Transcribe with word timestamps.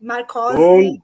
Marcose, 0.00 0.56
Bom... 0.56 0.98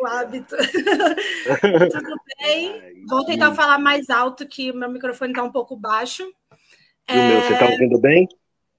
o 0.00 0.06
hábito. 0.06 0.56
Tudo 1.92 2.16
bem? 2.38 2.96
Vou 3.08 3.24
tentar 3.24 3.54
falar 3.54 3.78
mais 3.78 4.10
alto, 4.10 4.46
que 4.46 4.70
o 4.70 4.76
meu 4.76 4.90
microfone 4.90 5.32
está 5.32 5.42
um 5.42 5.52
pouco 5.52 5.76
baixo. 5.76 6.24
É... 7.06 7.14
o 7.14 7.16
meu, 7.16 7.40
você 7.42 7.52
está 7.52 7.66
ouvindo 7.66 7.98
bem? 7.98 8.28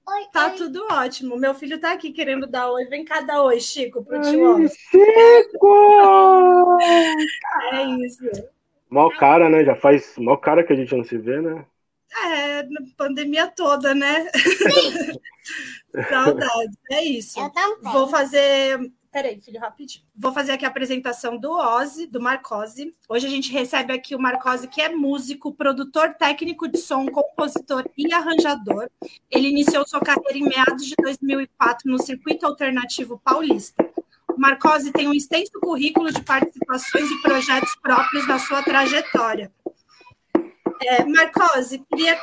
Oi, 0.08 0.24
tá 0.32 0.46
oi. 0.46 0.56
tudo 0.56 0.86
ótimo. 0.90 1.36
Meu 1.36 1.54
filho 1.54 1.76
está 1.76 1.92
aqui 1.92 2.12
querendo 2.12 2.46
dar 2.46 2.70
oi. 2.70 2.86
Vem 2.86 3.04
cá 3.04 3.20
dar 3.20 3.42
oi, 3.42 3.60
Chico, 3.60 4.02
pro 4.02 4.20
tio. 4.22 4.66
Chico! 4.68 6.78
é 7.72 7.84
isso. 8.06 8.24
Mó 8.90 9.10
cara, 9.10 9.50
né? 9.50 9.64
Já 9.64 9.76
faz 9.76 10.14
mó 10.16 10.36
cara 10.36 10.64
que 10.64 10.72
a 10.72 10.76
gente 10.76 10.96
não 10.96 11.04
se 11.04 11.18
vê, 11.18 11.40
né? 11.40 11.64
É, 12.24 12.66
pandemia 12.96 13.48
toda, 13.48 13.94
né? 13.94 14.26
Saudades, 16.08 16.76
é 16.90 17.04
isso. 17.04 17.40
Eu 17.40 17.50
também. 17.50 17.92
Vou 17.92 18.08
fazer. 18.08 18.92
Peraí, 19.10 19.40
filho, 19.40 19.58
rapidinho. 19.58 20.04
Vou 20.14 20.32
fazer 20.32 20.52
aqui 20.52 20.64
a 20.64 20.68
apresentação 20.68 21.38
do 21.38 21.50
Ozzy, 21.50 22.06
do 22.06 22.20
Marcose. 22.20 22.94
Hoje 23.08 23.26
a 23.26 23.30
gente 23.30 23.50
recebe 23.50 23.92
aqui 23.92 24.14
o 24.14 24.20
Marcose, 24.20 24.68
que 24.68 24.82
é 24.82 24.90
músico, 24.90 25.54
produtor 25.54 26.14
técnico 26.14 26.68
de 26.68 26.76
som, 26.76 27.06
compositor 27.06 27.84
e 27.96 28.12
arranjador. 28.12 28.90
Ele 29.30 29.48
iniciou 29.48 29.86
sua 29.86 30.00
carreira 30.00 30.36
em 30.36 30.44
meados 30.44 30.84
de 30.84 30.94
2004 31.02 31.90
no 31.90 32.00
circuito 32.02 32.44
alternativo 32.44 33.18
paulista. 33.24 33.88
O 34.28 34.38
Marcose 34.38 34.92
tem 34.92 35.08
um 35.08 35.14
extenso 35.14 35.52
currículo 35.60 36.12
de 36.12 36.22
participações 36.22 37.10
e 37.10 37.22
projetos 37.22 37.74
próprios 37.82 38.28
na 38.28 38.38
sua 38.38 38.62
trajetória. 38.62 39.50
É, 40.80 41.04
Marcose, 41.04 41.82
queria 41.90 42.16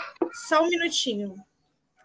só 0.48 0.64
um 0.64 0.70
minutinho. 0.70 1.36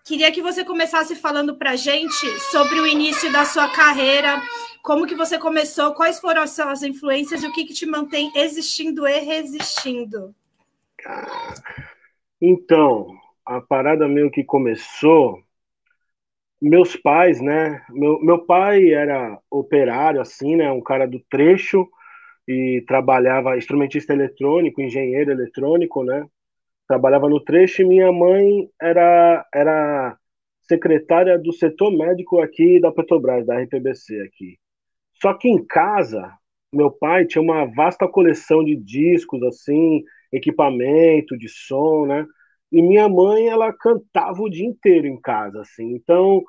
Queria 0.05 0.33
que 0.33 0.43
você 0.43 0.65
começasse 0.65 1.15
falando 1.15 1.57
para 1.57 1.73
a 1.73 1.77
gente 1.77 2.27
sobre 2.51 2.81
o 2.81 2.87
início 2.87 3.31
da 3.31 3.45
sua 3.45 3.69
carreira, 3.69 4.43
como 4.83 5.07
que 5.07 5.15
você 5.15 5.39
começou, 5.39 5.95
quais 5.95 6.19
foram 6.19 6.43
as 6.43 6.51
suas 6.51 6.83
influências 6.83 7.43
e 7.43 7.47
o 7.47 7.53
que, 7.53 7.65
que 7.65 7.75
te 7.75 7.87
mantém 7.87 8.33
existindo 8.35 9.07
e 9.07 9.19
resistindo. 9.21 10.35
Então, 12.41 13.15
a 13.45 13.61
parada 13.61 14.09
meio 14.09 14.31
que 14.31 14.43
começou, 14.43 15.43
meus 16.61 16.97
pais, 16.97 17.41
né? 17.41 17.83
Meu, 17.91 18.21
meu 18.21 18.39
pai 18.45 18.91
era 18.91 19.39
operário, 19.51 20.21
assim, 20.21 20.57
né? 20.57 20.71
Um 20.71 20.83
cara 20.83 21.07
do 21.07 21.21
trecho 21.31 21.89
e 22.49 22.83
trabalhava 22.87 23.57
instrumentista 23.57 24.13
eletrônico, 24.13 24.81
engenheiro 24.81 25.31
eletrônico, 25.31 26.03
né? 26.03 26.27
Trabalhava 26.91 27.29
no 27.29 27.39
trecho 27.39 27.83
e 27.83 27.85
minha 27.85 28.11
mãe 28.11 28.69
era, 28.83 29.47
era 29.55 30.19
secretária 30.63 31.39
do 31.39 31.53
setor 31.53 31.97
médico 31.97 32.41
aqui 32.41 32.81
da 32.81 32.91
Petrobras, 32.91 33.47
da 33.47 33.61
RPBC 33.61 34.21
aqui. 34.23 34.59
Só 35.23 35.33
que 35.35 35.49
em 35.49 35.65
casa, 35.65 36.33
meu 36.73 36.91
pai 36.91 37.27
tinha 37.27 37.41
uma 37.41 37.65
vasta 37.65 38.09
coleção 38.09 38.65
de 38.65 38.75
discos, 38.75 39.41
assim, 39.45 40.03
equipamento 40.33 41.39
de 41.39 41.49
som, 41.49 42.07
né? 42.07 42.27
E 42.73 42.83
minha 42.83 43.09
mãe, 43.09 43.47
ela 43.47 43.73
cantava 43.73 44.43
o 44.43 44.51
dia 44.51 44.67
inteiro 44.67 45.07
em 45.07 45.21
casa, 45.21 45.61
assim. 45.61 45.95
Então, 45.95 46.43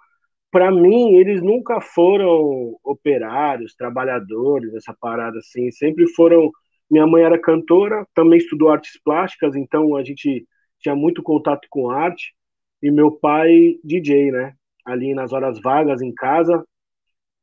para 0.49 0.71
mim, 0.71 1.17
eles 1.17 1.39
nunca 1.43 1.79
foram 1.79 2.79
operários, 2.83 3.75
trabalhadores, 3.75 4.73
essa 4.73 4.95
parada 4.99 5.37
assim. 5.37 5.69
Sempre 5.69 6.07
foram 6.15 6.49
minha 6.91 7.07
mãe 7.07 7.23
era 7.23 7.39
cantora, 7.39 8.05
também 8.13 8.37
estudou 8.37 8.69
artes 8.69 8.99
plásticas, 9.01 9.55
então 9.55 9.95
a 9.95 10.03
gente 10.03 10.45
tinha 10.79 10.95
muito 10.95 11.23
contato 11.23 11.65
com 11.69 11.89
arte. 11.89 12.35
E 12.83 12.91
meu 12.91 13.11
pai, 13.11 13.75
DJ, 13.83 14.31
né? 14.31 14.53
Ali 14.85 15.13
nas 15.13 15.31
horas 15.31 15.61
vagas 15.61 16.01
em 16.01 16.13
casa. 16.13 16.65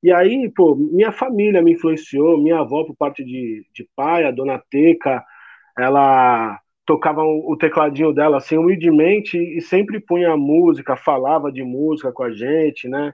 E 0.03 0.13
aí, 0.13 0.51
pô, 0.55 0.77
minha 0.77 1.11
família 1.11 1.63
me 1.63 1.73
influenciou, 1.73 2.41
minha 2.43 2.61
avó, 2.61 2.85
por 2.85 2.95
parte 2.97 3.25
de, 3.25 3.65
de 3.75 3.89
pai, 3.97 4.25
a 4.25 4.31
dona 4.31 4.63
Teca, 4.71 5.25
ela 5.77 6.61
tocava 6.87 7.23
o 7.23 7.57
tecladinho 7.57 8.13
dela 8.13 8.39
assim 8.39 8.57
humildemente 8.57 9.37
e 9.39 9.61
sempre 9.61 10.01
punha 10.01 10.37
música, 10.37 10.97
falava 10.97 11.53
de 11.53 11.63
música 11.63 12.13
com 12.13 12.23
a 12.23 12.31
gente, 12.33 12.89
né? 12.89 13.13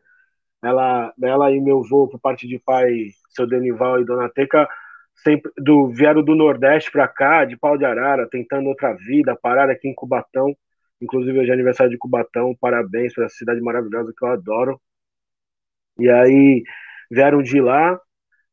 Ela, 0.63 1.13
ela 1.23 1.53
e 1.53 1.61
meu 1.61 1.81
avô, 1.85 2.09
por 2.09 2.21
parte 2.21 2.49
de 2.49 2.59
pai, 2.59 3.09
seu 3.31 3.47
Denival 3.47 4.01
e 4.01 4.05
dona 4.05 4.29
Teca, 4.29 4.69
sempre 5.23 5.51
do 5.59 5.89
vieram 5.89 6.23
do 6.23 6.35
Nordeste 6.35 6.91
para 6.91 7.09
cá, 7.09 7.45
de 7.45 7.57
pau 7.57 7.79
de 7.79 7.85
arara, 7.85 8.29
tentando 8.29 8.69
outra 8.69 8.93
vida, 8.95 9.37
pararam 9.37 9.73
aqui 9.73 9.89
em 9.89 9.95
Cubatão. 9.95 10.55
Inclusive 11.01 11.39
hoje 11.39 11.51
é 11.51 11.55
aniversário 11.55 11.91
de 11.91 11.99
Cubatão, 11.99 12.55
parabéns 12.61 13.15
para 13.15 13.27
essa 13.27 13.37
cidade 13.37 13.61
maravilhosa 13.61 14.13
que 14.17 14.25
eu 14.25 14.29
adoro. 14.31 14.81
E 15.99 16.09
aí 16.11 16.63
vieram 17.11 17.43
de 17.43 17.61
lá 17.61 17.99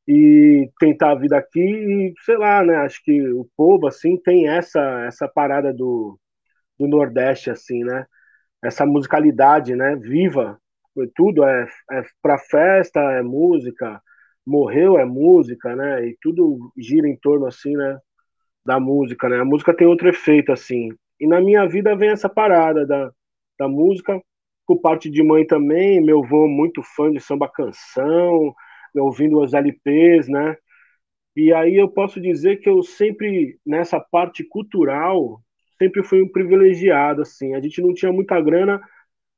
e 0.07 0.69
tentar 0.79 1.11
a 1.11 1.16
vida 1.16 1.38
aqui 1.38 1.59
e 1.61 2.13
sei 2.25 2.38
lá, 2.38 2.63
né? 2.63 2.75
Acho 2.78 3.03
que 3.03 3.22
o 3.33 3.47
povo 3.57 3.88
assim 3.88 4.17
tem 4.17 4.47
essa 4.49 4.79
essa 5.07 5.28
parada 5.28 5.73
do, 5.73 6.19
do 6.79 6.88
Nordeste 6.88 7.49
assim, 7.51 7.83
né? 7.83 8.05
Essa 8.63 8.85
musicalidade, 8.85 9.75
né? 9.75 9.95
Viva, 9.95 10.59
tudo 11.16 11.43
é, 11.45 11.67
é 11.91 12.03
para 12.22 12.38
festa, 12.38 12.99
é 12.99 13.22
música, 13.22 14.01
morreu 14.46 14.97
é 14.97 15.06
música, 15.06 15.75
né? 15.75 16.07
E 16.07 16.18
tudo 16.22 16.72
gira 16.78 17.07
em 17.07 17.18
torno 17.18 17.46
assim, 17.47 17.75
né? 17.75 18.00
Da 18.66 18.79
música, 18.79 19.29
né? 19.29 19.40
A 19.40 19.46
música 19.46 19.75
tem 19.75 19.88
outro 19.88 20.09
efeito 20.09 20.52
assim. 20.52 20.90
E 21.19 21.28
na 21.28 21.41
minha 21.41 21.68
vida 21.68 21.96
vem 21.96 22.09
essa 22.09 22.29
parada 22.29 22.85
da, 22.85 23.12
da 23.59 23.68
música, 23.68 24.22
por 24.68 24.81
parte 24.81 25.09
de 25.09 25.24
mãe 25.24 25.46
também. 25.46 26.02
Meu 26.02 26.24
avô 26.24 26.47
muito 26.47 26.81
fã 26.84 27.12
de 27.12 27.19
samba 27.19 27.50
canção, 27.50 28.53
ouvindo 28.96 29.40
os 29.40 29.53
LPs, 29.53 30.28
né? 30.28 30.56
E 31.35 31.53
aí 31.53 31.75
eu 31.78 31.90
posso 31.90 32.19
dizer 32.19 32.58
que 32.58 32.69
eu 32.69 32.84
sempre 32.84 33.58
nessa 33.66 34.00
parte 34.00 34.44
cultural 34.44 35.41
sempre 35.81 36.03
fui 36.03 36.22
um 36.22 36.31
privilegiado 36.31 37.22
assim. 37.22 37.56
A 37.56 37.62
gente 37.62 37.81
não 37.81 37.94
tinha 37.94 38.12
muita 38.12 38.40
grana, 38.41 38.81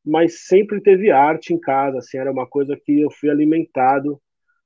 mas 0.06 0.48
sempre 0.48 0.82
teve 0.82 1.12
arte 1.12 1.54
em 1.54 1.60
casa, 1.60 2.00
assim, 2.00 2.18
era 2.18 2.32
uma 2.32 2.48
coisa 2.48 2.78
que 2.84 3.02
eu 3.02 3.12
fui 3.12 3.30
alimentado 3.30 4.22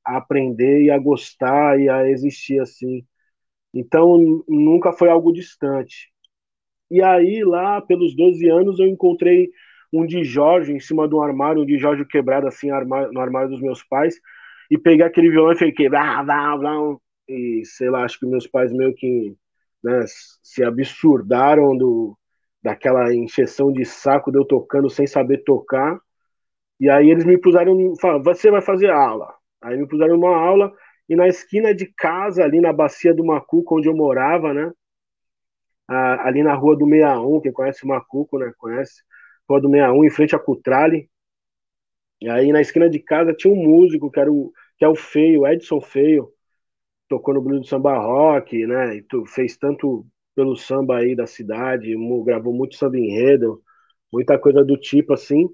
a 0.08 0.18
aprender 0.18 0.84
e 0.84 0.92
a 0.92 0.98
gostar 1.00 1.80
e 1.80 1.90
a 1.90 2.10
existir 2.10 2.60
assim. 2.62 3.06
Então 3.74 4.44
nunca 4.48 4.94
foi 4.94 5.10
algo 5.10 5.34
distante. 5.34 6.12
E 6.92 7.02
aí 7.04 7.44
lá 7.44 7.82
pelos 7.82 8.16
12 8.16 8.50
anos 8.50 8.80
eu 8.80 8.88
encontrei 8.88 9.50
um 9.94 10.06
de 10.06 10.24
Jorge 10.24 10.74
em 10.74 10.80
cima 10.80 11.08
de 11.08 11.16
um 11.16 11.22
armário, 11.22 11.62
um 11.64 11.66
de 11.66 11.78
Jorge 11.78 12.06
quebrado 12.06 12.48
assim 12.48 12.70
no 12.70 13.20
armário 13.20 13.50
dos 13.50 13.62
meus 13.62 13.84
pais 13.84 14.16
e 14.72 14.78
peguei 14.78 15.06
aquele 15.06 15.30
violão 15.30 15.54
e 15.54 15.58
fiquei 15.58 15.90
blá, 15.90 16.24
blá, 16.24 16.58
blá, 16.58 16.98
e 17.28 17.64
sei 17.66 17.90
lá, 17.90 18.04
acho 18.04 18.20
que 18.20 18.26
meus 18.26 18.48
pais 18.48 18.72
meio 18.74 18.94
que 18.96 19.36
né, 19.84 20.04
se 20.44 20.64
absurdaram 20.64 21.78
do 21.78 22.18
daquela 22.62 23.14
encheção 23.14 23.72
de 23.72 23.86
saco 23.86 24.32
de 24.32 24.38
eu 24.40 24.46
tocando 24.46 24.90
sem 24.90 25.08
saber 25.08 25.44
tocar. 25.44 26.00
E 26.80 26.90
aí 26.90 27.10
eles 27.10 27.26
me 27.26 27.38
puseram, 27.40 27.96
falaram, 28.02 28.24
você 28.24 28.52
vai 28.52 28.62
fazer 28.62 28.90
aula. 28.92 29.37
Aí 29.68 29.78
me 29.78 29.88
puseram 29.88 30.16
uma 30.16 30.36
aula 30.36 30.74
e 31.10 31.16
na 31.16 31.28
esquina 31.28 31.74
de 31.74 31.86
casa, 31.86 32.44
ali 32.44 32.60
na 32.60 32.74
bacia 32.74 33.14
do 33.14 33.26
Macuco, 33.26 33.78
onde 33.78 33.88
eu 33.88 33.96
morava, 33.96 34.54
né? 34.54 34.72
ali 35.88 36.44
na 36.44 36.54
rua 36.54 36.76
do 36.76 36.86
61, 36.86 37.42
quem 37.42 37.52
conhece 37.52 37.86
o 37.86 37.88
Macuco, 37.88 38.38
né? 38.38 38.52
Conhece? 38.58 39.02
Rua 39.50 39.62
do 39.62 39.70
61, 39.70 40.04
em 40.04 40.10
frente 40.10 40.36
a 40.36 40.40
Cutrale. 40.40 41.10
E 42.22 42.30
aí 42.30 42.52
na 42.52 42.62
esquina 42.62 42.90
de 42.90 43.00
casa 43.00 43.34
tinha 43.34 43.54
um 43.54 43.58
músico 43.58 44.12
que 44.12 44.20
era 44.20 44.32
o 44.32 44.52
que 44.78 44.86
é 44.86 44.88
o 44.88 44.96
Feio, 44.96 45.48
Edson 45.48 45.82
Feio, 45.82 46.32
tocou 47.10 47.34
no 47.34 47.42
Blues 47.42 47.62
do 47.62 47.68
Samba 47.68 47.98
Rock, 47.98 48.66
né? 48.68 48.98
E 48.98 49.06
fez 49.28 49.58
tanto 49.58 50.06
pelo 50.36 50.56
samba 50.56 50.98
aí 50.98 51.16
da 51.16 51.26
cidade, 51.26 51.96
gravou 52.24 52.54
muito 52.54 52.76
samba 52.76 52.98
enredo, 53.00 53.62
muita 54.12 54.38
coisa 54.38 54.64
do 54.64 54.78
tipo 54.78 55.14
assim. 55.14 55.50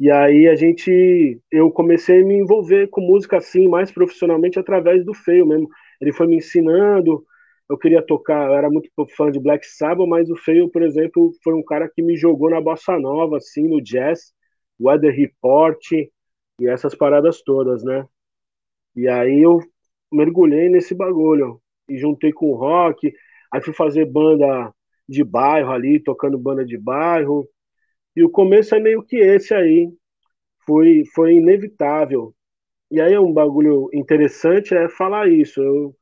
E 0.00 0.10
aí 0.10 0.48
a 0.48 0.56
gente, 0.56 1.40
eu 1.52 1.70
comecei 1.70 2.22
a 2.22 2.26
me 2.26 2.34
envolver 2.36 2.88
com 2.88 3.02
música 3.02 3.36
assim, 3.38 3.68
mais 3.68 3.92
profissionalmente 3.92 4.58
através 4.58 5.04
do 5.04 5.14
Feio 5.14 5.46
mesmo. 5.46 5.68
Ele 6.00 6.12
foi 6.12 6.26
me 6.26 6.36
ensinando, 6.38 7.24
eu 7.68 7.78
queria 7.78 8.02
tocar, 8.02 8.48
eu 8.48 8.54
era 8.56 8.70
muito 8.70 8.90
fã 9.16 9.30
de 9.30 9.38
Black 9.40 9.66
Sabbath, 9.66 10.08
mas 10.08 10.30
o 10.30 10.36
Feio, 10.36 10.70
por 10.70 10.82
exemplo, 10.82 11.32
foi 11.44 11.54
um 11.54 11.62
cara 11.62 11.88
que 11.88 12.02
me 12.02 12.16
jogou 12.16 12.50
na 12.50 12.60
bossa 12.62 12.98
nova, 12.98 13.36
assim, 13.36 13.68
no 13.68 13.80
jazz, 13.82 14.32
Weather 14.80 15.14
Report 15.14 15.78
e 15.92 16.10
essas 16.68 16.94
paradas 16.94 17.42
todas, 17.42 17.84
né? 17.84 18.06
E 18.96 19.08
aí 19.08 19.42
eu 19.42 19.60
mergulhei 20.12 20.68
nesse 20.68 20.94
bagulho 20.94 21.60
e 21.88 21.98
juntei 21.98 22.32
com 22.32 22.50
o 22.50 22.56
rock, 22.56 23.12
aí 23.52 23.62
fui 23.62 23.74
fazer 23.74 24.06
banda 24.06 24.72
de 25.08 25.24
bairro 25.24 25.72
ali, 25.72 26.00
tocando 26.02 26.38
banda 26.38 26.64
de 26.64 26.78
bairro, 26.78 27.48
e 28.16 28.24
o 28.24 28.30
começo 28.30 28.74
é 28.74 28.80
meio 28.80 29.02
que 29.02 29.16
esse 29.16 29.54
aí. 29.54 29.90
Foi, 30.66 31.04
foi 31.14 31.34
inevitável. 31.34 32.34
E 32.90 33.00
aí 33.00 33.14
é 33.14 33.20
um 33.20 33.32
bagulho 33.32 33.88
interessante 33.94 34.74
é 34.74 34.88
falar 34.88 35.28
isso. 35.28 35.62
Eu, 35.62 35.96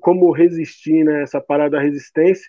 como 0.00 0.30
resistir 0.32 1.04
né, 1.04 1.24
parada 1.46 1.70
da 1.70 1.80
resistência, 1.80 2.48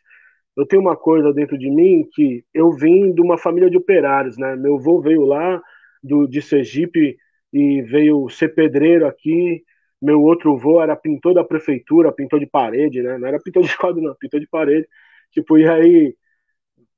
eu 0.56 0.66
tenho 0.66 0.82
uma 0.82 0.96
coisa 0.98 1.34
dentro 1.34 1.58
de 1.58 1.70
mim 1.70 2.08
que 2.14 2.44
eu 2.54 2.72
vim 2.72 3.14
de 3.14 3.22
uma 3.22 3.38
família 3.38 3.70
de 3.70 3.78
operários, 3.78 4.38
né? 4.38 4.56
Meu 4.56 4.76
avô 4.76 5.02
veio 5.02 5.22
lá 5.26 5.62
do, 6.04 6.28
de 6.28 6.42
Sergipe 6.42 7.18
e 7.54 7.82
veio 7.84 8.30
ser 8.30 8.50
pedreiro 8.50 9.08
aqui. 9.08 9.64
Meu 10.02 10.22
outro 10.22 10.58
vô 10.58 10.82
era 10.82 10.96
pintor 10.96 11.34
da 11.34 11.44
prefeitura, 11.44 12.12
pintor 12.12 12.40
de 12.40 12.46
parede, 12.48 13.02
né? 13.02 13.18
Não 13.18 13.28
era 13.28 13.40
pintor 13.40 13.64
de 13.64 13.76
quadro, 13.78 14.02
não, 14.02 14.16
pintor 14.16 14.40
de 14.40 14.48
parede. 14.48 14.88
Tipo, 15.32 15.58
e 15.58 15.70
aí. 15.70 16.16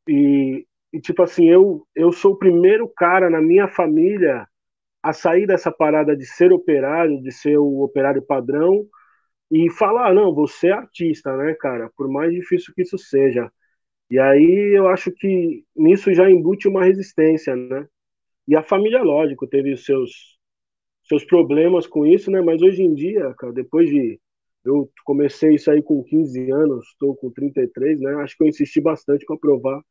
E, 0.07 0.65
e 0.93 0.99
tipo 0.99 1.23
assim, 1.23 1.49
eu, 1.49 1.87
eu 1.95 2.11
sou 2.11 2.33
o 2.33 2.37
primeiro 2.37 2.87
cara 2.89 3.29
na 3.29 3.41
minha 3.41 3.67
família 3.67 4.47
a 5.03 5.13
sair 5.13 5.47
dessa 5.47 5.71
parada 5.71 6.15
de 6.15 6.25
ser 6.25 6.51
operário, 6.53 7.21
de 7.21 7.31
ser 7.31 7.57
o 7.57 7.81
operário 7.83 8.21
padrão 8.23 8.85
e 9.51 9.69
falar, 9.71 10.13
não, 10.13 10.33
você 10.33 10.69
é 10.69 10.73
artista, 10.73 11.35
né, 11.37 11.55
cara? 11.59 11.91
Por 11.97 12.09
mais 12.09 12.33
difícil 12.33 12.73
que 12.75 12.83
isso 12.83 12.97
seja. 12.97 13.51
E 14.09 14.19
aí 14.19 14.77
eu 14.77 14.87
acho 14.87 15.11
que 15.11 15.65
nisso 15.75 16.13
já 16.13 16.29
embute 16.29 16.67
uma 16.67 16.85
resistência, 16.85 17.55
né? 17.55 17.87
E 18.47 18.55
a 18.55 18.63
família, 18.63 19.03
lógico, 19.03 19.47
teve 19.47 19.73
os 19.73 19.85
seus 19.85 20.37
seus 21.03 21.25
problemas 21.25 21.87
com 21.87 22.05
isso, 22.05 22.31
né? 22.31 22.41
Mas 22.41 22.61
hoje 22.61 22.83
em 22.83 22.93
dia, 22.93 23.33
cara, 23.37 23.53
depois 23.53 23.89
de 23.89 24.19
eu 24.63 24.89
comecei 25.05 25.55
isso 25.55 25.71
aí 25.71 25.81
com 25.81 26.03
15 26.03 26.51
anos, 26.51 26.85
estou 26.89 27.15
com 27.15 27.31
33, 27.31 27.99
né? 27.99 28.13
Acho 28.15 28.37
que 28.37 28.43
eu 28.43 28.47
insisti 28.47 28.79
bastante 28.81 29.25
para 29.25 29.37
provar 29.37 29.81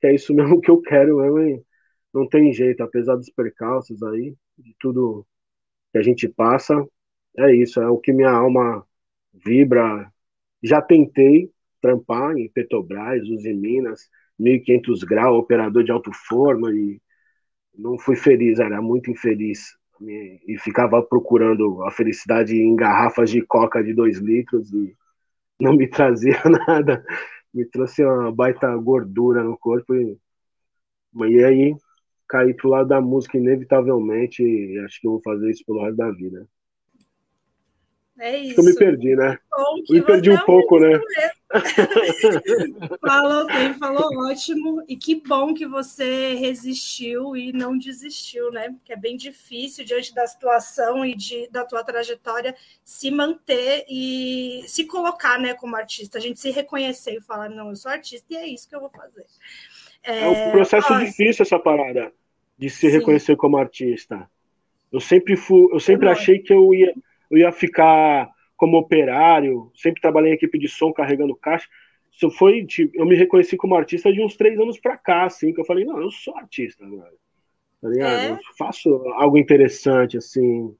que 0.00 0.06
é 0.06 0.14
isso 0.14 0.34
mesmo 0.34 0.60
que 0.62 0.70
eu 0.70 0.80
quero 0.80 1.18
mesmo, 1.18 1.64
não 2.12 2.28
tem 2.28 2.52
jeito, 2.52 2.82
apesar 2.82 3.16
dos 3.16 3.30
percalços 3.30 4.02
aí, 4.02 4.34
de 4.58 4.74
tudo 4.80 5.26
que 5.92 5.98
a 5.98 6.02
gente 6.02 6.28
passa, 6.28 6.84
é 7.38 7.54
isso, 7.54 7.80
é 7.80 7.88
o 7.88 7.98
que 7.98 8.12
minha 8.12 8.30
alma 8.30 8.86
vibra. 9.32 10.12
Já 10.62 10.82
tentei 10.82 11.50
trampar 11.80 12.36
em 12.36 12.48
Petrobras, 12.50 13.22
Uzi 13.28 13.52
Minas, 13.54 14.08
1.500 14.38 15.04
graus, 15.04 15.38
operador 15.38 15.84
de 15.84 15.92
alto 15.92 16.10
forno, 16.12 16.70
e 16.70 17.00
não 17.76 17.98
fui 17.98 18.16
feliz, 18.16 18.58
era 18.58 18.80
muito 18.82 19.10
infeliz. 19.10 19.76
E 20.02 20.58
ficava 20.58 21.02
procurando 21.02 21.82
a 21.84 21.90
felicidade 21.90 22.56
em 22.56 22.74
garrafas 22.74 23.30
de 23.30 23.42
coca 23.42 23.82
de 23.82 23.92
2 23.92 24.18
litros 24.18 24.72
e 24.72 24.96
não 25.60 25.74
me 25.74 25.86
trazia 25.88 26.40
nada. 26.66 27.04
Me 27.54 27.64
trouxe 27.66 28.04
uma 28.04 28.32
baita 28.32 28.74
gordura 28.76 29.42
no 29.42 29.58
corpo. 29.58 29.94
E, 29.94 30.18
e 31.28 31.44
aí 31.44 31.74
caí 32.28 32.54
pro 32.54 32.70
lado 32.70 32.88
da 32.88 33.00
música 33.00 33.38
inevitavelmente 33.38 34.42
e 34.42 34.78
acho 34.80 35.00
que 35.00 35.06
eu 35.06 35.12
vou 35.12 35.22
fazer 35.22 35.50
isso 35.50 35.64
pelo 35.66 35.82
resto 35.82 35.96
da 35.96 36.10
vida. 36.12 36.48
É 38.20 38.36
isso. 38.36 38.60
Eu 38.60 38.64
me 38.64 38.74
perdi, 38.74 39.16
né? 39.16 39.38
Me 39.88 40.02
perdi 40.02 40.30
um 40.30 40.38
pouco, 40.44 40.78
né? 40.78 41.00
falou 43.00 43.46
bem, 43.46 43.72
falou 43.74 44.28
ótimo. 44.28 44.84
E 44.86 44.94
que 44.94 45.22
bom 45.26 45.54
que 45.54 45.66
você 45.66 46.34
resistiu 46.34 47.34
e 47.34 47.50
não 47.50 47.78
desistiu, 47.78 48.50
né? 48.50 48.68
Porque 48.68 48.92
é 48.92 48.96
bem 48.96 49.16
difícil, 49.16 49.86
diante 49.86 50.14
da 50.14 50.26
situação 50.26 51.02
e 51.02 51.14
de, 51.14 51.48
da 51.48 51.64
tua 51.64 51.82
trajetória, 51.82 52.54
se 52.84 53.10
manter 53.10 53.86
e 53.88 54.64
se 54.66 54.84
colocar 54.84 55.38
né, 55.38 55.54
como 55.54 55.74
artista. 55.74 56.18
A 56.18 56.20
gente 56.20 56.38
se 56.38 56.50
reconhecer 56.50 57.16
e 57.16 57.22
falar, 57.22 57.48
não, 57.48 57.70
eu 57.70 57.76
sou 57.76 57.90
artista 57.90 58.26
e 58.34 58.36
é 58.36 58.46
isso 58.46 58.68
que 58.68 58.76
eu 58.76 58.80
vou 58.80 58.90
fazer. 58.90 59.24
É, 60.02 60.24
é 60.24 60.28
um 60.28 60.50
processo 60.50 60.94
difícil 60.98 61.42
essa 61.42 61.58
parada 61.58 62.12
de 62.58 62.68
se 62.68 62.90
Sim. 62.90 62.98
reconhecer 62.98 63.34
como 63.36 63.56
artista. 63.56 64.28
Eu 64.92 65.00
sempre 65.00 65.38
fui, 65.38 65.68
eu 65.72 65.80
sempre 65.80 66.06
é 66.06 66.12
achei 66.12 66.38
que 66.38 66.52
eu 66.52 66.74
ia, 66.74 66.92
eu 67.30 67.38
ia 67.38 67.52
ficar 67.52 68.30
como 68.56 68.76
operário, 68.76 69.70
sempre 69.74 70.00
trabalhei 70.00 70.32
em 70.32 70.34
equipe 70.34 70.58
de 70.58 70.68
som 70.68 70.92
carregando 70.92 71.34
caixa. 71.34 71.66
Isso 72.12 72.30
foi, 72.30 72.64
tipo, 72.66 72.94
eu 72.94 73.06
me 73.06 73.14
reconheci 73.14 73.56
como 73.56 73.74
artista 73.74 74.12
de 74.12 74.20
uns 74.20 74.36
três 74.36 74.58
anos 74.58 74.78
para 74.78 74.96
cá, 74.96 75.24
assim, 75.24 75.52
que 75.52 75.60
eu 75.60 75.64
falei, 75.64 75.84
não, 75.84 75.98
eu 75.98 76.10
sou 76.10 76.36
artista. 76.36 76.84
Tá 77.80 77.88
ligado? 77.88 78.12
É? 78.12 78.30
Eu 78.32 78.38
faço 78.58 78.90
algo 79.14 79.38
interessante, 79.38 80.18
assim. 80.18 80.74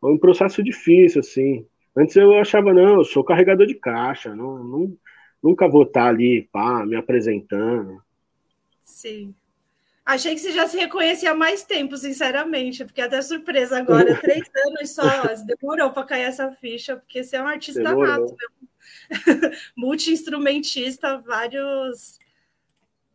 Foi 0.00 0.12
um 0.12 0.18
processo 0.18 0.62
difícil, 0.62 1.20
assim. 1.20 1.66
Antes 1.94 2.16
eu 2.16 2.34
achava, 2.38 2.72
não, 2.72 2.94
eu 2.96 3.04
sou 3.04 3.24
carregador 3.24 3.66
de 3.66 3.74
caixa, 3.74 4.34
não, 4.34 4.62
não 4.64 4.96
nunca 5.42 5.68
vou 5.68 5.82
estar 5.84 6.08
ali, 6.08 6.48
pá, 6.50 6.84
me 6.84 6.96
apresentando. 6.96 8.02
Sim. 8.82 9.34
Achei 10.06 10.36
que 10.36 10.40
você 10.40 10.52
já 10.52 10.68
se 10.68 10.76
reconhecia 10.76 11.32
há 11.32 11.34
mais 11.34 11.64
tempo, 11.64 11.96
sinceramente. 11.96 12.86
Fiquei 12.86 13.02
até 13.02 13.20
surpresa 13.20 13.76
agora. 13.76 14.16
Três 14.20 14.48
anos 14.64 14.90
só. 14.90 15.02
Demorou 15.44 15.90
para 15.90 16.06
cair 16.06 16.22
essa 16.22 16.52
ficha, 16.52 16.96
porque 16.96 17.24
você 17.24 17.34
é 17.34 17.42
um 17.42 17.48
artista 17.48 17.82
Demorou. 17.82 18.06
nato, 18.06 18.36
multi-instrumentista, 19.76 21.18
vários, 21.18 22.20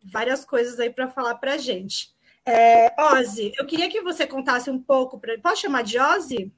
várias 0.04 0.44
coisas 0.44 0.78
aí 0.78 0.90
para 0.90 1.08
falar 1.08 1.36
para 1.36 1.56
gente. 1.56 2.12
É, 2.44 2.92
Ozzy, 3.00 3.52
eu 3.56 3.64
queria 3.64 3.88
que 3.88 4.02
você 4.02 4.26
contasse 4.26 4.70
um 4.70 4.78
pouco. 4.78 5.18
Pra... 5.18 5.38
Posso 5.38 5.62
chamar 5.62 5.84
de 5.84 5.98
Ozzy? 5.98 6.52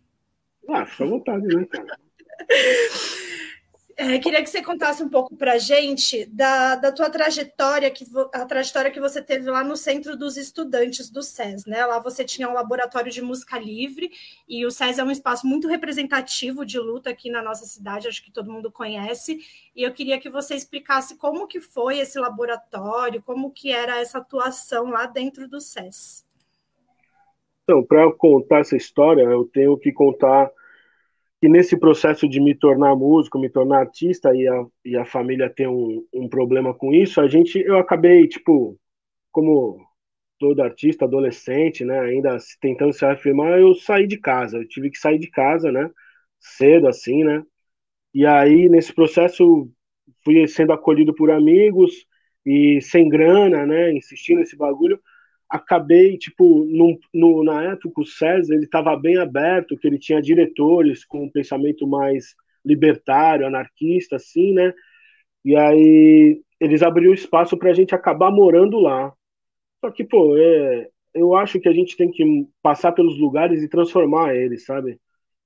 Ah, 0.68 0.84
fica 0.84 1.04
à 1.04 1.06
vontade, 1.06 1.46
né, 1.46 1.64
cara? 1.66 1.98
É, 3.96 4.18
queria 4.18 4.42
que 4.42 4.50
você 4.50 4.60
contasse 4.60 5.02
um 5.04 5.08
pouco 5.08 5.36
para 5.36 5.52
a 5.52 5.58
gente 5.58 6.26
da, 6.26 6.74
da 6.74 6.90
tua 6.90 7.08
trajetória, 7.08 7.88
que, 7.90 8.04
a 8.32 8.44
trajetória 8.44 8.90
que 8.90 8.98
você 8.98 9.22
teve 9.22 9.48
lá 9.48 9.62
no 9.62 9.76
Centro 9.76 10.16
dos 10.16 10.36
Estudantes 10.36 11.08
do 11.08 11.22
SES. 11.22 11.64
Né? 11.64 11.84
Lá 11.86 12.00
você 12.00 12.24
tinha 12.24 12.48
um 12.48 12.54
laboratório 12.54 13.12
de 13.12 13.22
música 13.22 13.56
livre, 13.56 14.10
e 14.48 14.66
o 14.66 14.70
SES 14.70 14.98
é 14.98 15.04
um 15.04 15.12
espaço 15.12 15.46
muito 15.46 15.68
representativo 15.68 16.66
de 16.66 16.78
luta 16.78 17.10
aqui 17.10 17.30
na 17.30 17.40
nossa 17.40 17.66
cidade, 17.66 18.08
acho 18.08 18.24
que 18.24 18.32
todo 18.32 18.50
mundo 18.50 18.70
conhece. 18.70 19.38
E 19.76 19.82
eu 19.84 19.92
queria 19.92 20.18
que 20.18 20.28
você 20.28 20.56
explicasse 20.56 21.16
como 21.16 21.46
que 21.46 21.60
foi 21.60 21.98
esse 21.98 22.18
laboratório, 22.18 23.22
como 23.22 23.52
que 23.52 23.70
era 23.70 24.00
essa 24.00 24.18
atuação 24.18 24.86
lá 24.86 25.06
dentro 25.06 25.48
do 25.48 25.60
SES. 25.60 26.24
Então, 27.62 27.82
para 27.82 28.12
contar 28.12 28.60
essa 28.60 28.76
história, 28.76 29.22
eu 29.22 29.44
tenho 29.44 29.78
que 29.78 29.92
contar 29.92 30.50
que 31.44 31.48
nesse 31.50 31.76
processo 31.76 32.26
de 32.26 32.40
me 32.40 32.54
tornar 32.54 32.96
músico, 32.96 33.38
me 33.38 33.50
tornar 33.50 33.80
artista 33.80 34.34
e 34.34 34.48
a, 34.48 34.64
e 34.82 34.96
a 34.96 35.04
família 35.04 35.50
ter 35.50 35.68
um, 35.68 36.02
um 36.10 36.26
problema 36.26 36.72
com 36.72 36.90
isso, 36.90 37.20
a 37.20 37.28
gente, 37.28 37.58
eu 37.58 37.76
acabei, 37.76 38.26
tipo, 38.26 38.80
como 39.30 39.78
todo 40.38 40.62
artista, 40.62 41.04
adolescente, 41.04 41.84
né, 41.84 42.00
ainda 42.00 42.38
tentando 42.62 42.94
se 42.94 43.04
afirmar, 43.04 43.60
eu 43.60 43.74
saí 43.74 44.06
de 44.06 44.16
casa, 44.16 44.56
eu 44.56 44.66
tive 44.66 44.88
que 44.90 44.96
sair 44.98 45.18
de 45.18 45.30
casa, 45.30 45.70
né, 45.70 45.90
cedo 46.40 46.88
assim, 46.88 47.22
né, 47.22 47.42
e 48.14 48.24
aí 48.24 48.70
nesse 48.70 48.94
processo 48.94 49.70
fui 50.24 50.48
sendo 50.48 50.72
acolhido 50.72 51.14
por 51.14 51.30
amigos 51.30 52.06
e 52.46 52.80
sem 52.80 53.06
grana, 53.06 53.66
né, 53.66 53.92
insistindo 53.92 54.38
nesse 54.38 54.56
bagulho, 54.56 54.98
acabei, 55.54 56.18
tipo, 56.18 56.64
no, 56.64 56.98
no, 57.12 57.44
na 57.44 57.62
época 57.72 58.00
o 58.00 58.06
César, 58.06 58.54
ele 58.54 58.64
estava 58.64 58.96
bem 58.96 59.16
aberto, 59.18 59.76
que 59.78 59.86
ele 59.86 60.00
tinha 60.00 60.20
diretores 60.20 61.04
com 61.04 61.24
um 61.24 61.30
pensamento 61.30 61.86
mais 61.86 62.34
libertário, 62.64 63.46
anarquista, 63.46 64.16
assim, 64.16 64.52
né? 64.52 64.74
E 65.44 65.54
aí 65.56 66.42
eles 66.58 66.82
abriram 66.82 67.14
espaço 67.14 67.56
para 67.56 67.70
a 67.70 67.74
gente 67.74 67.94
acabar 67.94 68.32
morando 68.32 68.80
lá. 68.80 69.12
Só 69.80 69.92
que, 69.92 70.02
pô, 70.04 70.36
é, 70.36 70.88
eu 71.14 71.36
acho 71.36 71.60
que 71.60 71.68
a 71.68 71.72
gente 71.72 71.96
tem 71.96 72.10
que 72.10 72.48
passar 72.60 72.92
pelos 72.92 73.16
lugares 73.18 73.62
e 73.62 73.68
transformar 73.68 74.34
eles, 74.34 74.64
sabe? 74.64 74.98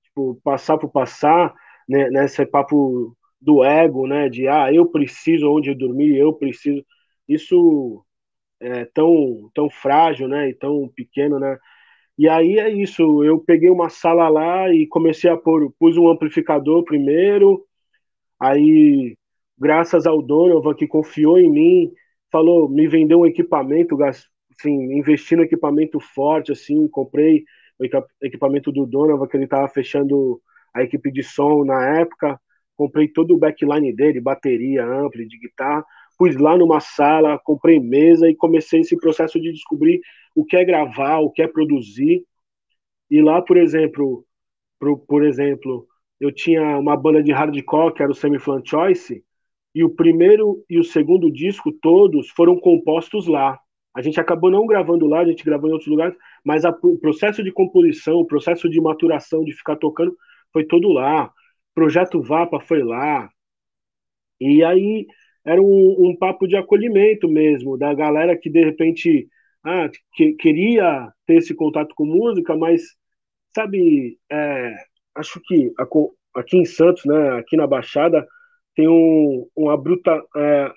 Tipo, 0.05 0.41
passar 0.43 0.79
por 0.79 0.91
passar, 0.91 1.55
né, 1.89 2.09
nesse 2.11 2.47
papo 2.47 3.15
do 3.41 3.63
ego, 3.63 4.07
né? 4.07 4.29
De, 4.31 4.49
ah, 4.49 4.73
eu 4.73 4.87
preciso 4.87 5.51
onde 5.53 5.75
dormir, 5.75 6.17
eu 6.17 6.33
preciso. 6.33 6.83
Isso 7.29 8.05
é, 8.61 8.85
tão, 8.87 9.51
tão 9.55 9.71
frágil, 9.71 10.29
né, 10.29 10.51
e 10.51 10.55
tão 10.55 10.89
pequeno, 10.89 11.39
né, 11.39 11.59
e 12.19 12.29
aí 12.29 12.59
é 12.59 12.69
isso, 12.69 13.23
eu 13.23 13.39
peguei 13.39 13.71
uma 13.71 13.89
sala 13.89 14.29
lá 14.29 14.69
e 14.75 14.89
comecei 14.89 15.31
a 15.31 15.37
pôr, 15.37 15.73
pus 15.79 15.97
um 15.97 16.09
amplificador 16.09 16.85
primeiro, 16.85 17.65
aí, 18.41 19.17
graças 19.57 20.07
ao 20.07 20.21
Donovan 20.21 20.75
que 20.75 20.87
confiou 20.87 21.39
em 21.39 21.49
mim, 21.49 21.93
falou, 22.31 22.69
me 22.69 22.89
vendeu 22.89 23.21
um 23.21 23.27
equipamento, 23.27 23.97
assim, 24.03 24.99
investi 24.99 25.37
no 25.37 25.45
equipamento 25.45 26.01
forte, 26.01 26.53
assim, 26.53 26.89
comprei 26.89 27.45
o 27.79 27.85
equipamento 28.21 28.73
do 28.73 28.85
Donovan, 28.85 29.29
que 29.29 29.37
ele 29.37 29.45
estava 29.45 29.69
fechando 29.69 30.41
a 30.75 30.83
equipe 30.83 31.13
de 31.13 31.23
som 31.23 31.65
na 31.65 32.01
época, 32.01 32.41
comprei 32.77 33.09
todo 33.09 33.35
o 33.35 33.39
backline 33.39 33.93
dele, 33.95 34.21
bateria, 34.21 34.85
ampli, 34.85 35.27
de 35.27 35.39
guitarra, 35.39 35.85
pus 36.19 36.37
lá 36.37 36.57
numa 36.57 36.81
sala, 36.81 37.39
comprei 37.39 37.79
mesa 37.81 38.29
e 38.29 38.35
comecei 38.35 38.81
esse 38.81 38.97
processo 38.97 39.41
de 39.41 39.53
descobrir 39.53 40.01
o 40.35 40.45
que 40.45 40.57
é 40.57 40.65
gravar, 40.65 41.21
o 41.21 41.31
que 41.31 41.43
é 41.43 41.49
produzir. 41.49 42.25
E 43.11 43.23
lá, 43.23 43.41
por 43.41 43.57
exemplo, 43.57 44.27
por, 44.79 44.99
por 45.07 45.25
exemplo, 45.25 45.87
eu 46.21 46.33
tinha 46.33 46.79
uma 46.79 46.97
banda 46.97 47.23
de 47.23 47.33
hardcore 47.33 47.95
que 47.95 48.03
era 48.03 48.13
o 48.13 48.15
Semi 48.15 48.39
Flan 48.39 48.63
Choice, 48.65 49.25
e 49.75 49.85
o 49.85 49.91
primeiro 49.91 50.65
e 50.69 50.79
o 50.79 50.85
segundo 50.85 51.31
disco 51.31 51.71
todos 51.73 52.29
foram 52.31 52.59
compostos 52.59 53.27
lá. 53.27 53.59
A 53.95 54.03
gente 54.03 54.21
acabou 54.21 54.51
não 54.51 54.67
gravando 54.67 55.07
lá, 55.07 55.21
a 55.21 55.25
gente 55.25 55.45
gravou 55.45 55.69
em 55.69 55.73
outros 55.73 55.91
lugares, 55.91 56.17
mas 56.45 56.65
a, 56.65 56.71
o 56.83 56.99
processo 56.99 57.43
de 57.43 57.53
composição, 57.53 58.17
o 58.17 58.27
processo 58.27 58.69
de 58.69 58.81
maturação, 58.81 59.45
de 59.45 59.53
ficar 59.53 59.77
tocando, 59.77 60.17
foi 60.53 60.65
todo 60.65 60.89
lá. 60.93 61.33
Projeto 61.75 62.21
Vapa 62.21 62.61
foi 62.61 62.83
lá. 62.83 63.31
E 64.41 64.63
aí 64.65 65.07
era 65.45 65.61
um, 65.63 66.09
um, 66.09 66.17
papo 66.17 66.47
de 66.47 66.57
acolhimento 66.57 67.29
mesmo, 67.29 67.79
da 67.79 67.95
galera 67.95 68.37
que 68.37 68.51
de 68.51 68.65
repente 68.65 69.29
ah, 69.65 69.91
que, 70.15 70.33
queria 70.35 71.13
ter 71.27 71.37
esse 71.37 71.55
contato 71.55 71.95
com 71.95 72.05
música, 72.05 72.57
mas 72.57 72.83
sabe, 73.55 74.19
é, 74.31 74.75
acho 75.15 75.41
que 75.45 75.73
aqui 76.35 76.57
em 76.57 76.65
Santos, 76.65 77.05
né, 77.05 77.39
aqui 77.39 77.57
na 77.57 77.67
Baixada, 77.67 78.27
tem 78.75 78.89
um, 78.89 79.49
um 79.57 79.71
abrupta, 79.71 80.23
é, 80.37 80.73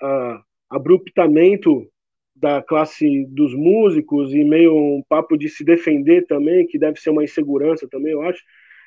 abruptamento 0.68 1.86
da 2.34 2.60
classe 2.60 3.24
dos 3.26 3.54
músicos 3.54 4.34
e 4.34 4.42
meio 4.42 4.74
um 4.74 5.02
papo 5.08 5.36
de 5.36 5.48
se 5.48 5.64
defender 5.64 6.26
também, 6.26 6.66
que 6.66 6.78
deve 6.78 6.98
ser 6.98 7.10
uma 7.10 7.22
insegurança 7.22 7.86
também, 7.88 8.12
eu 8.12 8.22
acho, 8.22 8.42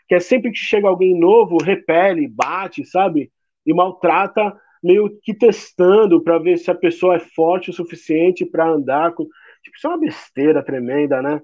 que 0.08 0.16
é 0.16 0.20
sempre 0.20 0.52
que 0.52 0.58
chega 0.58 0.88
alguém 0.88 1.18
novo, 1.18 1.58
repele, 1.58 2.28
bate, 2.28 2.86
sabe? 2.86 3.32
E 3.66 3.74
maltrata, 3.74 4.56
meio 4.86 5.10
que 5.24 5.34
testando 5.34 6.22
para 6.24 6.38
ver 6.40 6.58
se 6.58 6.70
a 6.72 6.76
pessoa 6.76 7.16
é 7.16 7.20
forte 7.20 7.70
o 7.72 7.74
suficiente 7.74 8.46
para 8.46 8.70
andar 8.70 9.14
com. 9.14 9.26
Tipo, 9.64 9.78
isso 9.78 9.88
é 9.88 9.90
uma 9.90 10.00
besteira 10.00 10.64
tremenda, 10.64 11.22
né? 11.22 11.42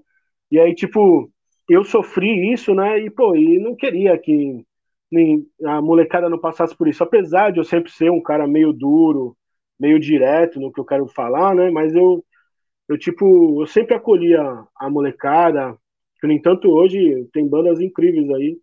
E 0.51 0.60
aí, 0.60 0.75
tipo, 0.75 1.31
eu 1.69 1.83
sofri 1.83 2.53
isso, 2.53 2.74
né? 2.75 3.00
E, 3.00 3.10
pô, 3.10 3.36
e 3.36 3.60
não 3.60 3.75
queria 3.75 4.17
que 4.17 4.63
nem 5.12 5.45
a 5.65 5.81
molecada 5.81 6.29
não 6.29 6.39
passasse 6.39 6.75
por 6.75 6.88
isso. 6.88 7.03
Apesar 7.03 7.51
de 7.51 7.60
eu 7.60 7.63
sempre 7.65 7.91
ser 7.91 8.12
um 8.12 8.21
cara 8.21 8.48
meio 8.48 8.71
duro, 8.74 9.36
meio 9.79 10.00
direto 10.00 10.60
no 10.60 10.71
que 10.71 10.79
eu 10.79 10.86
quero 10.86 11.07
falar, 11.07 11.55
né? 11.55 11.69
Mas 11.71 11.93
eu, 11.95 12.24
eu 12.89 12.98
tipo, 12.98 13.62
eu 13.63 13.67
sempre 13.67 13.95
acolhia 13.95 14.41
a 14.75 14.89
molecada, 14.89 15.77
no 16.24 16.31
entanto, 16.31 16.69
hoje 16.69 17.27
tem 17.33 17.48
bandas 17.48 17.79
incríveis 17.81 18.29
aí, 18.31 18.60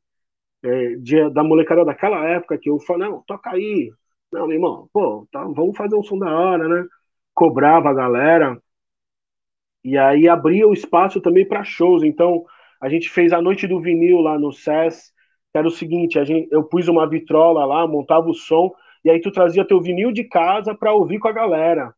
é, 0.64 0.96
de, 0.96 1.30
da 1.30 1.44
molecada 1.44 1.84
daquela 1.84 2.24
época, 2.28 2.58
que 2.58 2.70
eu 2.70 2.78
falo, 2.80 3.00
não, 3.00 3.22
toca 3.26 3.50
aí. 3.50 3.92
Não, 4.32 4.50
irmão, 4.52 4.88
pô, 4.92 5.26
tá, 5.32 5.42
vamos 5.44 5.76
fazer 5.76 5.94
um 5.96 6.02
som 6.02 6.18
da 6.18 6.30
hora, 6.34 6.68
né? 6.68 6.86
Cobrava 7.34 7.90
a 7.90 7.94
galera. 7.94 8.60
E 9.84 9.96
aí 9.96 10.28
abria 10.28 10.66
o 10.66 10.72
espaço 10.72 11.20
também 11.20 11.46
para 11.46 11.64
shows. 11.64 12.02
Então, 12.02 12.44
a 12.80 12.88
gente 12.88 13.08
fez 13.08 13.32
a 13.32 13.40
noite 13.40 13.66
do 13.66 13.80
vinil 13.80 14.20
lá 14.20 14.38
no 14.38 14.52
SES, 14.52 15.12
era 15.54 15.66
o 15.66 15.70
seguinte, 15.70 16.18
a 16.18 16.24
gente, 16.24 16.48
eu 16.52 16.62
pus 16.62 16.88
uma 16.88 17.08
vitrola 17.08 17.64
lá, 17.64 17.86
montava 17.86 18.28
o 18.28 18.34
som, 18.34 18.72
e 19.04 19.10
aí 19.10 19.20
tu 19.20 19.32
trazia 19.32 19.64
teu 19.66 19.80
vinil 19.80 20.12
de 20.12 20.24
casa 20.24 20.74
para 20.74 20.92
ouvir 20.92 21.18
com 21.18 21.26
a 21.28 21.32
galera. 21.32 21.92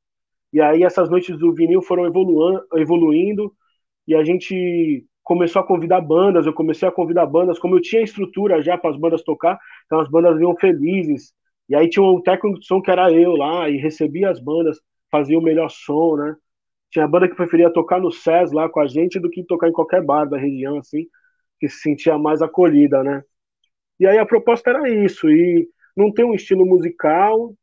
E 0.52 0.60
aí 0.60 0.82
essas 0.84 1.10
noites 1.10 1.38
do 1.38 1.52
vinil 1.54 1.82
foram 1.82 2.06
evoluindo, 2.76 3.52
e 4.06 4.14
a 4.14 4.24
gente 4.24 5.06
começou 5.24 5.60
a 5.62 5.66
convidar 5.66 6.00
bandas, 6.00 6.46
eu 6.46 6.52
comecei 6.54 6.88
a 6.88 6.92
convidar 6.92 7.26
bandas, 7.26 7.58
como 7.58 7.76
eu 7.76 7.82
tinha 7.82 8.02
estrutura 8.02 8.62
já 8.62 8.78
para 8.78 8.90
as 8.90 8.96
bandas 8.98 9.22
tocar, 9.22 9.58
então 9.86 10.00
as 10.00 10.08
bandas 10.10 10.36
vinham 10.38 10.56
felizes. 10.56 11.32
E 11.70 11.76
aí 11.76 11.88
tinha 11.88 12.04
um 12.04 12.20
técnico 12.20 12.58
de 12.58 12.66
som 12.66 12.82
que 12.82 12.90
era 12.90 13.12
eu 13.12 13.36
lá, 13.36 13.70
e 13.70 13.76
recebia 13.76 14.28
as 14.28 14.40
bandas, 14.40 14.80
fazia 15.10 15.38
o 15.38 15.42
melhor 15.42 15.70
som, 15.70 16.16
né? 16.16 16.36
Tinha 16.90 17.06
banda 17.06 17.28
que 17.28 17.36
preferia 17.36 17.72
tocar 17.72 18.00
no 18.00 18.10
SES 18.10 18.52
lá 18.52 18.68
com 18.68 18.80
a 18.80 18.88
gente 18.88 19.20
do 19.20 19.30
que 19.30 19.44
tocar 19.44 19.68
em 19.68 19.72
qualquer 19.72 20.02
bar 20.02 20.24
da 20.24 20.36
região, 20.36 20.78
assim, 20.78 21.06
que 21.60 21.68
se 21.68 21.80
sentia 21.80 22.18
mais 22.18 22.42
acolhida, 22.42 23.04
né? 23.04 23.22
E 24.00 24.06
aí 24.06 24.18
a 24.18 24.26
proposta 24.26 24.70
era 24.70 24.88
isso, 24.90 25.30
e 25.30 25.68
não 25.96 26.12
ter 26.12 26.24
um 26.24 26.34
estilo 26.34 26.66
musical, 26.66 27.54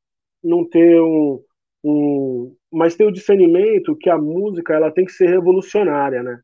não 0.42 0.64
ter 0.68 1.02
um, 1.02 1.44
um 1.84 2.56
mas 2.72 2.96
ter 2.96 3.06
o 3.06 3.12
discernimento 3.12 3.96
que 3.98 4.10
a 4.10 4.18
música 4.18 4.74
ela 4.74 4.92
tem 4.92 5.06
que 5.06 5.12
ser 5.12 5.28
revolucionária, 5.28 6.24
né? 6.24 6.40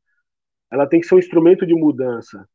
Ela 0.72 0.88
tem 0.88 1.00
que 1.00 1.08
ser 1.08 1.16
um 1.16 1.20
instrumento 1.20 1.66
de 1.66 1.76
mudança. 1.76 2.46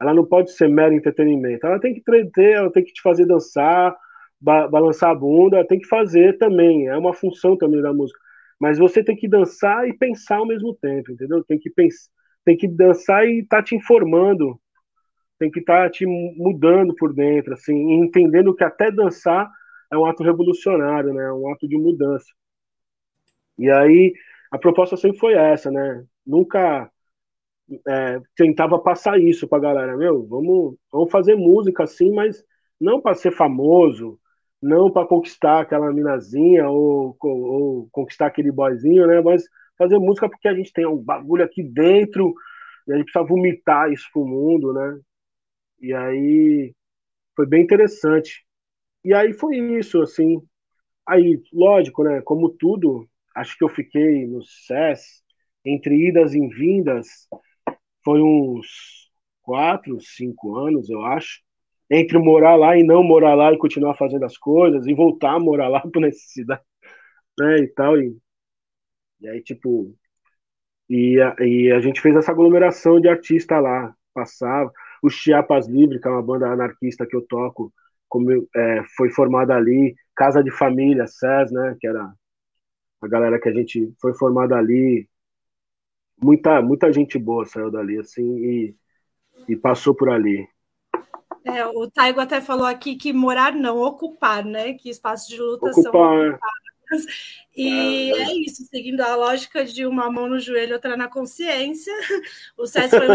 Ela 0.00 0.14
não 0.14 0.24
pode 0.26 0.52
ser 0.52 0.68
mero 0.68 0.94
entretenimento. 0.94 1.66
Ela 1.66 1.80
tem 1.80 1.94
que 1.94 2.00
entreter, 2.00 2.54
ela 2.54 2.72
tem 2.72 2.84
que 2.84 2.92
te 2.92 3.02
fazer 3.02 3.26
dançar, 3.26 3.96
ba 4.40 4.68
balançar 4.68 5.10
a 5.10 5.14
bunda, 5.14 5.66
tem 5.66 5.78
que 5.78 5.86
fazer 5.86 6.38
também. 6.38 6.88
É 6.88 6.96
uma 6.96 7.14
função 7.14 7.56
também 7.56 7.82
da 7.82 7.92
música. 7.92 8.18
Mas 8.58 8.78
você 8.78 9.04
tem 9.04 9.16
que 9.16 9.28
dançar 9.28 9.88
e 9.88 9.96
pensar 9.96 10.36
ao 10.36 10.46
mesmo 10.46 10.74
tempo, 10.74 11.12
entendeu? 11.12 11.44
Tem 11.44 11.58
que 11.58 11.70
pensar, 11.70 12.10
tem 12.44 12.56
que 12.56 12.68
dançar 12.68 13.26
e 13.26 13.40
estar 13.40 13.58
tá 13.58 13.62
te 13.62 13.74
informando. 13.74 14.58
Tem 15.38 15.50
que 15.50 15.60
estar 15.60 15.84
tá 15.84 15.90
te 15.90 16.06
mudando 16.06 16.94
por 16.94 17.12
dentro, 17.12 17.52
assim, 17.54 17.74
entendendo 17.94 18.54
que 18.54 18.64
até 18.64 18.90
dançar 18.90 19.50
é 19.92 19.98
um 19.98 20.06
ato 20.06 20.22
revolucionário, 20.22 21.12
né? 21.12 21.24
É 21.24 21.32
um 21.32 21.52
ato 21.52 21.68
de 21.68 21.76
mudança. 21.76 22.26
E 23.58 23.70
aí 23.70 24.14
a 24.50 24.58
proposta 24.58 24.96
sempre 24.96 25.18
foi 25.18 25.34
essa, 25.34 25.70
né? 25.70 26.04
Nunca 26.26 26.90
é, 27.86 28.20
tentava 28.36 28.78
passar 28.78 29.20
isso 29.20 29.48
pra 29.48 29.58
galera, 29.58 29.96
meu, 29.96 30.26
vamos, 30.26 30.76
vamos 30.90 31.10
fazer 31.10 31.34
música 31.34 31.84
assim, 31.84 32.12
mas 32.12 32.44
não 32.80 33.00
para 33.00 33.14
ser 33.14 33.32
famoso, 33.32 34.18
não 34.62 34.90
para 34.90 35.06
conquistar 35.06 35.60
aquela 35.60 35.92
minazinha 35.92 36.68
ou, 36.68 37.16
ou, 37.20 37.40
ou, 37.40 37.88
conquistar 37.92 38.26
aquele 38.26 38.50
boyzinho, 38.50 39.06
né? 39.06 39.20
Mas 39.20 39.44
fazer 39.78 39.98
música 39.98 40.28
porque 40.28 40.48
a 40.48 40.54
gente 40.54 40.72
tem 40.72 40.86
um 40.86 40.96
bagulho 40.96 41.44
aqui 41.44 41.62
dentro 41.62 42.34
e 42.88 42.92
a 42.92 42.96
gente 42.96 43.06
precisa 43.06 43.26
vomitar 43.26 43.92
isso 43.92 44.08
pro 44.12 44.26
mundo, 44.26 44.72
né? 44.72 45.00
E 45.80 45.92
aí 45.92 46.74
foi 47.36 47.46
bem 47.46 47.62
interessante. 47.62 48.44
E 49.04 49.14
aí 49.14 49.32
foi 49.34 49.56
isso, 49.58 50.02
assim. 50.02 50.40
Aí, 51.06 51.40
lógico, 51.52 52.04
né? 52.04 52.22
Como 52.22 52.50
tudo, 52.50 53.08
acho 53.34 53.56
que 53.58 53.64
eu 53.64 53.68
fiquei 53.68 54.26
no 54.26 54.42
SES 54.42 55.22
entre 55.64 56.08
idas 56.08 56.34
e 56.34 56.40
vindas 56.48 57.28
foi 58.04 58.22
uns 58.22 59.10
quatro, 59.42 60.00
cinco 60.00 60.56
anos, 60.56 60.88
eu 60.88 61.02
acho, 61.04 61.40
entre 61.90 62.18
morar 62.18 62.56
lá 62.56 62.76
e 62.76 62.82
não 62.82 63.02
morar 63.02 63.34
lá 63.34 63.52
e 63.52 63.58
continuar 63.58 63.94
fazendo 63.96 64.24
as 64.24 64.36
coisas, 64.38 64.86
e 64.86 64.94
voltar 64.94 65.34
a 65.34 65.40
morar 65.40 65.68
lá 65.68 65.80
por 65.92 66.00
necessidade, 66.00 66.62
né, 67.38 67.58
e 67.60 67.68
tal, 67.68 67.98
e, 68.00 68.16
e 69.20 69.28
aí, 69.28 69.42
tipo, 69.42 69.94
e 70.88 71.20
a, 71.20 71.36
e 71.40 71.72
a 71.72 71.80
gente 71.80 72.00
fez 72.00 72.16
essa 72.16 72.32
aglomeração 72.32 73.00
de 73.00 73.08
artistas 73.08 73.62
lá, 73.62 73.94
passava, 74.14 74.72
o 75.02 75.10
Chiapas 75.10 75.68
Livre, 75.68 76.00
que 76.00 76.08
é 76.08 76.10
uma 76.10 76.22
banda 76.22 76.48
anarquista 76.48 77.06
que 77.06 77.16
eu 77.16 77.22
toco, 77.26 77.72
como, 78.08 78.30
é, 78.56 78.82
foi 78.96 79.10
formada 79.10 79.54
ali, 79.54 79.94
Casa 80.14 80.42
de 80.42 80.50
Família, 80.50 81.06
SES, 81.06 81.52
né, 81.52 81.76
que 81.80 81.86
era 81.86 82.12
a 83.02 83.08
galera 83.08 83.40
que 83.40 83.48
a 83.48 83.52
gente 83.52 83.92
foi 84.00 84.14
formada 84.14 84.56
ali, 84.56 85.08
muita, 86.22 86.60
muita 86.62 86.92
gente 86.92 87.18
boa 87.18 87.44
saiu 87.46 87.70
dali, 87.70 87.98
assim, 87.98 88.22
e, 88.38 88.76
e 89.48 89.56
passou 89.56 89.94
por 89.94 90.10
ali. 90.10 90.46
É, 91.46 91.64
o 91.66 91.88
Taigo 91.88 92.20
até 92.20 92.40
falou 92.40 92.66
aqui 92.66 92.96
que 92.96 93.12
morar 93.12 93.54
não, 93.54 93.78
ocupar, 93.78 94.44
né? 94.44 94.74
Que 94.74 94.90
espaços 94.90 95.28
de 95.28 95.40
luta 95.40 95.70
ocupar, 95.70 95.92
são 95.92 96.22
é. 96.22 96.30
ocupados. 96.30 96.66
E 97.56 98.12
é, 98.12 98.22
é, 98.22 98.34
isso, 98.40 98.64
seguindo 98.66 99.00
a 99.00 99.16
lógica 99.16 99.64
de 99.64 99.86
uma 99.86 100.10
mão 100.10 100.28
no 100.28 100.38
joelho, 100.38 100.74
outra 100.74 100.96
na 100.96 101.08
consciência. 101.08 101.92
O 102.56 102.66
SES, 102.66 102.90
foi 102.90 103.06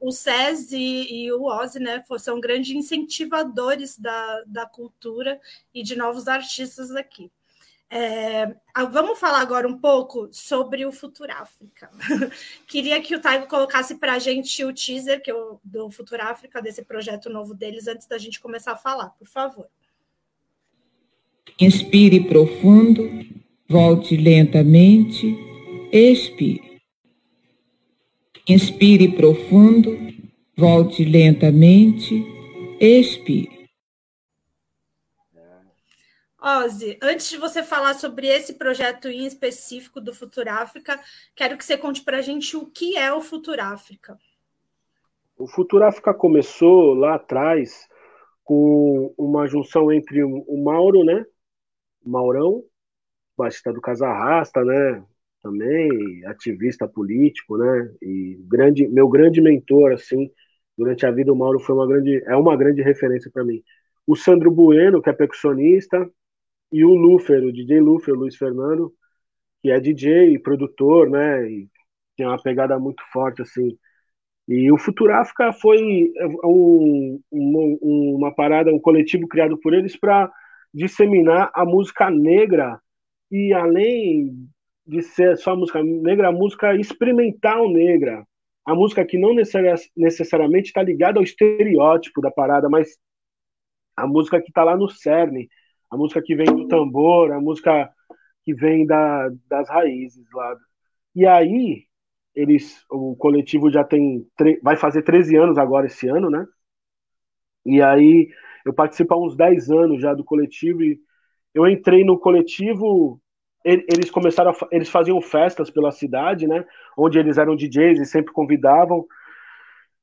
o 0.00 0.12
SES 0.12 0.72
e, 0.72 1.24
e, 1.24 1.32
o 1.32 1.44
OSI 1.44 1.80
né, 1.80 2.04
são 2.18 2.40
grandes 2.40 2.70
incentivadores 2.70 3.98
da, 3.98 4.42
da 4.46 4.66
cultura 4.66 5.40
e 5.74 5.82
de 5.82 5.96
novos 5.96 6.28
artistas 6.28 6.92
aqui. 6.92 7.30
É, 7.92 8.54
vamos 8.92 9.18
falar 9.18 9.40
agora 9.40 9.66
um 9.66 9.76
pouco 9.76 10.28
sobre 10.30 10.86
o 10.86 10.92
Futuráfrica. 10.92 11.90
Queria 12.64 13.02
que 13.02 13.16
o 13.16 13.20
Taigo 13.20 13.48
colocasse 13.48 13.96
para 13.96 14.12
a 14.12 14.18
gente 14.20 14.64
o 14.64 14.72
teaser 14.72 15.20
que 15.20 15.32
eu, 15.32 15.60
do 15.64 15.90
Futuráfrica, 15.90 16.62
desse 16.62 16.84
projeto 16.84 17.28
novo 17.28 17.52
deles, 17.52 17.88
antes 17.88 18.06
da 18.06 18.16
gente 18.16 18.38
começar 18.38 18.72
a 18.72 18.76
falar, 18.76 19.10
por 19.18 19.26
favor. 19.26 19.66
Inspire 21.60 22.20
profundo, 22.28 23.10
volte 23.68 24.16
lentamente, 24.16 25.36
expire. 25.92 26.80
Inspire 28.48 29.08
profundo, 29.16 29.98
volte 30.56 31.04
lentamente, 31.04 32.24
expire. 32.80 33.59
Ozzy, 36.42 36.98
antes 37.02 37.28
de 37.28 37.36
você 37.36 37.62
falar 37.62 37.94
sobre 37.94 38.26
esse 38.26 38.54
projeto 38.54 39.08
em 39.08 39.26
específico 39.26 40.00
do 40.00 40.14
Futuráfrica, 40.14 40.98
quero 41.36 41.58
que 41.58 41.64
você 41.64 41.76
conte 41.76 42.02
para 42.02 42.16
a 42.16 42.22
gente 42.22 42.56
o 42.56 42.64
que 42.66 42.96
é 42.96 43.12
o 43.12 43.20
Futuráfrica. 43.20 44.18
O 45.36 45.46
Futuráfrica 45.46 46.14
começou 46.14 46.94
lá 46.94 47.16
atrás 47.16 47.86
com 48.42 49.14
uma 49.18 49.46
junção 49.46 49.92
entre 49.92 50.24
o 50.24 50.64
Mauro, 50.64 51.04
né? 51.04 51.24
Maurão, 52.04 52.64
baixista 53.36 53.72
do 53.72 53.80
Casa 53.80 54.06
Rasta, 54.06 54.64
né? 54.64 55.04
Também 55.42 56.24
ativista 56.26 56.88
político, 56.88 57.58
né? 57.58 57.94
E 58.00 58.38
grande, 58.48 58.88
meu 58.88 59.08
grande 59.08 59.42
mentor, 59.42 59.92
assim, 59.92 60.30
durante 60.76 61.04
a 61.04 61.10
vida 61.10 61.32
o 61.32 61.36
Mauro 61.36 61.60
foi 61.60 61.74
uma 61.74 61.86
grande, 61.86 62.22
é 62.26 62.34
uma 62.34 62.56
grande 62.56 62.80
referência 62.80 63.30
para 63.30 63.44
mim. 63.44 63.62
O 64.06 64.16
Sandro 64.16 64.50
Bueno, 64.50 65.02
que 65.02 65.10
é 65.10 65.12
percussionista, 65.12 66.10
e 66.72 66.84
o 66.84 66.94
Lufer, 66.94 67.42
o 67.44 67.52
DJ 67.52 67.80
Lufer, 67.80 68.14
Luiz 68.14 68.36
Fernando, 68.36 68.92
que 69.62 69.70
é 69.70 69.80
DJ 69.80 70.34
e 70.34 70.38
produtor, 70.38 71.10
né? 71.10 71.50
E 71.50 71.68
tem 72.16 72.26
uma 72.26 72.40
pegada 72.42 72.78
muito 72.78 73.02
forte, 73.12 73.42
assim. 73.42 73.76
E 74.48 74.70
o 74.72 74.78
Futuráfrica 74.78 75.52
foi 75.52 75.78
um, 76.44 77.20
um, 77.32 78.16
uma 78.16 78.34
parada, 78.34 78.72
um 78.72 78.80
coletivo 78.80 79.28
criado 79.28 79.58
por 79.58 79.74
eles 79.74 79.96
para 79.96 80.30
disseminar 80.72 81.50
a 81.54 81.64
música 81.64 82.10
negra 82.10 82.80
e 83.30 83.52
além 83.52 84.48
de 84.86 85.02
ser 85.02 85.36
só 85.38 85.54
música 85.54 85.82
negra, 85.82 86.28
a 86.28 86.32
música 86.32 86.74
experimental 86.74 87.70
negra, 87.70 88.26
a 88.64 88.74
música 88.74 89.04
que 89.04 89.18
não 89.18 89.34
necessariamente 89.34 90.68
está 90.68 90.82
ligada 90.82 91.18
ao 91.18 91.24
estereótipo 91.24 92.20
da 92.20 92.30
parada, 92.30 92.68
mas 92.68 92.98
a 93.96 94.06
música 94.06 94.40
que 94.40 94.48
está 94.48 94.64
lá 94.64 94.76
no 94.76 94.88
cerne, 94.88 95.48
a 95.90 95.96
música 95.96 96.22
que 96.22 96.34
vem 96.34 96.46
do 96.46 96.68
tambor, 96.68 97.32
a 97.32 97.40
música 97.40 97.90
que 98.44 98.54
vem 98.54 98.86
da, 98.86 99.28
das 99.48 99.68
raízes 99.68 100.24
lá. 100.32 100.56
E 101.14 101.26
aí, 101.26 101.84
eles, 102.34 102.84
o 102.90 103.16
coletivo 103.16 103.70
já 103.70 103.84
tem, 103.84 104.26
vai 104.62 104.76
fazer 104.76 105.02
13 105.02 105.36
anos 105.36 105.58
agora 105.58 105.86
esse 105.86 106.08
ano, 106.08 106.30
né? 106.30 106.46
E 107.66 107.82
aí, 107.82 108.30
eu 108.64 108.72
participo 108.72 109.14
há 109.14 109.18
uns 109.18 109.36
10 109.36 109.70
anos 109.70 110.00
já 110.00 110.14
do 110.14 110.24
coletivo 110.24 110.82
e 110.82 111.00
eu 111.54 111.66
entrei 111.66 112.04
no 112.04 112.18
coletivo 112.18 113.20
eles 113.64 114.10
começaram 114.10 114.50
a, 114.50 114.54
eles 114.72 114.88
faziam 114.88 115.20
festas 115.20 115.70
pela 115.70 115.92
cidade, 115.92 116.46
né? 116.46 116.64
Onde 116.96 117.18
eles 117.18 117.36
eram 117.36 117.56
DJs 117.56 118.00
e 118.00 118.06
sempre 118.06 118.32
convidavam. 118.32 119.06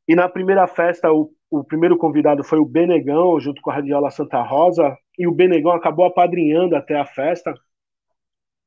E 0.07 0.15
na 0.15 0.29
primeira 0.29 0.67
festa, 0.67 1.11
o, 1.11 1.31
o 1.49 1.63
primeiro 1.63 1.97
convidado 1.97 2.43
foi 2.43 2.59
o 2.59 2.65
Benegão, 2.65 3.39
junto 3.39 3.61
com 3.61 3.71
a 3.71 3.75
Radiola 3.75 4.11
Santa 4.11 4.41
Rosa, 4.41 4.97
e 5.17 5.27
o 5.27 5.31
Benegão 5.31 5.71
acabou 5.71 6.05
apadrinhando 6.05 6.75
até 6.75 6.99
a 6.99 7.05
festa. 7.05 7.53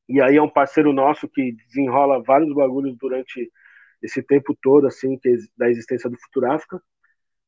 E 0.09 0.21
aí 0.21 0.37
é 0.37 0.43
um 0.43 0.49
parceiro 0.49 0.93
nosso 0.93 1.29
que 1.29 1.53
desenrola 1.53 2.23
vários 2.23 2.53
bagulhos 2.55 2.97
durante 2.99 3.51
esse 4.03 4.23
tempo 4.23 4.57
todo, 4.61 4.87
assim, 4.87 5.19
que, 5.19 5.37
da 5.57 5.69
existência 5.69 6.09
do 6.09 6.19
Futuráfrica. 6.19 6.81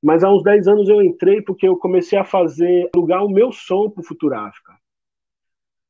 Mas 0.03 0.23
há 0.23 0.31
uns 0.31 0.43
10 0.43 0.69
anos 0.69 0.89
eu 0.89 1.01
entrei 1.01 1.41
porque 1.41 1.67
eu 1.67 1.77
comecei 1.77 2.19
a 2.19 2.25
fazer, 2.25 2.91
alugar 2.95 3.25
o 3.25 3.31
meu 3.31 3.53
som 3.53 3.89
pro 3.89 4.05
Futuráfrica. 4.05 4.73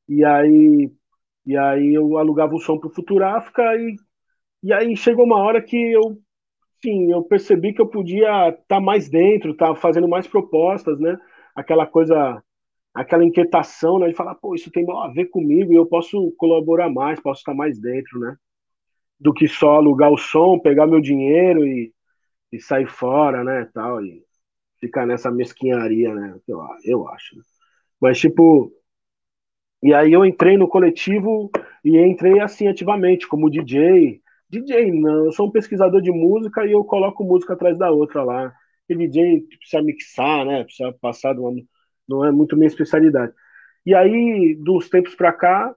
E 0.08 0.24
aí, 0.24 0.92
e 1.46 1.56
aí 1.56 1.94
eu 1.94 2.18
alugava 2.18 2.54
o 2.54 2.60
som 2.60 2.78
pro 2.78 2.90
Futuráfrica 2.90 3.62
e, 3.76 3.96
e 4.62 4.72
aí 4.72 4.96
chegou 4.96 5.24
uma 5.24 5.38
hora 5.38 5.62
que 5.62 5.76
eu, 5.76 6.18
sim, 6.82 7.12
eu 7.12 7.22
percebi 7.22 7.72
que 7.72 7.80
eu 7.80 7.86
podia 7.88 8.48
estar 8.50 8.62
tá 8.68 8.80
mais 8.80 9.08
dentro, 9.08 9.52
estar 9.52 9.68
tá 9.68 9.74
fazendo 9.74 10.08
mais 10.08 10.26
propostas, 10.26 10.98
né? 11.00 11.18
Aquela 11.54 11.86
coisa 11.86 12.42
aquela 12.94 13.24
inquietação, 13.24 13.98
né, 13.98 14.08
de 14.08 14.14
falar, 14.14 14.34
pô, 14.34 14.54
isso 14.54 14.70
tem 14.70 14.86
a 14.90 15.08
ver 15.08 15.26
comigo 15.26 15.72
e 15.72 15.76
eu 15.76 15.86
posso 15.86 16.32
colaborar 16.38 16.90
mais, 16.90 17.20
posso 17.20 17.40
estar 17.40 17.54
mais 17.54 17.80
dentro, 17.80 18.18
né, 18.20 18.36
do 19.20 19.32
que 19.34 19.48
só 19.48 19.76
alugar 19.76 20.12
o 20.12 20.18
som, 20.18 20.58
pegar 20.58 20.86
meu 20.86 21.00
dinheiro 21.00 21.66
e, 21.66 21.92
e 22.52 22.60
sair 22.60 22.86
fora, 22.88 23.44
né, 23.44 23.68
tal, 23.74 24.04
e 24.04 24.24
ficar 24.80 25.06
nessa 25.06 25.30
mesquinharia, 25.30 26.14
né, 26.14 26.38
eu, 26.48 26.60
eu 26.84 27.08
acho. 27.08 27.36
Né? 27.36 27.42
Mas, 28.00 28.18
tipo, 28.20 28.72
e 29.82 29.92
aí 29.92 30.12
eu 30.12 30.24
entrei 30.24 30.56
no 30.56 30.68
coletivo 30.68 31.50
e 31.84 31.98
entrei 31.98 32.40
assim 32.40 32.68
ativamente, 32.68 33.26
como 33.26 33.50
DJ. 33.50 34.21
DJ, 34.52 34.92
não, 34.92 35.26
eu 35.26 35.32
sou 35.32 35.48
um 35.48 35.50
pesquisador 35.50 36.00
de 36.02 36.10
música 36.12 36.66
e 36.66 36.72
eu 36.72 36.84
coloco 36.84 37.24
música 37.24 37.54
atrás 37.54 37.78
da 37.78 37.90
outra 37.90 38.22
lá. 38.22 38.54
E 38.88 38.94
DJ 38.94 39.40
precisa 39.58 39.82
mixar, 39.82 40.44
né, 40.44 40.64
precisa 40.64 40.92
passar 41.00 41.34
de 41.34 41.40
uma 41.40 41.52
não 42.08 42.24
é 42.24 42.32
muito 42.32 42.56
minha 42.56 42.66
especialidade. 42.66 43.32
E 43.86 43.94
aí, 43.94 44.54
dos 44.56 44.88
tempos 44.90 45.14
para 45.14 45.32
cá, 45.32 45.74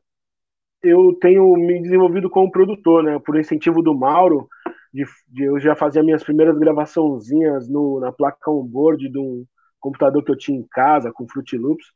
eu 0.83 1.13
tenho 1.19 1.55
me 1.55 1.81
desenvolvido 1.81 2.29
como 2.29 2.51
produtor, 2.51 3.03
né? 3.03 3.19
Por 3.19 3.39
incentivo 3.39 3.81
do 3.81 3.95
Mauro, 3.95 4.47
de, 4.93 5.05
de 5.27 5.43
eu 5.45 5.59
já 5.59 5.75
fazia 5.75 6.03
minhas 6.03 6.23
primeiras 6.23 6.57
gravaçãozinhas 6.57 7.69
no, 7.69 7.99
na 7.99 8.11
placa 8.11 8.51
on-board 8.51 9.09
de 9.09 9.17
um 9.19 9.45
computador 9.79 10.23
que 10.23 10.31
eu 10.31 10.37
tinha 10.37 10.59
em 10.59 10.67
casa, 10.71 11.11
com 11.11 11.27
Fruit 11.27 11.57
Loops. 11.57 11.87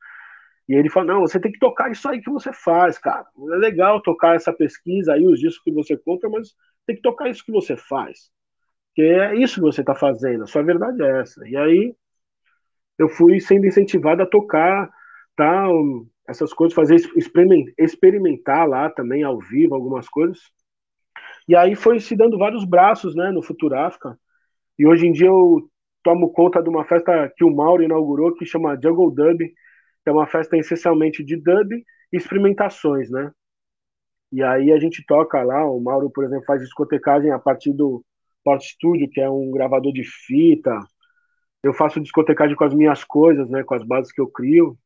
E 0.67 0.75
ele 0.75 0.89
falou: 0.89 1.15
não, 1.15 1.21
você 1.21 1.39
tem 1.39 1.51
que 1.51 1.59
tocar 1.59 1.91
isso 1.91 2.07
aí 2.07 2.21
que 2.21 2.29
você 2.31 2.53
faz, 2.53 2.97
cara. 2.97 3.25
É 3.53 3.55
legal 3.57 4.01
tocar 4.01 4.35
essa 4.35 4.53
pesquisa 4.53 5.13
aí, 5.13 5.25
os 5.25 5.39
discos 5.39 5.63
que 5.63 5.71
você 5.71 5.97
compra, 5.97 6.29
mas 6.29 6.53
tem 6.89 6.95
que 6.95 7.03
tocar 7.03 7.29
isso 7.29 7.45
que 7.45 7.51
você 7.51 7.77
faz. 7.77 8.31
Que 8.95 9.03
é 9.03 9.35
isso 9.35 9.55
que 9.55 9.61
você 9.61 9.81
está 9.81 9.93
fazendo, 9.93 10.43
a 10.43 10.47
sua 10.47 10.63
verdade 10.63 11.03
é 11.03 11.21
essa. 11.21 11.47
E 11.47 11.55
aí 11.55 11.95
eu 12.97 13.07
fui 13.07 13.39
sendo 13.39 13.67
incentivado 13.67 14.23
a 14.23 14.25
tocar, 14.25 14.89
tal, 15.35 15.71
essas 16.27 16.51
coisas, 16.51 16.73
fazer 16.73 16.95
experimentar 17.77 18.67
lá 18.67 18.89
também 18.89 19.23
ao 19.23 19.39
vivo 19.39 19.75
algumas 19.75 20.09
coisas. 20.09 20.39
E 21.47 21.55
aí 21.55 21.75
foi 21.75 21.99
se 21.99 22.15
dando 22.15 22.39
vários 22.39 22.65
braços, 22.65 23.15
né, 23.15 23.29
no 23.31 23.43
Futuráfrica. 23.43 24.19
E 24.77 24.87
hoje 24.87 25.05
em 25.07 25.11
dia 25.11 25.27
eu 25.27 25.69
tomo 26.03 26.31
conta 26.31 26.61
de 26.61 26.69
uma 26.69 26.85
festa 26.85 27.31
que 27.37 27.43
o 27.43 27.55
Mauro 27.55 27.83
inaugurou 27.83 28.33
que 28.33 28.45
chama 28.45 28.79
Jungle 28.81 29.11
Dub, 29.11 29.37
que 29.37 30.09
é 30.09 30.11
uma 30.11 30.25
festa 30.25 30.57
essencialmente 30.57 31.23
de 31.23 31.35
dub 31.37 31.71
e 31.71 32.17
experimentações, 32.17 33.11
né? 33.11 33.31
E 34.31 34.43
aí 34.43 34.71
a 34.71 34.79
gente 34.79 35.03
toca 35.05 35.41
lá, 35.43 35.65
o 35.69 35.79
Mauro, 35.79 36.09
por 36.09 36.23
exemplo, 36.23 36.45
faz 36.45 36.61
discotecagem 36.61 37.31
a 37.31 37.39
partir 37.39 37.73
do 37.73 38.03
Port 38.43 38.61
Studio, 38.63 39.09
que 39.09 39.21
é 39.21 39.29
um 39.29 39.51
gravador 39.51 39.91
de 39.91 40.03
fita, 40.03 40.79
eu 41.63 41.73
faço 41.73 41.99
discotecagem 42.01 42.55
com 42.55 42.63
as 42.63 42.73
minhas 42.73 43.03
coisas, 43.03 43.49
né, 43.49 43.63
com 43.63 43.75
as 43.75 43.83
bases 43.83 44.11
que 44.11 44.21
eu 44.21 44.27
crio. 44.27 44.77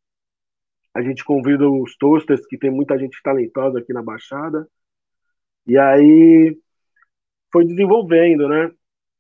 A 0.94 1.02
gente 1.02 1.24
convida 1.24 1.70
os 1.70 1.96
toasters, 1.98 2.46
que 2.48 2.58
tem 2.58 2.72
muita 2.72 2.98
gente 2.98 3.22
talentosa 3.24 3.80
aqui 3.80 3.94
na 3.94 4.02
Baixada. 4.04 4.68
E 5.68 5.78
aí 5.78 6.58
foi 7.52 7.66
desenvolvendo, 7.66 8.48
né, 8.50 8.72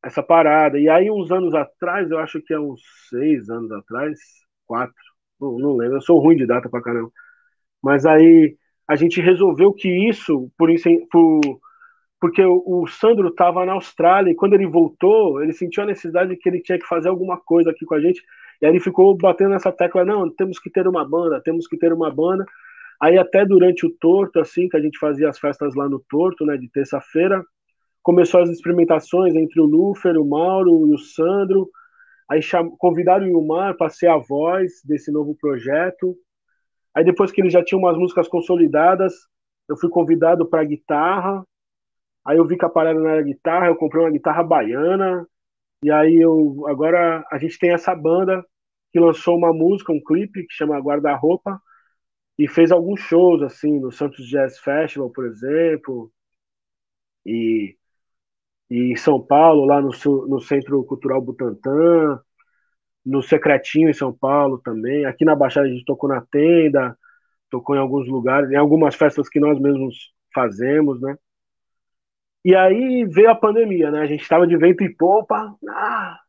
essa 0.03 0.23
parada. 0.23 0.79
E 0.79 0.89
aí, 0.89 1.09
uns 1.11 1.31
anos 1.31 1.53
atrás, 1.55 2.11
eu 2.11 2.19
acho 2.19 2.41
que 2.41 2.53
é 2.53 2.59
uns 2.59 2.81
seis 3.09 3.49
anos 3.49 3.71
atrás, 3.71 4.19
quatro, 4.65 4.95
não, 5.39 5.59
não 5.59 5.77
lembro, 5.77 5.97
eu 5.97 6.01
sou 6.01 6.19
ruim 6.19 6.35
de 6.37 6.45
data 6.47 6.69
pra 6.69 6.81
caramba. 6.81 7.11
Mas 7.83 8.05
aí 8.05 8.57
a 8.87 8.95
gente 8.95 9.21
resolveu 9.21 9.73
que 9.73 9.89
isso, 10.09 10.51
por, 10.57 10.69
por 11.11 11.41
porque 12.23 12.41
o, 12.41 12.63
o 12.65 12.87
Sandro 12.87 13.27
estava 13.27 13.65
na 13.65 13.73
Austrália 13.73 14.31
e 14.31 14.35
quando 14.35 14.53
ele 14.53 14.65
voltou, 14.65 15.43
ele 15.43 15.51
sentiu 15.51 15.83
a 15.83 15.85
necessidade 15.85 16.29
de 16.29 16.37
que 16.37 16.47
ele 16.47 16.61
tinha 16.61 16.79
que 16.79 16.87
fazer 16.87 17.09
alguma 17.09 17.37
coisa 17.37 17.69
aqui 17.69 17.83
com 17.85 17.95
a 17.95 17.99
gente. 17.99 18.23
E 18.61 18.65
aí 18.65 18.71
ele 18.71 18.79
ficou 18.79 19.13
batendo 19.17 19.49
nessa 19.49 19.73
tecla, 19.73 20.05
não, 20.05 20.29
temos 20.29 20.57
que 20.57 20.69
ter 20.69 20.87
uma 20.87 21.03
banda, 21.03 21.41
temos 21.41 21.67
que 21.67 21.77
ter 21.77 21.91
uma 21.91 22.09
banda. 22.09 22.45
Aí 23.01 23.17
até 23.17 23.45
durante 23.45 23.85
o 23.85 23.89
Torto, 23.89 24.39
assim, 24.39 24.69
que 24.69 24.77
a 24.77 24.79
gente 24.79 24.97
fazia 24.97 25.27
as 25.27 25.37
festas 25.37 25.75
lá 25.75 25.89
no 25.89 25.99
Torto, 26.09 26.45
né, 26.45 26.55
de 26.55 26.69
terça-feira, 26.69 27.43
começou 28.01 28.41
as 28.41 28.49
experimentações 28.49 29.35
entre 29.35 29.59
o 29.59 29.65
Lufer, 29.65 30.17
o 30.17 30.25
Mauro 30.25 30.87
e 30.87 30.93
o 30.93 30.97
Sandro. 30.97 31.69
Aí 32.29 32.39
convidaram 32.77 33.25
o 33.25 33.29
Ilmar 33.29 33.75
para 33.75 33.89
ser 33.89 34.07
a 34.07 34.15
voz 34.15 34.81
desse 34.85 35.11
novo 35.11 35.35
projeto. 35.35 36.15
Aí 36.95 37.03
depois 37.03 37.31
que 37.31 37.41
ele 37.41 37.49
já 37.49 37.63
tinha 37.63 37.77
umas 37.77 37.97
músicas 37.97 38.27
consolidadas, 38.27 39.13
eu 39.67 39.77
fui 39.77 39.89
convidado 39.89 40.45
para 40.47 40.63
guitarra. 40.63 41.45
Aí 42.25 42.37
eu 42.37 42.47
vi 42.47 42.57
que 42.57 42.65
a 42.65 42.69
parada 42.69 42.99
não 42.99 43.09
era 43.09 43.21
guitarra, 43.21 43.67
eu 43.67 43.75
comprei 43.75 44.03
uma 44.03 44.11
guitarra 44.11 44.43
baiana. 44.43 45.27
E 45.83 45.91
aí 45.91 46.15
eu 46.21 46.65
agora 46.67 47.25
a 47.31 47.37
gente 47.37 47.59
tem 47.59 47.71
essa 47.73 47.95
banda 47.95 48.45
que 48.91 48.99
lançou 48.99 49.37
uma 49.37 49.53
música, 49.53 49.91
um 49.91 50.03
clipe 50.03 50.45
que 50.47 50.53
chama 50.53 50.79
Guarda-roupa 50.79 51.61
e 52.37 52.47
fez 52.47 52.71
alguns 52.71 52.99
shows 53.01 53.41
assim 53.43 53.79
no 53.79 53.91
Santos 53.91 54.27
Jazz 54.27 54.59
Festival, 54.59 55.09
por 55.11 55.25
exemplo, 55.25 56.11
e, 57.25 57.77
e 58.69 58.93
em 58.93 58.95
São 58.95 59.21
Paulo, 59.21 59.65
lá 59.65 59.81
no, 59.81 59.91
no 60.27 60.39
Centro 60.41 60.83
Cultural 60.85 61.21
Butantã, 61.21 62.21
no 63.05 63.21
Secretinho 63.21 63.89
em 63.89 63.93
São 63.93 64.13
Paulo 64.13 64.59
também. 64.59 65.05
Aqui 65.05 65.25
na 65.25 65.35
Baixada 65.35 65.67
a 65.67 65.69
gente 65.69 65.85
tocou 65.85 66.09
na 66.09 66.21
tenda, 66.21 66.97
tocou 67.49 67.75
em 67.75 67.79
alguns 67.79 68.07
lugares, 68.07 68.49
em 68.51 68.55
algumas 68.55 68.95
festas 68.95 69.29
que 69.29 69.39
nós 69.39 69.59
mesmos 69.59 70.13
fazemos, 70.33 71.01
né? 71.01 71.17
E 72.45 72.55
aí 72.55 73.05
veio 73.05 73.29
a 73.29 73.35
pandemia, 73.35 73.89
né? 73.91 74.01
A 74.01 74.05
gente 74.05 74.21
estava 74.21 74.45
de 74.45 74.57
vento 74.57 74.83
e 74.83 74.93
popa. 74.93 75.55
Ah, 75.69 76.19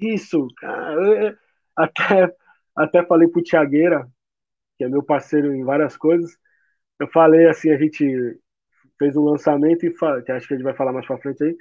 isso, 0.00 0.48
cara. 0.56 1.38
Até, 1.76 2.34
até 2.76 3.04
falei 3.04 3.28
pro 3.28 3.42
Tiagueira, 3.42 4.08
que 4.78 4.84
é 4.84 4.88
meu 4.88 5.02
parceiro 5.02 5.54
em 5.54 5.64
várias 5.64 5.96
coisas. 5.96 6.30
Eu 6.98 7.08
falei 7.08 7.48
assim, 7.48 7.70
a 7.70 7.76
gente 7.76 8.38
fez 8.98 9.16
um 9.16 9.24
lançamento 9.24 9.84
e 9.84 9.92
que 10.24 10.32
acho 10.32 10.48
que 10.48 10.54
a 10.54 10.56
gente 10.56 10.64
vai 10.64 10.74
falar 10.74 10.92
mais 10.92 11.06
pra 11.06 11.18
frente 11.18 11.42
aí. 11.44 11.56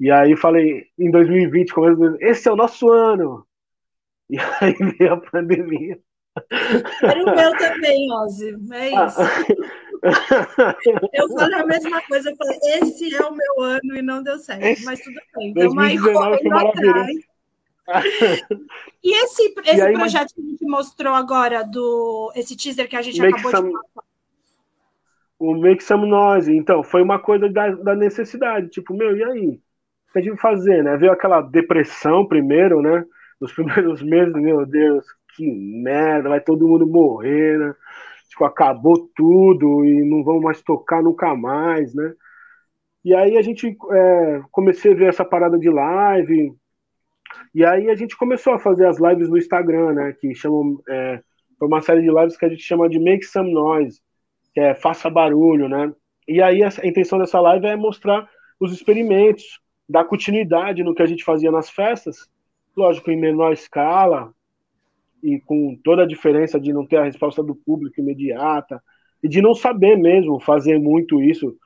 E 0.00 0.10
aí 0.10 0.36
falei, 0.36 0.86
em 0.98 1.10
2020, 1.10 1.72
começo 1.72 2.16
esse 2.20 2.48
é 2.48 2.52
o 2.52 2.56
nosso 2.56 2.90
ano. 2.90 3.46
E 4.30 4.38
aí 4.60 4.74
veio 4.74 5.12
a 5.12 5.16
pandemia. 5.20 5.98
Era 7.02 7.22
o 7.22 7.36
meu 7.36 7.56
também, 7.56 8.12
Ozzy. 8.12 8.56
É 8.72 8.96
ah, 8.96 9.06
isso. 9.06 9.20
Eu 11.12 11.28
falei 11.28 11.60
a 11.60 11.66
mesma 11.66 12.02
coisa, 12.02 12.30
eu 12.30 12.36
falei, 12.36 12.58
esse 12.80 13.14
é 13.14 13.22
o 13.22 13.34
meu 13.34 13.60
ano 13.60 13.96
e 13.96 14.02
não 14.02 14.22
deu 14.22 14.38
certo, 14.38 14.64
esse, 14.64 14.84
mas 14.84 15.00
tudo 15.00 15.18
bem. 15.36 15.50
Então, 15.50 15.78
aí 15.78 15.98
correndo 15.98 16.56
atrás. 16.56 17.16
E 19.04 19.12
esse, 19.24 19.54
esse 19.66 19.76
e 19.76 19.82
aí, 19.82 19.92
projeto 19.92 20.22
mas... 20.22 20.32
que 20.32 20.40
a 20.40 20.44
gente 20.44 20.64
mostrou 20.64 21.12
agora, 21.12 21.62
do 21.62 22.32
esse 22.34 22.56
teaser 22.56 22.88
que 22.88 22.96
a 22.96 23.02
gente 23.02 23.20
Make 23.20 23.34
acabou 23.34 23.50
some... 23.50 23.68
de 23.68 23.74
falar. 23.74 24.04
O 25.38 25.54
Make 25.54 25.84
Some 25.84 26.08
Noise, 26.08 26.56
então, 26.56 26.82
foi 26.82 27.02
uma 27.02 27.18
coisa 27.18 27.46
da, 27.50 27.68
da 27.72 27.94
necessidade, 27.94 28.70
tipo, 28.70 28.94
meu, 28.94 29.14
e 29.14 29.22
aí? 29.22 29.48
O 30.08 30.12
que 30.14 30.18
a 30.18 30.22
gente 30.22 30.30
vai 30.30 30.38
fazer, 30.38 30.82
né? 30.82 30.96
Veio 30.96 31.12
aquela 31.12 31.42
depressão 31.42 32.24
primeiro, 32.24 32.80
né? 32.80 33.04
Nos 33.44 33.52
primeiros 33.52 34.02
meses, 34.02 34.32
meu 34.32 34.64
Deus, 34.64 35.04
que 35.36 35.46
merda, 35.46 36.30
vai 36.30 36.40
todo 36.40 36.66
mundo 36.66 36.86
morrer, 36.86 37.58
né? 37.58 37.74
tipo, 38.34 38.42
acabou 38.46 39.06
tudo 39.14 39.84
e 39.84 40.02
não 40.02 40.24
vão 40.24 40.40
mais 40.40 40.62
tocar 40.62 41.02
nunca 41.02 41.34
mais, 41.36 41.94
né? 41.94 42.14
E 43.04 43.14
aí 43.14 43.36
a 43.36 43.42
gente 43.42 43.76
é, 43.92 44.42
comecei 44.50 44.92
a 44.92 44.94
ver 44.94 45.08
essa 45.10 45.26
parada 45.26 45.58
de 45.58 45.68
live. 45.68 46.54
E 47.54 47.62
aí 47.62 47.90
a 47.90 47.94
gente 47.94 48.16
começou 48.16 48.54
a 48.54 48.58
fazer 48.58 48.86
as 48.86 48.98
lives 48.98 49.28
no 49.28 49.36
Instagram, 49.36 49.92
né? 49.92 50.16
Que 50.18 50.34
chamam. 50.34 50.80
É, 50.88 51.22
foi 51.58 51.68
uma 51.68 51.82
série 51.82 52.00
de 52.00 52.10
lives 52.10 52.36
que 52.36 52.46
a 52.46 52.48
gente 52.48 52.62
chama 52.62 52.88
de 52.88 52.98
Make 52.98 53.24
Some 53.24 53.52
Noise, 53.52 54.00
que 54.54 54.60
é 54.60 54.74
faça 54.74 55.10
barulho, 55.10 55.68
né? 55.68 55.92
E 56.26 56.40
aí 56.40 56.62
a, 56.62 56.68
a 56.68 56.86
intenção 56.86 57.18
dessa 57.18 57.38
live 57.40 57.66
é 57.66 57.76
mostrar 57.76 58.26
os 58.58 58.72
experimentos, 58.72 59.60
dar 59.86 60.04
continuidade 60.04 60.82
no 60.82 60.94
que 60.94 61.02
a 61.02 61.06
gente 61.06 61.22
fazia 61.22 61.52
nas 61.52 61.68
festas, 61.68 62.26
lógico, 62.76 63.10
em 63.10 63.20
menor 63.20 63.52
escala, 63.52 64.32
e 65.22 65.40
com 65.40 65.78
toda 65.82 66.02
a 66.02 66.06
diferença 66.06 66.60
de 66.60 66.72
não 66.72 66.86
ter 66.86 66.96
a 66.96 67.04
resposta 67.04 67.42
do 67.42 67.54
público 67.54 68.00
imediata, 68.00 68.82
e 69.22 69.28
de 69.28 69.40
não 69.40 69.54
saber 69.54 69.96
mesmo 69.96 70.38
fazer 70.38 70.78
muito 70.78 71.22
isso. 71.22 71.56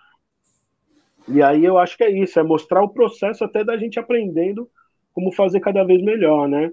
E 1.27 1.42
aí 1.42 1.64
eu 1.64 1.77
acho 1.77 1.97
que 1.97 2.05
é 2.05 2.11
isso, 2.11 2.38
é 2.38 2.42
mostrar 2.42 2.83
o 2.83 2.88
processo 2.88 3.44
até 3.44 3.64
da 3.64 3.77
gente 3.77 3.99
aprendendo 3.99 4.71
como 5.12 5.33
fazer 5.33 5.61
cada 5.61 5.83
vez 5.83 6.01
melhor, 6.01 6.49
né? 6.49 6.71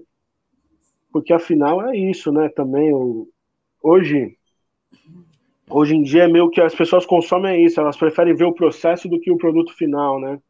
Porque 1.12 1.32
afinal 1.32 1.82
é 1.88 1.96
isso, 1.96 2.30
né? 2.30 2.48
Também 2.48 2.94
o, 2.94 3.28
hoje 3.82 4.36
hoje 5.68 5.96
em 5.96 6.02
dia 6.02 6.24
é 6.24 6.28
meio 6.28 6.48
que 6.48 6.60
as 6.60 6.74
pessoas 6.74 7.04
consomem 7.04 7.64
isso, 7.64 7.80
elas 7.80 7.96
preferem 7.96 8.34
ver 8.34 8.44
o 8.44 8.54
processo 8.54 9.08
do 9.08 9.18
que 9.18 9.32
o 9.32 9.36
produto 9.36 9.74
final, 9.74 10.20
né? 10.20 10.40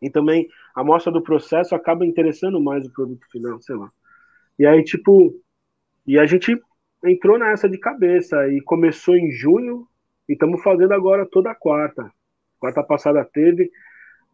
E 0.00 0.08
também 0.08 0.46
a 0.76 0.84
mostra 0.84 1.10
do 1.10 1.22
processo 1.22 1.74
acaba 1.74 2.04
interessando 2.04 2.60
mais 2.60 2.84
o 2.84 2.92
produto 2.92 3.26
final, 3.32 3.58
sei 3.62 3.74
lá. 3.76 3.90
E 4.58 4.66
aí, 4.66 4.84
tipo, 4.84 5.34
e 6.06 6.18
a 6.18 6.26
gente 6.26 6.54
entrou 7.02 7.38
nessa 7.38 7.66
de 7.66 7.78
cabeça 7.78 8.46
e 8.48 8.60
começou 8.60 9.16
em 9.16 9.30
junho 9.30 9.88
e 10.28 10.34
estamos 10.34 10.62
fazendo 10.62 10.92
agora 10.92 11.26
toda 11.26 11.54
quarta. 11.54 12.12
Quarta 12.60 12.82
passada 12.82 13.24
teve, 13.24 13.70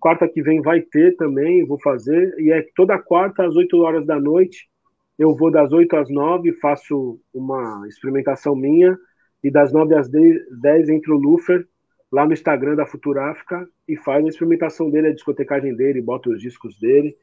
quarta 0.00 0.28
que 0.28 0.42
vem 0.42 0.60
vai 0.60 0.80
ter 0.80 1.16
também, 1.16 1.64
vou 1.64 1.80
fazer, 1.80 2.34
e 2.40 2.50
é 2.50 2.66
toda 2.74 2.98
quarta 2.98 3.46
às 3.46 3.54
8 3.54 3.78
horas 3.78 4.04
da 4.04 4.18
noite. 4.18 4.68
Eu 5.16 5.36
vou 5.36 5.48
das 5.48 5.72
8 5.72 5.94
às 5.94 6.10
9, 6.10 6.52
faço 6.54 7.20
uma 7.32 7.86
experimentação 7.86 8.56
minha, 8.56 8.98
e 9.44 9.50
das 9.50 9.72
9 9.72 9.94
às 9.94 10.08
10, 10.08 10.60
10 10.60 10.88
entra 10.88 11.14
o 11.14 11.18
Lufer 11.18 11.64
lá 12.12 12.26
no 12.26 12.34
Instagram 12.34 12.76
da 12.76 12.84
Futuráfica 12.84 13.66
e 13.88 13.96
faz 13.96 14.22
a 14.22 14.28
experimentação 14.28 14.90
dele, 14.90 15.08
a 15.08 15.14
discotecagem 15.14 15.74
dele, 15.74 16.02
bota 16.02 16.28
os 16.28 16.40
discos 16.40 16.78
dele 16.78 17.16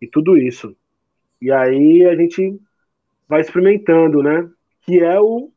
e 0.00 0.06
tudo 0.06 0.36
isso. 0.36 0.76
E 1.40 1.52
aí 1.52 2.04
a 2.04 2.16
gente 2.16 2.60
vai 3.28 3.40
experimentando, 3.40 4.20
né? 4.20 4.50
Que 4.80 4.98
é 4.98 5.20
o, 5.20 5.52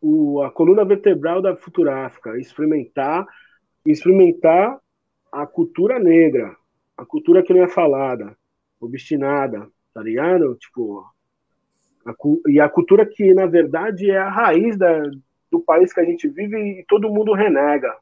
o, 0.00 0.42
a 0.42 0.50
coluna 0.50 0.84
vertebral 0.84 1.40
da 1.40 1.54
Futuráfica, 1.54 2.36
experimentar, 2.36 3.24
experimentar 3.86 4.80
a 5.30 5.46
cultura 5.46 6.00
negra, 6.00 6.56
a 6.96 7.06
cultura 7.06 7.44
que 7.44 7.54
não 7.54 7.62
é 7.62 7.68
falada, 7.68 8.36
obstinada, 8.80 9.68
tá 9.94 10.02
ligado? 10.02 10.56
Tipo, 10.56 11.04
a, 12.04 12.12
e 12.48 12.58
a 12.58 12.68
cultura 12.68 13.06
que, 13.06 13.32
na 13.34 13.46
verdade, 13.46 14.10
é 14.10 14.18
a 14.18 14.28
raiz 14.28 14.76
da, 14.76 15.00
do 15.50 15.60
país 15.60 15.92
que 15.92 16.00
a 16.00 16.04
gente 16.04 16.28
vive 16.28 16.56
e 16.56 16.84
todo 16.86 17.10
mundo 17.10 17.32
renega. 17.32 17.94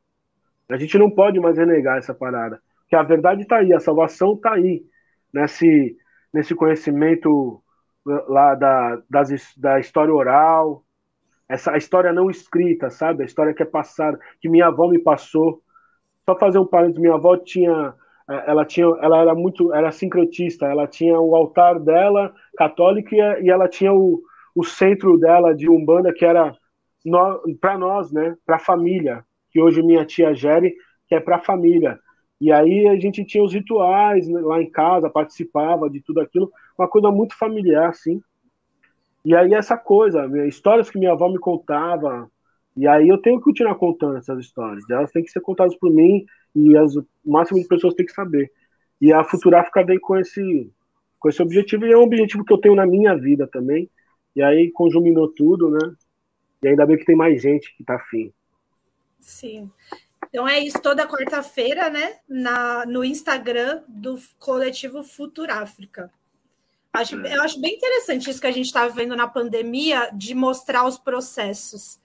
A 0.69 0.77
gente 0.77 0.99
não 0.99 1.11
pode 1.11 1.41
mais 1.41 1.57
renegar 1.57 1.99
essa 1.99 2.15
parada. 2.15 2.61
Que 2.89 2.97
a 2.97 3.03
verdade 3.03 3.43
está 3.43 3.59
aí, 3.59 3.73
a 3.73 3.81
salvação 3.81 4.35
está 4.35 4.53
aí, 4.53 4.83
nesse, 5.33 5.97
nesse 6.33 6.55
conhecimento 6.55 7.63
lá 8.05 8.55
da, 8.55 9.03
das, 9.09 9.29
da 9.57 9.79
história 9.79 10.13
oral, 10.13 10.85
essa 11.49 11.77
história 11.77 12.13
não 12.13 12.31
escrita, 12.31 12.91
sabe? 12.91 13.23
A 13.23 13.27
história 13.27 13.55
que 13.55 13.63
é 13.63 13.67
passada, 13.67 14.19
que 14.41 14.49
minha 14.49 14.67
avó 14.67 14.89
me 14.89 14.99
passou. 14.99 15.63
Só 16.25 16.39
fazer 16.39 16.59
um 16.59 16.67
parênteses, 16.67 17.01
minha 17.01 17.15
avó 17.15 17.37
tinha 17.37 17.95
é, 18.29 18.51
ela 18.51 18.65
tinha 18.65 18.87
ela 19.01 19.19
era 19.19 19.35
muito 19.35 19.73
era 19.73 19.91
sincretista 19.91 20.67
ela 20.67 20.87
tinha 20.87 21.19
o 21.19 21.35
altar 21.35 21.81
dela 21.81 22.35
católico 22.57 23.15
e 23.15 23.49
ela 23.49 23.67
tinha 23.67 23.93
o, 23.95 24.21
o 24.55 24.63
centro 24.63 25.17
dela 25.17 25.55
de 25.55 25.69
umbanda 25.69 26.13
que 26.13 26.27
era 26.27 26.55
para 27.61 27.79
nós, 27.79 28.13
né? 28.13 28.37
Para 28.45 28.57
a 28.57 28.61
família, 28.61 29.25
que 29.51 29.61
hoje 29.61 29.83
minha 29.83 30.05
tia 30.05 30.35
gere, 30.35 30.75
que 31.09 31.15
é 31.15 31.21
para 31.21 31.37
a 31.37 31.41
família. 31.41 31.99
E 32.41 32.53
aí 32.53 32.87
a 32.87 32.97
gente 32.97 33.25
tinha 33.25 33.43
os 33.43 33.53
rituais 33.53 34.29
né, 34.29 34.41
lá 34.41 34.63
em 34.63 34.71
casa, 34.71 35.11
participava 35.11 35.91
de 35.91 36.01
tudo 36.01 36.21
aquilo, 36.21 36.53
uma 36.79 36.89
coisa 36.89 37.11
muito 37.11 37.37
familiar, 37.37 37.89
assim. 37.89 38.21
E 39.25 39.35
aí 39.35 39.53
essa 39.55 39.77
coisa, 39.77 40.27
histórias 40.47 40.89
que 40.89 40.99
minha 40.99 41.13
avó 41.13 41.29
me 41.29 41.39
contava, 41.39 42.31
e 42.77 42.87
aí 42.87 43.09
eu 43.09 43.19
tenho 43.19 43.39
que 43.39 43.45
continuar 43.45 43.75
contando 43.75 44.19
essas 44.19 44.39
histórias. 44.39 44.89
Elas 44.89 45.11
têm 45.11 45.25
que 45.25 45.33
ser 45.33 45.41
contadas 45.41 45.75
por 45.77 45.91
mim 45.91 46.25
e 46.55 46.77
as, 46.77 46.95
o 46.95 47.05
máximo 47.27 47.61
de 47.61 47.67
pessoas 47.67 47.95
têm 47.95 48.07
que 48.07 48.13
saber. 48.13 48.51
E 49.01 49.13
a 49.13 49.25
Futuráfica 49.25 49.85
vem 49.85 49.99
com 49.99 50.17
esse, 50.17 50.71
com 51.19 51.29
esse 51.29 51.43
objetivo, 51.43 51.87
e 51.87 51.93
é 51.93 51.99
um 51.99 52.03
objetivo 52.03 52.45
que 52.45 52.53
eu 52.53 52.59
tenho 52.59 52.77
na 52.77 52.87
minha 52.87 53.17
vida 53.17 53.49
também. 53.49 53.91
E 54.37 54.43
aí 54.43 54.71
conjuminou 54.71 55.29
tudo, 55.29 55.71
né? 55.71 55.81
E 56.63 56.69
ainda 56.69 56.87
bem 56.87 56.97
que 56.97 57.05
tem 57.05 57.17
mais 57.17 57.41
gente 57.41 57.75
que 57.77 57.85
tá 57.85 57.97
afim. 57.97 58.33
Sim. 59.21 59.71
Então 60.29 60.47
é 60.47 60.59
isso, 60.59 60.81
toda 60.81 61.07
quarta-feira, 61.07 61.89
né? 61.89 62.19
Na, 62.29 62.85
no 62.87 63.05
Instagram 63.05 63.83
do 63.89 64.19
coletivo 64.39 65.03
Futuráfrica. 65.03 66.13
Acho, 66.93 67.21
é. 67.25 67.37
Eu 67.37 67.43
acho 67.43 67.61
bem 67.61 67.77
interessante 67.77 68.29
isso 68.29 68.41
que 68.41 68.47
a 68.47 68.53
gente 68.53 68.67
está 68.67 68.89
vendo 68.89 69.15
na 69.15 69.29
pandemia, 69.29 70.11
de 70.13 70.35
mostrar 70.35 70.87
os 70.87 70.99
processos 70.99 72.01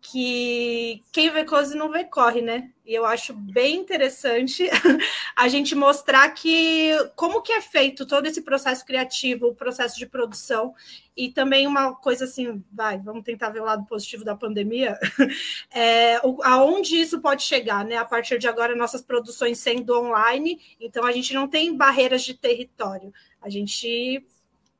que 0.00 1.02
quem 1.12 1.30
vê 1.30 1.44
coisa 1.44 1.76
não 1.76 1.90
vê 1.90 2.04
corre, 2.04 2.40
né? 2.40 2.70
E 2.86 2.94
eu 2.94 3.04
acho 3.04 3.34
bem 3.34 3.76
interessante 3.76 4.68
a 5.36 5.46
gente 5.46 5.74
mostrar 5.74 6.28
que 6.30 6.92
como 7.14 7.42
que 7.42 7.52
é 7.52 7.60
feito 7.60 8.06
todo 8.06 8.26
esse 8.26 8.42
processo 8.42 8.84
criativo, 8.84 9.48
o 9.48 9.54
processo 9.54 9.98
de 9.98 10.06
produção 10.06 10.74
e 11.16 11.30
também 11.30 11.66
uma 11.66 11.94
coisa 11.94 12.24
assim, 12.24 12.64
vai, 12.72 12.98
vamos 12.98 13.24
tentar 13.24 13.50
ver 13.50 13.60
o 13.60 13.64
lado 13.64 13.84
positivo 13.84 14.24
da 14.24 14.34
pandemia, 14.34 14.98
é, 15.70 16.16
aonde 16.44 16.96
isso 16.96 17.20
pode 17.20 17.42
chegar, 17.42 17.84
né? 17.84 17.96
A 17.96 18.04
partir 18.04 18.38
de 18.38 18.48
agora 18.48 18.74
nossas 18.74 19.02
produções 19.02 19.58
sendo 19.58 19.98
online, 19.98 20.58
então 20.80 21.04
a 21.04 21.12
gente 21.12 21.34
não 21.34 21.46
tem 21.46 21.76
barreiras 21.76 22.22
de 22.22 22.34
território, 22.34 23.12
a 23.40 23.50
gente 23.50 24.26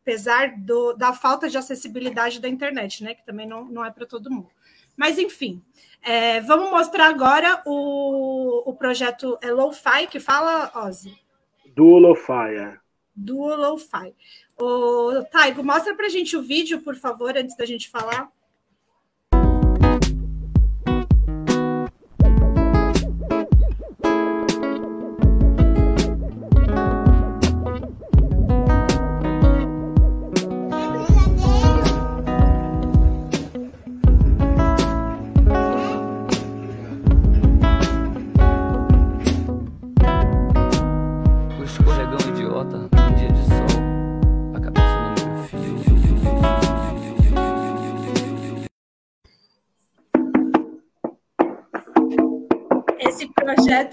apesar 0.02 0.59
do, 0.59 0.94
da 0.94 1.12
falta 1.12 1.48
de 1.48 1.59
acessibilidade 1.59 2.40
da 2.40 2.48
internet, 2.48 3.04
né? 3.04 3.14
Que 3.14 3.24
também 3.24 3.46
não, 3.46 3.66
não 3.66 3.85
é 3.85 3.90
para 3.90 4.06
todo 4.06 4.30
mundo. 4.30 4.50
Mas, 5.00 5.16
enfim, 5.16 5.62
é, 6.02 6.42
vamos 6.42 6.70
mostrar 6.70 7.08
agora 7.08 7.62
o, 7.64 8.68
o 8.68 8.74
projeto 8.74 9.38
é 9.40 9.50
Lo-Fi, 9.50 10.06
que 10.10 10.20
fala, 10.20 10.70
Ozzy? 10.74 11.16
Do 11.74 11.96
Lo-Fi, 11.96 12.54
é. 12.54 12.76
Do 13.16 13.38
Lo-Fi. 13.56 14.14
Taigo, 15.32 15.64
mostra 15.64 15.94
para 15.94 16.04
a 16.04 16.10
gente 16.10 16.36
o 16.36 16.42
vídeo, 16.42 16.82
por 16.82 16.94
favor, 16.96 17.34
antes 17.34 17.56
da 17.56 17.64
gente 17.64 17.88
falar. 17.88 18.30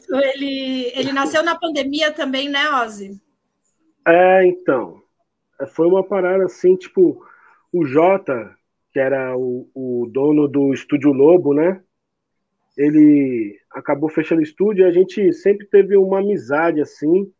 Projeto 0.07 0.35
ele, 0.35 0.91
ele 0.95 1.11
nasceu 1.11 1.43
na 1.43 1.55
pandemia 1.55 2.11
também, 2.11 2.49
né, 2.49 2.69
Ozzy? 2.81 3.19
É, 4.07 4.45
então. 4.45 5.01
Foi 5.73 5.87
uma 5.87 6.03
parada 6.03 6.45
assim, 6.45 6.75
tipo, 6.75 7.25
o 7.73 7.85
Jota, 7.85 8.55
que 8.93 8.99
era 8.99 9.35
o, 9.35 9.69
o 9.73 10.07
dono 10.11 10.47
do 10.47 10.73
Estúdio 10.73 11.11
Lobo, 11.11 11.53
né? 11.53 11.81
Ele 12.77 13.59
acabou 13.71 14.07
fechando 14.07 14.39
o 14.39 14.43
estúdio 14.43 14.85
e 14.85 14.87
a 14.87 14.91
gente 14.91 15.33
sempre 15.33 15.65
teve 15.65 15.97
uma 15.97 16.19
amizade 16.19 16.79
assim, 16.79 17.31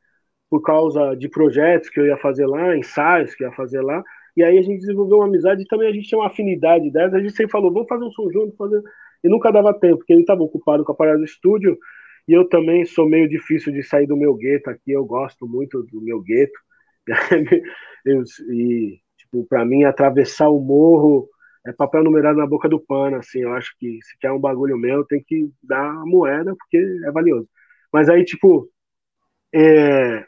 por 0.49 0.62
causa 0.62 1.13
de 1.15 1.30
projetos 1.30 1.89
que 1.89 1.99
eu 1.99 2.08
ia 2.08 2.17
fazer 2.17 2.47
lá, 2.47 2.75
ensaios 2.75 3.36
que 3.36 3.43
eu 3.43 3.49
ia 3.49 3.56
fazer 3.56 3.82
lá. 3.82 4.03
E 4.36 4.43
aí 4.43 4.58
a 4.58 4.62
gente 4.62 4.80
desenvolveu 4.80 5.17
uma 5.17 5.27
amizade 5.27 5.62
e 5.62 5.67
também 5.67 5.89
a 5.89 5.91
gente 5.91 6.08
tinha 6.08 6.19
uma 6.19 6.27
afinidade 6.27 6.89
dessa. 6.91 7.17
A 7.17 7.19
gente 7.19 7.34
sempre 7.34 7.51
falou, 7.51 7.71
vamos 7.71 7.88
fazer 7.88 8.03
um 8.03 8.12
som 8.12 8.32
junto, 8.32 8.56
fazer... 8.58 8.82
e 9.23 9.30
nunca 9.30 9.51
dava 9.51 9.73
tempo, 9.73 9.97
porque 9.97 10.13
ele 10.13 10.21
estava 10.21 10.41
ocupado 10.41 10.84
com 10.84 10.91
a 10.91 10.95
parada 10.95 11.19
do 11.19 11.25
estúdio 11.25 11.77
e 12.28 12.34
eu 12.34 12.48
também 12.48 12.86
sou 12.86 13.08
meio 13.08 13.28
difícil 13.30 13.72
de 13.72 13.84
sair 13.84 14.08
do 14.08 14.18
meu 14.18 14.36
gueto 14.36 14.70
aqui, 14.70 14.92
eu 14.92 15.06
gosto 15.06 15.48
muito 15.48 15.84
do 15.84 16.02
meu 16.02 16.22
gueto. 16.22 16.60
e, 18.52 19.00
tipo, 19.18 19.46
para 19.48 19.66
mim, 19.66 19.84
atravessar 19.84 20.50
o 20.50 20.60
morro 20.60 21.30
é 21.66 21.74
papel 21.74 22.04
numerado 22.04 22.38
na 22.38 22.48
boca 22.48 22.70
do 22.70 22.80
pano, 22.80 23.18
assim, 23.18 23.40
eu 23.40 23.54
acho 23.54 23.76
que 23.78 24.00
se 24.02 24.18
quer 24.20 24.32
um 24.32 24.40
bagulho 24.40 24.78
meu, 24.78 25.04
tem 25.06 25.22
que 25.22 25.50
dar 25.62 25.90
a 25.90 26.06
moeda, 26.06 26.56
porque 26.56 26.78
é 26.78 27.12
valioso. 27.12 27.48
Mas 27.92 28.10
aí, 28.10 28.24
tipo, 28.24 28.70
é, 29.54 30.26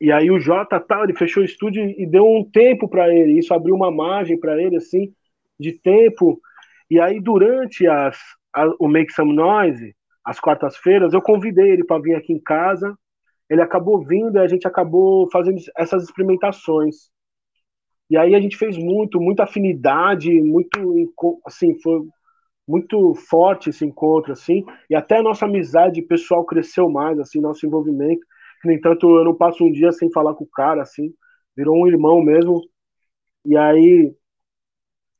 e 0.00 0.10
aí 0.10 0.30
o 0.30 0.40
Jota 0.40 0.80
tal, 0.80 1.04
ele 1.04 1.14
fechou 1.14 1.42
o 1.42 1.46
estúdio 1.46 1.84
e 1.84 2.06
deu 2.06 2.26
um 2.26 2.48
tempo 2.50 2.88
para 2.88 3.14
ele. 3.14 3.38
Isso 3.38 3.52
abriu 3.52 3.74
uma 3.74 3.90
margem 3.90 4.38
para 4.38 4.60
ele, 4.60 4.76
assim, 4.76 5.12
de 5.58 5.72
tempo. 5.72 6.40
E 6.90 6.98
aí, 6.98 7.20
durante 7.20 7.86
as, 7.86 8.18
a, 8.54 8.66
o 8.78 8.88
Make 8.88 9.12
Some 9.12 9.34
Noise, 9.34 9.94
às 10.24 10.40
quartas-feiras, 10.40 11.12
eu 11.12 11.22
convidei 11.22 11.70
ele 11.70 11.84
para 11.84 12.00
vir 12.00 12.14
aqui 12.14 12.32
em 12.32 12.40
casa. 12.40 12.96
Ele 13.48 13.62
acabou 13.62 14.04
vindo 14.04 14.36
e 14.36 14.40
a 14.40 14.46
gente 14.46 14.66
acabou 14.66 15.28
fazendo 15.30 15.60
essas 15.76 16.04
experimentações. 16.04 17.10
E 18.08 18.16
aí 18.16 18.34
a 18.34 18.40
gente 18.40 18.56
fez 18.56 18.76
muito, 18.76 19.20
muita 19.20 19.44
afinidade, 19.44 20.30
muito, 20.42 21.10
assim, 21.46 21.78
foi 21.80 22.02
muito 22.66 23.14
forte 23.14 23.70
esse 23.70 23.84
encontro, 23.84 24.32
assim, 24.32 24.64
e 24.88 24.94
até 24.94 25.18
a 25.18 25.22
nossa 25.22 25.44
amizade 25.44 26.02
pessoal 26.02 26.44
cresceu 26.44 26.88
mais, 26.88 27.18
assim, 27.18 27.40
nosso 27.40 27.66
envolvimento. 27.66 28.24
No 28.64 28.72
entanto, 28.72 29.08
eu 29.16 29.24
não 29.24 29.34
passo 29.34 29.64
um 29.64 29.72
dia 29.72 29.90
sem 29.92 30.10
falar 30.12 30.34
com 30.34 30.44
o 30.44 30.50
cara, 30.50 30.82
assim, 30.82 31.12
virou 31.56 31.76
um 31.76 31.86
irmão 31.86 32.22
mesmo. 32.22 32.60
E 33.44 33.56
aí, 33.56 34.14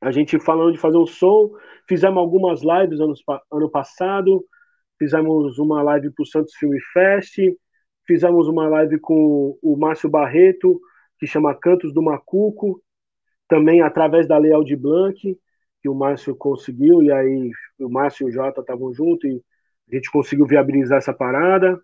a 0.01 0.11
gente 0.11 0.39
falando 0.39 0.73
de 0.73 0.79
fazer 0.79 0.97
um 0.97 1.05
som, 1.05 1.51
fizemos 1.87 2.17
algumas 2.17 2.61
lives 2.61 2.99
ano, 2.99 3.13
ano 3.51 3.69
passado, 3.69 4.45
fizemos 5.01 5.57
uma 5.57 5.81
live 5.81 6.11
para 6.11 6.21
o 6.21 6.25
Santos 6.27 6.53
Film 6.53 6.77
Fest, 6.93 7.39
fizemos 8.05 8.47
uma 8.47 8.67
live 8.67 8.99
com 8.99 9.57
o 9.59 9.75
Márcio 9.75 10.07
Barreto, 10.07 10.79
que 11.17 11.25
chama 11.25 11.55
Cantos 11.55 11.91
do 11.91 12.03
Macuco, 12.03 12.79
também 13.47 13.81
através 13.81 14.27
da 14.27 14.37
Lei 14.37 14.53
Aldir 14.53 14.77
Blanc, 14.77 15.19
que 15.81 15.89
o 15.89 15.95
Márcio 15.95 16.35
conseguiu, 16.35 17.01
e 17.01 17.11
aí 17.11 17.49
o 17.79 17.89
Márcio 17.89 18.27
e 18.27 18.29
o 18.29 18.31
Jota 18.31 18.61
estavam 18.61 18.93
juntos 18.93 19.27
e 19.27 19.43
a 19.91 19.95
gente 19.95 20.11
conseguiu 20.11 20.45
viabilizar 20.45 20.99
essa 20.99 21.11
parada. 21.11 21.81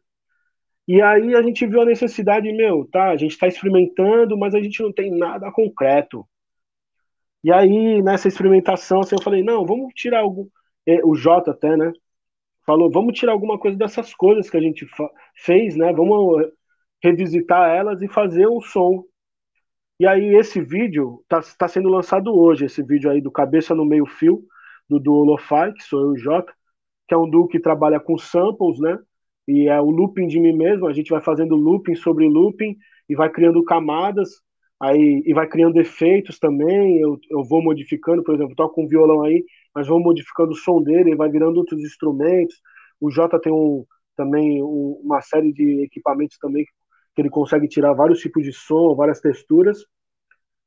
E 0.88 1.02
aí 1.02 1.34
a 1.34 1.42
gente 1.42 1.66
viu 1.66 1.82
a 1.82 1.86
necessidade, 1.86 2.54
meu, 2.54 2.86
tá, 2.86 3.10
a 3.10 3.18
gente 3.18 3.32
está 3.32 3.48
experimentando, 3.48 4.38
mas 4.38 4.54
a 4.54 4.62
gente 4.62 4.80
não 4.84 4.94
tem 4.94 5.10
nada 5.10 5.52
concreto. 5.52 6.24
E 7.44 7.52
aí, 7.52 8.00
nessa 8.04 8.28
experimentação, 8.28 9.00
assim, 9.00 9.16
eu 9.16 9.24
falei, 9.24 9.42
não, 9.42 9.66
vamos 9.66 9.92
tirar 9.96 10.20
algum. 10.20 10.48
É, 10.86 11.04
o 11.04 11.16
Jota 11.16 11.50
até, 11.52 11.76
né? 11.76 11.92
Falou, 12.68 12.92
vamos 12.92 13.18
tirar 13.18 13.32
alguma 13.32 13.58
coisa 13.58 13.78
dessas 13.78 14.14
coisas 14.14 14.50
que 14.50 14.58
a 14.58 14.62
gente 14.62 14.86
fez, 15.38 15.78
né? 15.78 15.94
Vamos 15.94 16.46
revisitar 17.02 17.70
elas 17.74 18.02
e 18.02 18.10
fazer 18.10 18.46
um 18.46 18.60
som. 18.60 19.06
E 19.98 20.06
aí, 20.06 20.36
esse 20.36 20.60
vídeo 20.60 21.24
tá, 21.30 21.40
tá 21.58 21.68
sendo 21.70 21.88
lançado 21.88 22.38
hoje, 22.38 22.66
esse 22.66 22.84
vídeo 22.84 23.10
aí 23.10 23.22
do 23.22 23.32
Cabeça 23.32 23.74
no 23.74 23.86
Meio 23.86 24.06
Fio, 24.06 24.44
do 24.90 25.00
Duo 25.00 25.24
Lo-Fi, 25.24 25.74
que 25.74 25.84
sou 25.84 26.02
eu 26.02 26.10
e 26.10 26.14
o 26.14 26.18
Jota, 26.18 26.54
que 27.08 27.16
é 27.16 27.18
um 27.18 27.30
duo 27.30 27.48
que 27.48 27.58
trabalha 27.60 28.02
com 28.02 28.18
samples, 28.18 28.80
né? 28.80 29.00
E 29.48 29.70
é 29.70 29.80
o 29.80 29.90
looping 29.90 30.28
de 30.28 30.38
mim 30.38 30.52
mesmo, 30.52 30.88
a 30.88 30.94
gente 30.94 31.10
vai 31.10 31.22
fazendo 31.22 31.56
looping 31.56 31.96
sobre 31.96 32.28
looping 32.28 32.76
e 33.08 33.16
vai 33.16 33.30
criando 33.30 33.64
camadas, 33.64 34.42
aí 34.80 35.24
e 35.26 35.34
vai 35.34 35.48
criando 35.48 35.80
efeitos 35.80 36.40
também. 36.40 37.00
Eu, 37.00 37.20
eu 37.30 37.44
vou 37.44 37.62
modificando, 37.62 38.24
por 38.24 38.36
exemplo, 38.36 38.56
toco 38.56 38.82
um 38.82 38.88
violão 38.88 39.24
aí, 39.24 39.44
mas 39.74 39.88
vou 39.88 40.00
modificando 40.00 40.52
o 40.52 40.56
som 40.56 40.82
dele, 40.82 41.16
vai 41.16 41.30
virando 41.30 41.58
outros 41.58 41.82
instrumentos. 41.82 42.56
O 43.00 43.12
Jota 43.12 43.40
tem 43.40 43.52
um, 43.52 43.86
também 44.16 44.62
um, 44.64 45.00
uma 45.04 45.22
série 45.22 45.54
de 45.54 45.84
equipamentos 45.84 46.38
também 46.38 46.66
que 47.16 47.22
ele 47.22 47.30
consegue 47.30 47.68
tirar 47.68 47.94
vários 47.94 48.20
tipos 48.20 48.44
de 48.44 48.54
som, 48.54 48.96
várias 48.96 49.20
texturas. 49.20 49.84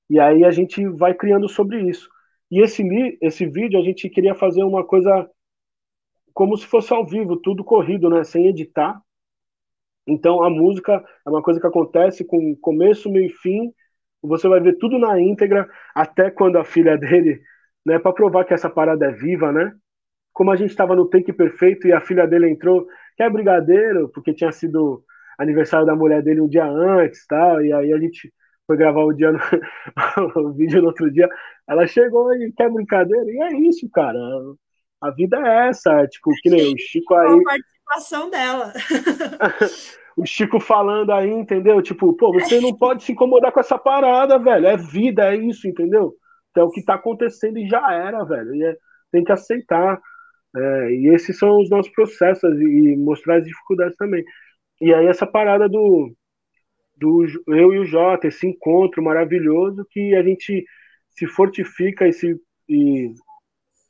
E 0.09 0.19
aí 0.19 0.45
a 0.45 0.51
gente 0.51 0.85
vai 0.89 1.15
criando 1.15 1.49
sobre 1.49 1.89
isso. 1.89 2.09
E 2.51 2.61
esse, 2.61 2.83
esse 3.23 3.47
vídeo 3.47 3.79
a 3.79 3.83
gente 3.85 4.09
queria 4.09 4.35
fazer 4.35 4.65
uma 4.65 4.85
coisa 4.85 5.31
como 6.35 6.57
se 6.57 6.67
fosse 6.67 6.93
ao 6.93 7.07
vivo, 7.07 7.37
tudo 7.37 7.63
corrido, 7.63 8.11
né, 8.11 8.25
sem 8.25 8.49
editar. 8.49 9.01
Então 10.07 10.43
a 10.43 10.51
música 10.51 11.05
é 11.25 11.31
uma 11.31 11.43
coisa 11.43 11.61
que 11.61 11.67
acontece 11.67 12.25
com 12.25 12.57
começo, 12.57 13.11
meio 13.11 13.27
e 13.27 13.33
fim. 13.33 13.73
Você 14.23 14.49
vai 14.49 14.61
ver 14.61 14.77
tudo 14.79 14.99
na 14.99 15.19
íntegra, 15.21 15.69
até 15.95 16.31
quando 16.31 16.59
a 16.59 16.65
filha 16.65 16.97
dele, 16.97 17.41
né, 17.85 17.99
para 17.99 18.13
provar 18.13 18.45
que 18.45 18.55
essa 18.55 18.69
parada 18.69 19.07
é 19.07 19.13
viva, 19.13 19.53
né? 19.53 19.73
Como 20.33 20.51
a 20.51 20.57
gente 20.57 20.71
estava 20.71 20.95
no 20.95 21.09
take 21.09 21.33
perfeito 21.33 21.87
e 21.87 21.93
a 21.93 22.01
filha 22.01 22.27
dele 22.27 22.49
entrou, 22.51 22.87
quer 23.17 23.31
brigadeiro, 23.31 24.09
porque 24.11 24.35
tinha 24.35 24.53
sido 24.53 25.03
aniversário 25.39 25.87
da 25.87 25.97
mulher 25.97 26.23
dele 26.23 26.41
um 26.41 26.49
dia 26.49 26.67
antes, 26.67 27.27
tal, 27.27 27.65
e 27.65 27.73
aí 27.73 27.93
a 27.93 27.99
gente 27.99 28.33
foi 28.67 28.77
gravar 28.77 29.03
o 29.03 29.13
dia 29.13 29.33
no, 29.33 29.41
o 30.49 30.53
vídeo 30.53 30.81
no 30.83 30.89
outro 30.89 31.11
dia. 31.11 31.29
Ela 31.69 31.87
chegou 31.87 32.33
e 32.35 32.53
quer 32.53 32.71
brincadeira, 32.71 33.25
e 33.27 33.43
é 33.43 33.57
isso, 33.69 33.89
cara 33.91 34.19
a 35.01 35.11
vida 35.11 35.39
é 35.39 35.69
essa, 35.69 36.07
tipo, 36.07 36.31
que 36.43 36.51
nem 36.51 36.75
o 36.75 36.79
Chico 36.79 37.15
aí. 37.15 37.41
A 37.41 37.43
participação 37.43 38.31
dela. 38.31 38.73
o 40.17 40.27
Chico 40.27 40.61
falando 40.61 41.13
aí, 41.13 41.31
entendeu? 41.31 41.81
Tipo, 41.83 42.15
pô, 42.17 42.33
você 42.33 42.61
não 42.61 42.77
pode 42.77 43.05
se 43.05 43.13
incomodar 43.13 43.53
com 43.53 43.61
essa 43.61 43.79
parada, 43.79 44.39
velho. 44.39 44.67
É 44.67 44.77
vida, 44.77 45.33
é 45.33 45.37
isso, 45.37 45.69
entendeu? 45.69 46.15
Então, 46.51 46.67
o 46.67 46.71
que 46.71 46.85
tá 46.85 46.95
acontecendo 46.95 47.59
e 47.59 47.69
já 47.69 47.93
era, 47.93 48.25
velho. 48.25 48.55
E 48.55 48.65
é, 48.65 48.77
tem 49.13 49.25
que 49.25 49.33
aceitar. 49.33 50.01
É, 50.57 50.93
e 50.93 51.15
esses 51.15 51.39
são 51.39 51.59
os 51.61 51.71
nossos 51.71 51.93
processos 51.93 52.59
e, 52.61 52.65
e 52.65 52.97
mostrar 52.97 53.37
as 53.37 53.45
dificuldades 53.45 53.97
também. 53.97 54.25
E 54.81 54.93
aí, 54.93 55.07
essa 55.07 55.27
parada 55.27 55.69
do, 55.69 56.13
do 56.97 57.27
eu 57.49 57.73
e 57.73 57.79
o 57.79 57.85
Jota, 57.85 58.29
esse 58.29 58.47
encontro 58.47 59.03
maravilhoso 59.03 59.87
que 59.91 60.15
a 60.15 60.23
gente 60.23 60.65
se 61.11 61.27
fortifica 61.27 62.09
e 62.09 62.13
se 62.13 62.37
e 62.69 63.13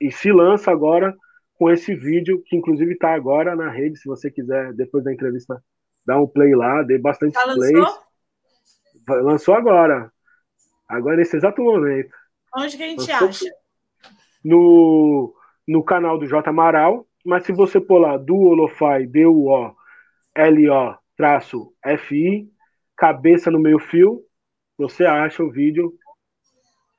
e 0.01 0.11
se 0.11 0.33
lança 0.33 0.71
agora 0.71 1.15
com 1.55 1.71
esse 1.71 1.95
vídeo, 1.95 2.43
que 2.47 2.57
inclusive 2.57 2.95
está 2.95 3.13
agora 3.15 3.55
na 3.55 3.71
rede, 3.71 3.99
se 3.99 4.09
você 4.09 4.31
quiser, 4.31 4.73
depois 4.73 5.05
da 5.05 5.13
entrevista, 5.13 5.63
dar 6.05 6.21
um 6.21 6.27
play 6.27 6.55
lá, 6.55 6.83
dê 6.83 6.99
bastante 6.99 7.35
Já 7.35 7.43
plays. 7.45 7.73
Lançou? 7.73 8.03
lançou 9.09 9.55
agora. 9.55 10.13
Agora, 10.89 11.17
nesse 11.17 11.37
exato 11.37 11.63
momento. 11.63 12.15
Onde 12.55 12.77
que 12.77 12.83
a 12.83 12.87
gente 12.87 13.11
lançou 13.11 13.29
acha? 13.29 13.45
No, 14.45 15.35
no 15.67 15.85
canal 15.85 16.19
do 16.19 16.27
J 16.27 16.49
Amaral, 16.49 17.07
mas 17.25 17.45
se 17.45 17.53
você 17.53 17.81
pôr 17.81 17.99
lá 17.99 18.17
do 18.17 18.37
Olofai, 18.37 19.07
D-U-O-L-O, 19.07 20.97
traço 21.17 21.75
F-I, 21.85 22.51
cabeça 22.97 23.51
no 23.51 23.59
meio 23.59 23.79
fio, 23.79 24.25
você 24.79 25.05
acha 25.05 25.43
o 25.43 25.51
vídeo. 25.51 25.93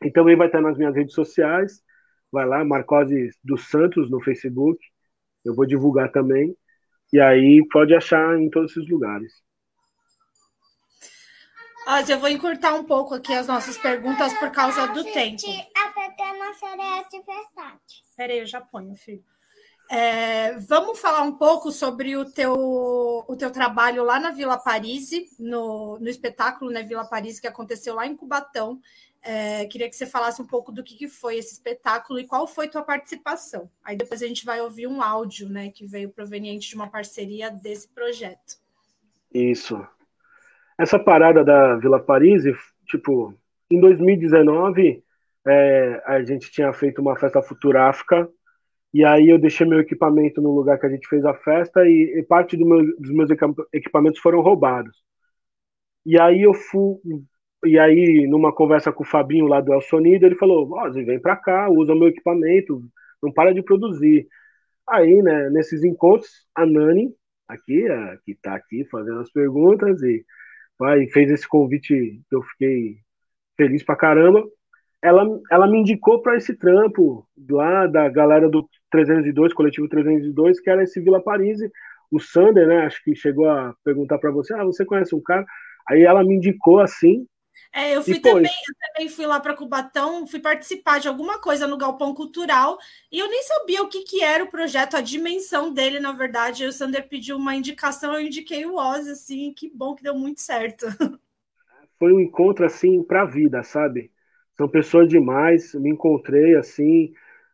E 0.03 0.11
também 0.11 0.35
vai 0.35 0.47
estar 0.47 0.61
nas 0.61 0.77
minhas 0.77 0.95
redes 0.95 1.13
sociais 1.13 1.83
vai 2.31 2.45
lá, 2.47 2.63
Marcose 2.63 3.31
dos 3.43 3.67
Santos 3.67 4.09
no 4.09 4.21
Facebook. 4.21 4.79
Eu 5.43 5.53
vou 5.53 5.65
divulgar 5.65 6.11
também. 6.11 6.55
E 7.11 7.19
aí 7.19 7.65
pode 7.69 7.93
achar 7.93 8.39
em 8.39 8.49
todos 8.49 8.71
esses 8.71 8.89
lugares. 8.89 9.31
Mas 11.85 12.09
eu 12.09 12.19
vou 12.19 12.29
encurtar 12.29 12.73
um 12.75 12.83
pouco 12.83 13.15
aqui 13.15 13.33
as 13.33 13.47
nossas 13.47 13.77
perguntas 13.77 14.33
por 14.35 14.51
causa 14.51 14.87
do 14.87 15.03
tempo. 15.03 15.41
Peraí, 18.15 18.39
eu 18.39 18.45
já 18.45 18.61
ponho, 18.61 18.95
filho. 18.95 19.23
É, 19.89 20.57
vamos 20.59 20.99
falar 20.99 21.21
um 21.23 21.33
pouco 21.33 21.69
sobre 21.69 22.15
o 22.15 22.23
teu, 22.23 22.53
o 22.53 23.35
teu 23.35 23.51
trabalho 23.51 24.05
lá 24.05 24.21
na 24.21 24.31
Vila 24.31 24.57
Paris, 24.57 25.09
no, 25.37 25.99
no 25.99 26.07
espetáculo 26.07 26.71
né, 26.71 26.81
Vila 26.81 27.03
Paris, 27.03 27.41
que 27.41 27.47
aconteceu 27.47 27.95
lá 27.95 28.07
em 28.07 28.15
Cubatão. 28.15 28.79
É, 29.23 29.65
queria 29.65 29.87
que 29.87 29.95
você 29.95 30.05
falasse 30.05 30.41
um 30.41 30.47
pouco 30.47 30.71
do 30.71 30.83
que, 30.83 30.95
que, 30.95 31.07
foi 31.07 31.37
esse 31.37 31.53
espetáculo 31.53 32.19
e 32.19 32.25
qual 32.25 32.47
foi 32.47 32.67
tua 32.67 32.81
participação. 32.81 33.69
Aí 33.83 33.95
depois 33.95 34.23
a 34.23 34.27
gente 34.27 34.43
vai 34.43 34.59
ouvir 34.61 34.87
um 34.87 35.01
áudio, 35.01 35.47
né, 35.47 35.69
que 35.69 35.85
veio 35.85 36.09
proveniente 36.09 36.69
de 36.69 36.75
uma 36.75 36.89
parceria 36.89 37.51
desse 37.51 37.87
projeto. 37.89 38.57
Isso. 39.31 39.79
Essa 40.77 40.97
parada 40.97 41.43
da 41.43 41.75
Vila 41.75 41.99
Paris, 41.99 42.43
tipo, 42.87 43.37
em 43.69 43.79
2019, 43.79 45.03
é, 45.47 46.03
a 46.05 46.23
gente 46.23 46.51
tinha 46.51 46.73
feito 46.73 47.01
uma 47.01 47.15
festa 47.15 47.41
futuráfica 47.41 48.27
e 48.93 49.05
aí 49.05 49.29
eu 49.29 49.39
deixei 49.39 49.65
meu 49.65 49.79
equipamento 49.79 50.41
no 50.41 50.53
lugar 50.53 50.79
que 50.79 50.85
a 50.85 50.89
gente 50.89 51.07
fez 51.07 51.23
a 51.23 51.33
festa 51.33 51.85
e, 51.87 52.19
e 52.19 52.23
parte 52.23 52.57
do 52.57 52.65
meu, 52.65 52.83
dos 52.99 53.11
meus 53.11 53.29
equipamentos 53.71 54.19
foram 54.19 54.41
roubados. 54.41 54.95
E 56.05 56.19
aí 56.19 56.41
eu 56.41 56.53
fui, 56.53 56.97
e 57.63 57.77
aí, 57.77 58.27
numa 58.27 58.53
conversa 58.53 58.91
com 58.91 59.03
o 59.03 59.07
Fabinho 59.07 59.45
lá 59.45 59.61
do 59.61 59.73
El 59.73 59.81
Sonido, 59.81 60.25
ele 60.25 60.35
falou: 60.35 60.71
Ozzy, 60.79 61.03
vem 61.03 61.19
pra 61.19 61.35
cá, 61.35 61.69
usa 61.69 61.95
meu 61.95 62.07
equipamento, 62.07 62.81
não 63.21 63.31
para 63.31 63.53
de 63.53 63.61
produzir. 63.61 64.27
Aí, 64.89 65.21
né, 65.21 65.49
nesses 65.51 65.83
encontros, 65.83 66.29
a 66.55 66.65
Nani, 66.65 67.13
aqui, 67.47 67.87
a, 67.87 68.17
que 68.25 68.35
tá 68.35 68.55
aqui 68.55 68.85
fazendo 68.91 69.19
as 69.19 69.31
perguntas, 69.31 70.01
e 70.01 70.25
vai, 70.79 71.07
fez 71.07 71.31
esse 71.31 71.47
convite 71.47 72.21
que 72.29 72.35
eu 72.35 72.41
fiquei 72.43 72.97
feliz 73.57 73.83
pra 73.83 73.95
caramba. 73.95 74.43
Ela, 75.01 75.25
ela 75.51 75.67
me 75.67 75.79
indicou 75.79 76.21
para 76.21 76.37
esse 76.37 76.55
trampo 76.55 77.27
lá 77.49 77.87
da 77.87 78.09
galera 78.09 78.49
do 78.49 78.67
302, 78.91 79.53
coletivo 79.53 79.87
302, 79.87 80.59
que 80.59 80.69
era 80.69 80.83
esse 80.83 80.99
Vila 81.01 81.21
Paris. 81.23 81.59
O 82.11 82.19
Sander, 82.19 82.67
né, 82.67 82.85
acho 82.85 83.03
que 83.03 83.15
chegou 83.15 83.49
a 83.49 83.75
perguntar 83.83 84.17
para 84.19 84.31
você: 84.31 84.53
ah, 84.53 84.63
você 84.63 84.85
conhece 84.85 85.15
um 85.15 85.21
cara? 85.21 85.45
Aí 85.89 86.03
ela 86.03 86.23
me 86.23 86.35
indicou 86.35 86.79
assim, 86.79 87.25
É, 87.73 87.95
eu 87.95 88.03
fui 88.03 88.19
também, 88.19 88.51
eu 88.67 88.75
também 88.93 89.09
fui 89.09 89.25
lá 89.25 89.39
para 89.39 89.55
Cubatão, 89.55 90.27
fui 90.27 90.39
participar 90.41 90.99
de 90.99 91.07
alguma 91.07 91.39
coisa 91.39 91.65
no 91.67 91.77
Galpão 91.77 92.13
Cultural 92.13 92.77
e 93.11 93.17
eu 93.17 93.29
nem 93.29 93.41
sabia 93.43 93.81
o 93.81 93.87
que, 93.87 94.03
que 94.03 94.21
era 94.21 94.43
o 94.43 94.51
projeto, 94.51 94.95
a 94.97 95.01
dimensão 95.01 95.73
dele, 95.73 95.99
na 95.99 96.11
verdade. 96.11 96.65
O 96.65 96.73
Sander 96.73 97.07
pediu 97.07 97.37
uma 97.37 97.55
indicação, 97.55 98.13
eu 98.13 98.21
indiquei 98.21 98.65
o 98.65 98.75
Oz, 98.75 99.07
assim, 99.07 99.53
que 99.53 99.69
bom 99.69 99.95
que 99.95 100.03
deu 100.03 100.13
muito 100.15 100.41
certo. 100.41 100.85
Foi 101.99 102.13
um 102.13 102.19
encontro 102.19 102.65
assim 102.65 103.03
para 103.03 103.21
a 103.23 103.25
vida, 103.25 103.63
sabe? 103.63 104.11
São 104.57 104.67
pessoas 104.67 105.07
demais, 105.09 105.73
me 105.75 105.89
encontrei 105.91 106.55
assim 106.55 107.13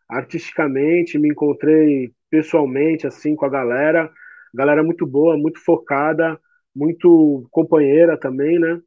artisticamente, 0.09 1.17
me 1.19 1.29
encontrei 1.29 2.13
pessoalmente 2.29 3.05
assim 3.07 3.35
com 3.35 3.45
a 3.45 3.49
galera, 3.49 4.11
galera 4.53 4.83
muito 4.83 5.05
boa, 5.05 5.37
muito 5.37 5.59
focada, 5.63 6.39
muito 6.75 7.47
companheira 7.51 8.17
também, 8.17 8.57
né? 8.59 8.81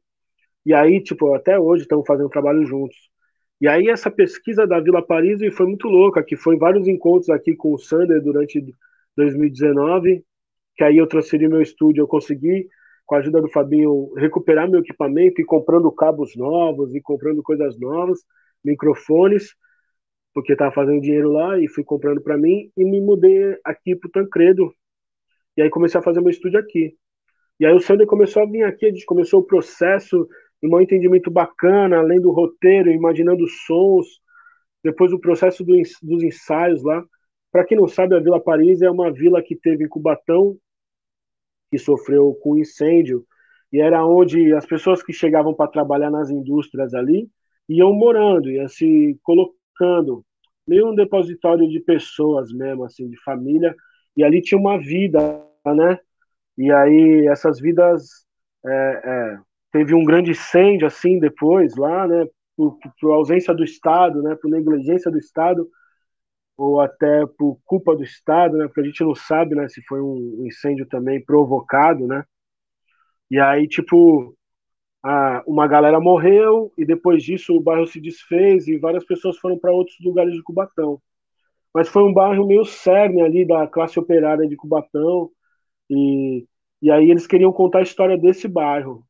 E 0.65 0.73
aí, 0.73 1.01
tipo, 1.01 1.33
até 1.33 1.59
hoje 1.59 1.83
estamos 1.83 2.05
fazendo 2.05 2.29
trabalho 2.29 2.65
juntos. 2.65 2.97
E 3.59 3.67
aí 3.67 3.89
essa 3.89 4.09
pesquisa 4.09 4.65
da 4.65 4.79
Vila 4.79 5.05
Paris 5.05 5.39
foi 5.55 5.67
muito 5.67 5.87
louca, 5.87 6.23
que 6.23 6.35
foi 6.35 6.57
vários 6.57 6.87
encontros 6.87 7.29
aqui 7.29 7.55
com 7.55 7.73
o 7.73 7.77
Sander 7.77 8.21
durante 8.21 8.63
2019, 9.15 10.23
que 10.75 10.83
aí 10.83 10.97
eu 10.97 11.07
transferi 11.07 11.47
meu 11.47 11.61
estúdio, 11.61 12.01
eu 12.01 12.07
consegui, 12.07 12.67
com 13.05 13.15
a 13.15 13.19
ajuda 13.19 13.41
do 13.41 13.49
Fabinho, 13.49 14.13
recuperar 14.15 14.69
meu 14.69 14.79
equipamento 14.79 15.41
e 15.41 15.45
comprando 15.45 15.91
cabos 15.91 16.35
novos 16.35 16.95
e 16.95 17.01
comprando 17.01 17.43
coisas 17.43 17.77
novas, 17.79 18.19
microfones, 18.63 19.53
porque 20.33 20.53
estava 20.53 20.71
fazendo 20.71 21.01
dinheiro 21.01 21.31
lá 21.31 21.59
e 21.59 21.67
fui 21.67 21.83
comprando 21.83 22.21
para 22.21 22.37
mim 22.37 22.71
e 22.75 22.83
me 22.85 23.01
mudei 23.01 23.57
aqui 23.63 23.95
para 23.95 24.07
o 24.07 24.11
Tancredo. 24.11 24.73
E 25.57 25.61
aí 25.61 25.69
comecei 25.69 25.99
a 25.99 26.03
fazer 26.03 26.21
meu 26.21 26.29
estúdio 26.29 26.59
aqui. 26.59 26.95
E 27.59 27.65
aí 27.65 27.73
o 27.73 27.79
Sander 27.79 28.07
começou 28.07 28.41
a 28.41 28.45
vir 28.45 28.63
aqui, 28.63 28.87
a 28.87 28.89
gente 28.89 29.05
começou 29.05 29.41
o 29.41 29.45
processo 29.45 30.27
um 30.63 30.81
entendimento 30.81 31.31
bacana, 31.31 31.97
além 31.97 32.19
do 32.19 32.31
roteiro, 32.31 32.91
imaginando 32.91 33.47
sons, 33.47 34.21
depois 34.83 35.11
o 35.11 35.19
processo 35.19 35.63
do, 35.63 35.73
dos 36.03 36.23
ensaios 36.23 36.83
lá. 36.83 37.03
Para 37.51 37.65
quem 37.65 37.77
não 37.77 37.87
sabe, 37.87 38.15
a 38.15 38.19
Vila 38.19 38.39
Paris 38.39 38.81
é 38.81 38.89
uma 38.89 39.11
vila 39.11 39.41
que 39.41 39.55
teve 39.55 39.83
em 39.83 39.89
Cubatão, 39.89 40.57
que 41.69 41.77
sofreu 41.77 42.33
com 42.41 42.57
incêndio, 42.57 43.25
e 43.71 43.79
era 43.79 44.05
onde 44.05 44.53
as 44.53 44.65
pessoas 44.65 45.01
que 45.01 45.13
chegavam 45.13 45.53
para 45.53 45.71
trabalhar 45.71 46.11
nas 46.11 46.29
indústrias 46.29 46.93
ali 46.93 47.29
iam 47.67 47.93
morando, 47.93 48.49
iam 48.49 48.67
se 48.67 49.17
colocando, 49.23 50.25
meio 50.67 50.89
um 50.89 50.95
depositório 50.95 51.67
de 51.69 51.79
pessoas 51.79 52.51
mesmo, 52.51 52.83
assim, 52.83 53.09
de 53.09 53.17
família, 53.23 53.73
e 54.15 54.23
ali 54.23 54.41
tinha 54.41 54.59
uma 54.59 54.77
vida, 54.77 55.19
né? 55.65 55.97
E 56.57 56.71
aí 56.71 57.27
essas 57.27 57.59
vidas 57.59 58.25
é, 58.65 59.01
é, 59.03 59.39
teve 59.71 59.93
um 59.95 60.03
grande 60.03 60.31
incêndio 60.31 60.87
assim 60.87 61.19
depois 61.19 61.75
lá, 61.75 62.07
né, 62.07 62.25
por, 62.55 62.77
por 62.99 63.11
ausência 63.13 63.53
do 63.53 63.63
Estado, 63.63 64.21
né, 64.21 64.35
por 64.35 64.49
negligência 64.49 65.11
do 65.11 65.17
Estado 65.17 65.67
ou 66.57 66.79
até 66.81 67.25
por 67.37 67.59
culpa 67.65 67.95
do 67.95 68.03
Estado, 68.03 68.57
né, 68.57 68.67
porque 68.67 68.81
a 68.81 68.83
gente 68.83 69.03
não 69.03 69.15
sabe, 69.15 69.55
né, 69.55 69.67
se 69.69 69.81
foi 69.83 70.01
um 70.01 70.45
incêndio 70.45 70.87
também 70.87 71.23
provocado, 71.23 72.07
né. 72.07 72.23
E 73.29 73.39
aí 73.39 73.67
tipo 73.67 74.35
a, 75.03 75.43
uma 75.47 75.67
galera 75.67 75.99
morreu 75.99 76.71
e 76.77 76.85
depois 76.85 77.23
disso 77.23 77.55
o 77.55 77.61
bairro 77.61 77.87
se 77.87 77.99
desfez 78.01 78.67
e 78.67 78.77
várias 78.77 79.05
pessoas 79.05 79.37
foram 79.37 79.57
para 79.57 79.71
outros 79.71 79.97
lugares 80.03 80.33
de 80.33 80.43
Cubatão. 80.43 81.01
Mas 81.73 81.89
foi 81.89 82.03
um 82.03 82.13
bairro 82.13 82.45
meio 82.47 82.65
cerne 82.65 83.21
ali 83.21 83.45
da 83.47 83.67
classe 83.67 83.99
operária 83.99 84.47
de 84.47 84.55
Cubatão 84.57 85.29
e 85.89 86.45
e 86.81 86.89
aí 86.91 87.11
eles 87.11 87.27
queriam 87.27 87.53
contar 87.53 87.79
a 87.79 87.83
história 87.83 88.17
desse 88.17 88.47
bairro. 88.47 89.05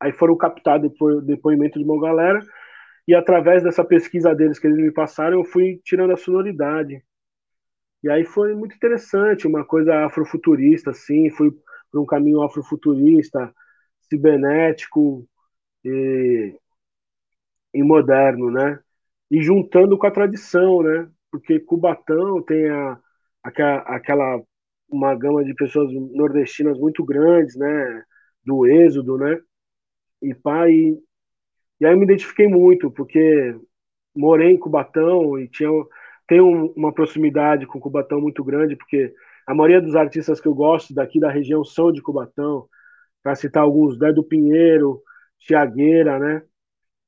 Aí 0.00 0.12
foram 0.12 0.36
captar 0.36 0.80
depo 0.80 1.20
depoimento 1.20 1.78
de 1.78 1.84
uma 1.84 2.00
galera, 2.00 2.40
e 3.08 3.14
através 3.14 3.62
dessa 3.62 3.84
pesquisa 3.84 4.34
deles 4.34 4.58
que 4.58 4.66
eles 4.66 4.78
me 4.78 4.92
passaram, 4.92 5.38
eu 5.38 5.44
fui 5.44 5.80
tirando 5.84 6.12
a 6.12 6.16
sonoridade. 6.16 7.02
E 8.02 8.10
aí 8.10 8.24
foi 8.24 8.54
muito 8.54 8.74
interessante, 8.74 9.46
uma 9.46 9.64
coisa 9.64 10.06
afrofuturista, 10.06 10.90
assim, 10.90 11.30
fui 11.30 11.50
por 11.90 12.00
um 12.00 12.06
caminho 12.06 12.42
afrofuturista, 12.42 13.52
cibernético 14.08 15.26
e, 15.84 16.54
e 17.74 17.82
moderno, 17.82 18.50
né? 18.50 18.80
E 19.30 19.42
juntando 19.42 19.96
com 19.98 20.06
a 20.06 20.10
tradição, 20.10 20.82
né? 20.82 21.08
Porque 21.30 21.60
Cubatão 21.60 22.42
tem 22.42 22.68
a, 22.70 22.98
aquela, 23.42 23.78
aquela 23.82 24.42
uma 24.90 25.14
gama 25.14 25.44
de 25.44 25.54
pessoas 25.54 25.92
nordestinas 25.92 26.78
muito 26.78 27.04
grandes, 27.04 27.56
né? 27.56 28.04
Do 28.44 28.66
êxodo, 28.66 29.18
né? 29.18 29.40
E 30.22 30.34
pai. 30.34 30.72
E, 31.80 31.86
aí 31.86 31.92
eu 31.92 31.98
me 31.98 32.04
identifiquei 32.04 32.48
muito, 32.48 32.90
porque 32.90 33.56
morei 34.14 34.52
em 34.52 34.58
Cubatão 34.58 35.38
e 35.38 35.48
tinha, 35.48 35.70
tenho 36.26 36.72
uma 36.76 36.92
proximidade 36.92 37.66
com 37.66 37.80
Cubatão 37.80 38.20
muito 38.20 38.44
grande, 38.44 38.76
porque 38.76 39.14
a 39.46 39.54
maioria 39.54 39.80
dos 39.80 39.96
artistas 39.96 40.40
que 40.40 40.48
eu 40.48 40.54
gosto 40.54 40.94
daqui 40.94 41.18
da 41.20 41.30
região 41.30 41.64
são 41.64 41.92
de 41.92 42.02
Cubatão. 42.02 42.68
Para 43.22 43.34
citar 43.34 43.62
alguns, 43.62 43.98
Dé 43.98 44.12
do 44.12 44.24
Pinheiro, 44.24 45.02
Tiagueira, 45.40 46.18
né? 46.18 46.42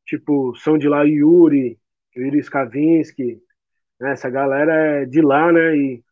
Tipo, 0.07 0.55
são 0.57 0.79
de 0.79 0.89
lá 0.89 1.05
Yuri, 1.05 1.79
Yuri 2.17 2.39
Skavinsky, 2.41 3.41
né? 4.01 4.13
essa 4.13 4.29
galera 4.31 5.03
é 5.03 5.07
de 5.07 5.23
lá, 5.23 5.53
né? 5.53 5.77
E, 5.77 6.05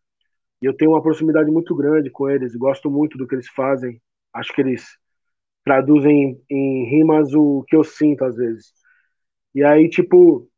e 0.63 0.67
eu 0.67 0.75
tenho 0.77 0.93
uma 0.93 1.03
proximidade 1.03 1.51
muito 1.51 1.75
grande 1.77 2.11
com 2.11 2.29
eles, 2.31 2.57
gosto 2.57 2.91
muito 2.91 3.19
do 3.19 3.27
que 3.27 3.35
eles 3.35 3.49
fazem. 3.49 4.01
Acho 4.33 4.53
que 4.55 4.61
eles 4.63 5.00
traduzem 5.65 6.41
em 6.51 6.85
rimas 6.91 7.35
o 7.35 7.65
que 7.69 7.77
eu 7.77 7.85
sinto 7.85 8.25
às 8.25 8.37
vezes. 8.37 8.73
E 9.55 9.65
aí, 9.65 9.89
tipo, 9.89 10.49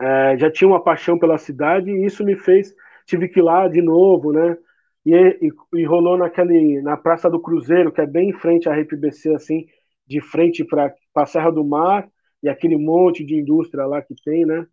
é, 0.00 0.36
já 0.38 0.50
tinha 0.50 0.68
uma 0.68 0.82
paixão 0.82 1.18
pela 1.18 1.38
cidade 1.38 1.90
e 1.90 2.04
isso 2.04 2.24
me 2.24 2.36
fez, 2.36 2.74
tive 3.06 3.28
que 3.28 3.40
ir 3.40 3.42
lá 3.42 3.68
de 3.68 3.80
novo, 3.82 4.32
né? 4.32 4.56
E, 5.04 5.14
e, 5.14 5.50
e 5.80 5.84
rolou 5.84 6.16
naquele, 6.18 6.82
na 6.82 6.96
Praça 6.96 7.30
do 7.30 7.40
Cruzeiro, 7.40 7.92
que 7.92 8.00
é 8.00 8.06
bem 8.06 8.30
em 8.30 8.32
frente 8.32 8.68
à 8.68 8.74
RPBC, 8.74 9.34
assim, 9.34 9.66
de 10.06 10.20
frente 10.20 10.64
para 10.64 10.92
a 11.14 11.26
Serra 11.26 11.50
do 11.50 11.64
Mar 11.64 12.08
e 12.42 12.48
aquele 12.48 12.76
monte 12.76 13.24
de 13.24 13.36
indústria 13.36 13.86
lá 13.86 14.02
que 14.02 14.14
tem, 14.24 14.44
né? 14.44 14.66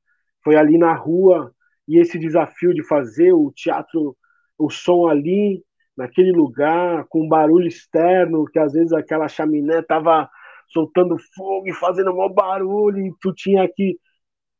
Foi 0.43 0.55
ali 0.55 0.77
na 0.77 0.93
rua 0.93 1.53
e 1.87 1.99
esse 1.99 2.17
desafio 2.19 2.73
de 2.73 2.83
fazer 2.83 3.33
o 3.33 3.51
teatro, 3.51 4.15
o 4.57 4.69
som 4.69 5.07
ali, 5.07 5.63
naquele 5.95 6.31
lugar, 6.31 7.05
com 7.09 7.27
barulho 7.27 7.67
externo, 7.67 8.45
que 8.45 8.59
às 8.59 8.73
vezes 8.73 8.93
aquela 8.93 9.27
chaminé 9.27 9.81
tava 9.81 10.29
soltando 10.69 11.17
fogo 11.35 11.67
e 11.67 11.73
fazendo 11.73 12.13
maior 12.15 12.29
barulho, 12.29 12.99
e 12.99 13.13
tu 13.21 13.33
tinha 13.33 13.67
que 13.67 13.97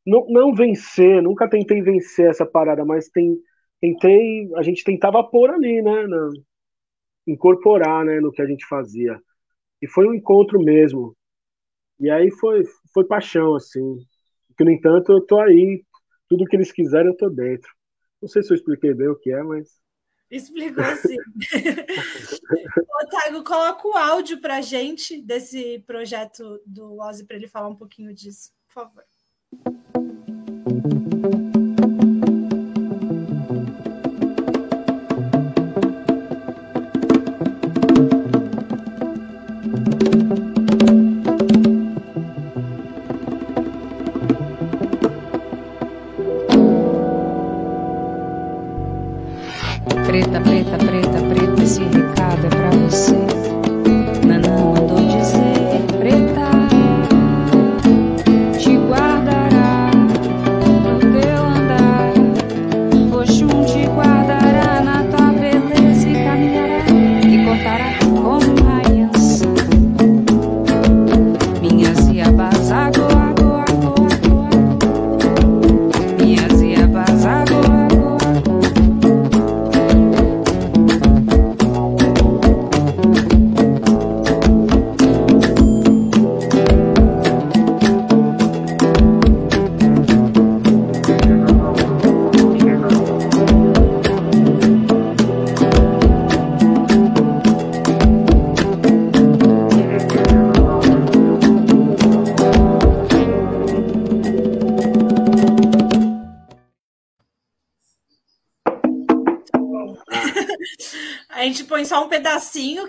não, 0.06 0.26
não 0.28 0.54
vencer, 0.54 1.22
nunca 1.22 1.48
tentei 1.48 1.82
vencer 1.82 2.30
essa 2.30 2.46
parada, 2.46 2.84
mas 2.84 3.08
tem, 3.08 3.36
tentei, 3.80 4.50
a 4.56 4.62
gente 4.62 4.84
tentava 4.84 5.24
pôr 5.24 5.50
ali, 5.50 5.82
né, 5.82 6.06
na, 6.06 6.30
incorporar, 7.26 8.04
né, 8.04 8.20
no 8.20 8.32
que 8.32 8.42
a 8.42 8.46
gente 8.46 8.66
fazia. 8.66 9.18
E 9.82 9.88
foi 9.88 10.06
um 10.06 10.14
encontro 10.14 10.60
mesmo. 10.60 11.16
E 12.00 12.10
aí 12.10 12.30
foi, 12.30 12.64
foi 12.92 13.04
paixão, 13.06 13.54
assim. 13.54 13.98
Que, 14.56 14.64
no 14.64 14.70
entanto, 14.70 15.12
eu 15.12 15.20
tô 15.20 15.40
aí, 15.40 15.84
tudo 16.28 16.44
que 16.46 16.56
eles 16.56 16.72
quiserem 16.72 17.08
eu 17.08 17.16
tô 17.16 17.28
dentro. 17.30 17.70
Não 18.20 18.28
sei 18.28 18.42
se 18.42 18.52
eu 18.52 18.56
expliquei 18.56 18.94
bem 18.94 19.08
o 19.08 19.16
que 19.16 19.30
é, 19.32 19.42
mas 19.42 19.68
Explicou 20.34 20.82
assim. 20.82 21.16
Otago, 23.04 23.44
coloca 23.44 23.86
o 23.86 23.96
áudio 23.96 24.40
para 24.40 24.60
gente 24.60 25.22
desse 25.22 25.78
projeto 25.86 26.60
do 26.66 26.98
Ozzy 26.98 27.24
para 27.24 27.36
ele 27.36 27.46
falar 27.46 27.68
um 27.68 27.76
pouquinho 27.76 28.12
disso, 28.12 28.50
por 28.66 28.74
favor. 28.74 29.04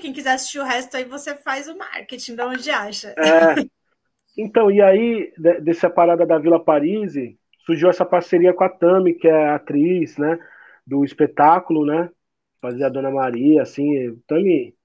Quem 0.05 0.13
quiser 0.13 0.33
assistir 0.33 0.59
o 0.59 0.63
resto 0.63 0.95
aí 0.95 1.03
você 1.03 1.35
faz 1.35 1.67
o 1.67 1.75
marketing, 1.75 2.35
de 2.35 2.41
onde 2.43 2.69
acha. 2.69 3.15
É. 3.17 3.65
Então, 4.37 4.69
e 4.69 4.81
aí, 4.81 5.33
dessa 5.63 5.89
parada 5.89 6.25
da 6.25 6.37
Vila 6.37 6.63
Paris, 6.63 7.13
surgiu 7.65 7.89
essa 7.89 8.05
parceria 8.05 8.53
com 8.53 8.63
a 8.63 8.69
Tami, 8.69 9.13
que 9.13 9.27
é 9.27 9.49
atriz, 9.49 10.17
né, 10.17 10.37
do 10.85 11.03
espetáculo, 11.03 11.85
né, 11.85 12.09
fazia 12.61 12.85
a 12.85 12.89
Dona 12.89 13.09
Maria, 13.09 13.63
assim, 13.63 14.15
Tami, 14.27 14.75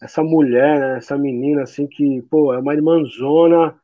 essa 0.00 0.22
mulher, 0.22 0.78
né, 0.78 0.96
essa 0.98 1.18
menina, 1.18 1.64
assim, 1.64 1.86
que, 1.86 2.22
pô, 2.30 2.54
é 2.54 2.58
uma 2.58 2.74
irmãzona, 2.74 3.78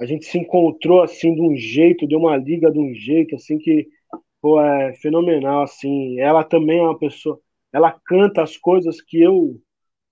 a 0.00 0.06
gente 0.06 0.24
se 0.24 0.38
encontrou, 0.38 1.02
assim, 1.02 1.34
de 1.34 1.40
um 1.42 1.54
jeito, 1.54 2.08
deu 2.08 2.18
uma 2.18 2.36
liga 2.36 2.70
de 2.72 2.80
um 2.80 2.92
jeito, 2.94 3.36
assim, 3.36 3.58
que, 3.58 3.86
pô, 4.40 4.60
é 4.60 4.94
fenomenal, 4.94 5.62
assim, 5.62 6.18
ela 6.18 6.42
também 6.42 6.78
é 6.78 6.82
uma 6.82 6.98
pessoa, 6.98 7.38
ela 7.72 7.92
canta 8.06 8.42
as 8.42 8.56
coisas 8.56 9.00
que 9.02 9.20
eu 9.20 9.60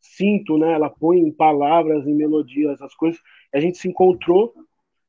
sinto, 0.05 0.59
né, 0.59 0.72
ela 0.72 0.90
põe 0.90 1.18
em 1.18 1.32
palavras, 1.32 2.07
em 2.07 2.14
melodias, 2.14 2.80
as 2.82 2.94
coisas, 2.94 3.20
a 3.52 3.59
gente 3.59 3.78
se 3.78 3.88
encontrou 3.88 4.52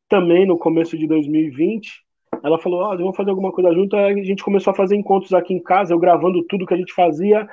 também 0.07 0.45
no 0.45 0.57
começo 0.57 0.97
de 0.97 1.05
2020, 1.05 2.03
ela 2.43 2.57
falou, 2.57 2.81
ó, 2.81 2.93
oh, 2.93 2.97
vamos 2.97 3.15
fazer 3.15 3.29
alguma 3.29 3.51
coisa 3.51 3.73
junto, 3.73 3.95
aí 3.95 4.19
a 4.19 4.23
gente 4.23 4.43
começou 4.43 4.71
a 4.71 4.75
fazer 4.75 4.95
encontros 4.95 5.33
aqui 5.33 5.53
em 5.53 5.61
casa, 5.61 5.93
eu 5.93 5.99
gravando 5.99 6.43
tudo 6.43 6.65
que 6.65 6.73
a 6.73 6.77
gente 6.77 6.93
fazia, 6.93 7.47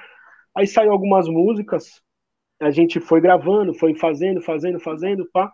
aí 0.55 0.67
saiu 0.67 0.93
algumas 0.93 1.29
músicas, 1.29 2.01
a 2.61 2.71
gente 2.71 3.01
foi 3.01 3.21
gravando, 3.21 3.75
foi 3.75 3.95
fazendo, 3.95 4.41
fazendo, 4.41 4.79
fazendo, 4.79 5.29
pá. 5.33 5.51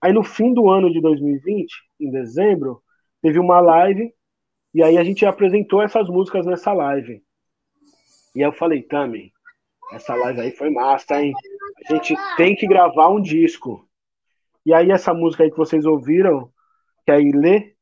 Aí 0.00 0.12
no 0.12 0.22
fim 0.24 0.52
do 0.52 0.68
ano 0.68 0.90
de 0.92 1.00
2020, 1.00 1.72
em 2.00 2.10
dezembro, 2.10 2.82
teve 3.22 3.38
uma 3.38 3.60
live 3.60 4.12
e 4.74 4.82
aí 4.82 4.98
a 4.98 5.04
gente 5.04 5.24
apresentou 5.24 5.82
essas 5.82 6.08
músicas 6.08 6.46
nessa 6.46 6.72
live. 6.72 7.22
E 8.34 8.42
aí 8.42 8.48
eu 8.48 8.52
falei, 8.52 8.82
Tami, 8.82 9.32
essa 9.92 10.14
live 10.14 10.40
aí 10.40 10.50
foi 10.50 10.70
massa, 10.70 11.22
hein? 11.22 11.32
A 11.88 11.94
gente 11.94 12.14
tem 12.36 12.54
que 12.54 12.66
gravar 12.66 13.08
um 13.08 13.20
disco. 13.20 13.88
E 14.64 14.74
aí 14.74 14.90
essa 14.90 15.14
música 15.14 15.44
aí 15.44 15.50
que 15.50 15.56
vocês 15.56 15.86
ouviram, 15.86 16.50
que 17.04 17.12
é 17.12 17.20
Ilê, 17.20 17.74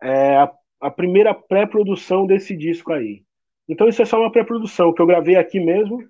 é 0.00 0.36
a, 0.36 0.52
a 0.80 0.90
primeira 0.90 1.34
pré-produção 1.34 2.26
desse 2.26 2.56
disco 2.56 2.92
aí. 2.92 3.24
Então 3.68 3.88
isso 3.88 4.02
é 4.02 4.04
só 4.04 4.20
uma 4.20 4.30
pré-produção 4.30 4.92
que 4.92 5.02
eu 5.02 5.06
gravei 5.06 5.36
aqui 5.36 5.58
mesmo, 5.58 6.06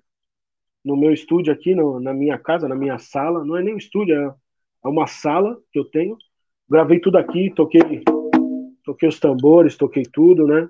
no 0.85 0.95
meu 0.95 1.11
estúdio 1.11 1.51
aqui, 1.51 1.73
no, 1.73 1.99
na 1.99 2.13
minha 2.13 2.37
casa, 2.37 2.67
na 2.67 2.75
minha 2.75 2.99
sala. 2.99 3.43
Não 3.43 3.57
é 3.57 3.63
nem 3.63 3.73
um 3.73 3.77
estúdio, 3.77 4.15
é, 4.15 4.35
é 4.85 4.87
uma 4.87 5.07
sala 5.07 5.57
que 5.71 5.79
eu 5.79 5.85
tenho. 5.85 6.15
Gravei 6.69 6.99
tudo 6.99 7.17
aqui, 7.17 7.51
toquei, 7.55 8.03
toquei 8.83 9.09
os 9.09 9.19
tambores, 9.19 9.75
toquei 9.75 10.03
tudo, 10.03 10.45
né? 10.45 10.69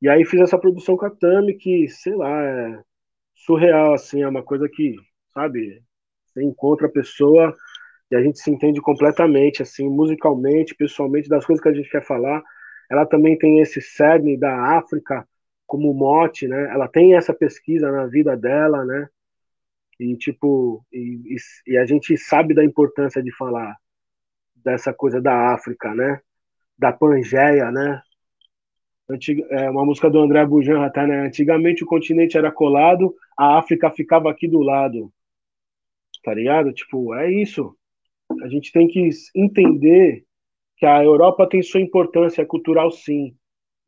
E 0.00 0.08
aí 0.08 0.24
fiz 0.24 0.40
essa 0.40 0.58
produção 0.58 0.96
com 0.96 1.06
a 1.06 1.10
Tami, 1.10 1.54
que, 1.54 1.88
sei 1.88 2.14
lá, 2.14 2.42
é 2.42 2.82
surreal, 3.48 3.94
assim, 3.94 4.22
é 4.22 4.28
uma 4.28 4.42
coisa 4.42 4.68
que, 4.68 4.94
sabe, 5.32 5.82
você 6.26 6.42
encontra 6.44 6.86
a 6.86 6.90
pessoa 6.90 7.56
e 8.10 8.14
a 8.16 8.22
gente 8.22 8.38
se 8.38 8.50
entende 8.50 8.78
completamente, 8.78 9.62
assim, 9.62 9.88
musicalmente, 9.88 10.74
pessoalmente, 10.74 11.30
das 11.30 11.46
coisas 11.46 11.62
que 11.62 11.68
a 11.70 11.72
gente 11.72 11.90
quer 11.90 12.04
falar. 12.04 12.42
Ela 12.90 13.06
também 13.06 13.38
tem 13.38 13.60
esse 13.60 13.80
cerne 13.80 14.36
da 14.38 14.76
África 14.78 15.26
como 15.66 15.94
mote, 15.94 16.46
né? 16.46 16.70
Ela 16.72 16.88
tem 16.88 17.16
essa 17.16 17.32
pesquisa 17.32 17.90
na 17.90 18.06
vida 18.06 18.36
dela, 18.36 18.84
né? 18.84 19.08
E, 19.98 20.14
tipo, 20.16 20.84
e, 20.92 21.36
e, 21.66 21.78
a 21.78 21.86
gente 21.86 22.16
sabe 22.18 22.54
da 22.54 22.64
importância 22.64 23.22
de 23.22 23.34
falar 23.34 23.76
dessa 24.56 24.92
coisa 24.92 25.20
da 25.20 25.54
África, 25.54 25.94
né? 25.94 26.20
Da 26.78 26.92
Pangeia, 26.92 27.70
né? 27.72 28.02
Antiga, 29.10 29.46
é 29.50 29.70
uma 29.70 29.84
música 29.84 30.10
do 30.10 30.18
André 30.18 30.44
Bujan, 30.44 30.84
até, 30.84 31.06
né? 31.06 31.26
Antigamente 31.26 31.82
o 31.82 31.86
continente 31.86 32.36
era 32.36 32.52
colado, 32.52 33.14
a 33.36 33.58
África 33.58 33.90
ficava 33.90 34.30
aqui 34.30 34.46
do 34.46 34.60
lado. 34.60 35.12
Tá 36.22 36.34
ligado? 36.34 36.72
Tipo, 36.72 37.14
é 37.14 37.30
isso. 37.30 37.74
A 38.42 38.48
gente 38.48 38.70
tem 38.70 38.86
que 38.86 39.08
entender 39.34 40.24
que 40.76 40.86
a 40.86 41.02
Europa 41.02 41.48
tem 41.48 41.62
sua 41.62 41.80
importância 41.80 42.44
cultural, 42.44 42.90
sim. 42.90 43.34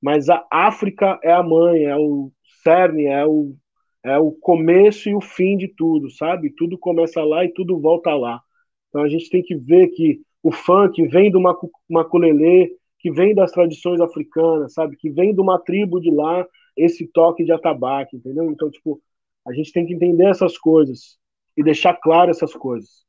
Mas 0.00 0.28
a 0.30 0.46
África 0.50 1.18
é 1.22 1.32
a 1.32 1.42
mãe, 1.42 1.84
é 1.84 1.96
o 1.96 2.32
cerne, 2.62 3.06
é 3.06 3.26
o 3.26 3.54
é 4.02 4.18
o 4.18 4.32
começo 4.32 5.08
e 5.10 5.14
o 5.14 5.20
fim 5.20 5.56
de 5.56 5.68
tudo, 5.68 6.10
sabe? 6.10 6.50
Tudo 6.56 6.78
começa 6.78 7.22
lá 7.22 7.44
e 7.44 7.52
tudo 7.52 7.78
volta 7.78 8.14
lá. 8.14 8.40
Então 8.88 9.02
a 9.02 9.08
gente 9.08 9.28
tem 9.28 9.42
que 9.42 9.54
ver 9.54 9.88
que 9.88 10.20
o 10.42 10.50
funk 10.50 11.06
vem 11.06 11.30
do 11.30 11.40
maculelê, 11.88 12.70
que 13.00 13.10
vem 13.10 13.34
das 13.34 13.52
tradições 13.52 14.00
africanas, 14.00 14.74
sabe? 14.74 14.96
Que 14.96 15.10
vem 15.10 15.34
de 15.34 15.40
uma 15.40 15.58
tribo 15.58 16.00
de 16.00 16.10
lá, 16.10 16.46
esse 16.76 17.06
toque 17.08 17.44
de 17.44 17.52
atabaque, 17.52 18.16
entendeu? 18.16 18.50
Então, 18.50 18.70
tipo, 18.70 19.00
a 19.46 19.52
gente 19.52 19.72
tem 19.72 19.86
que 19.86 19.94
entender 19.94 20.26
essas 20.26 20.58
coisas 20.58 21.18
e 21.56 21.62
deixar 21.62 21.94
claro 21.94 22.30
essas 22.30 22.52
coisas, 22.52 23.04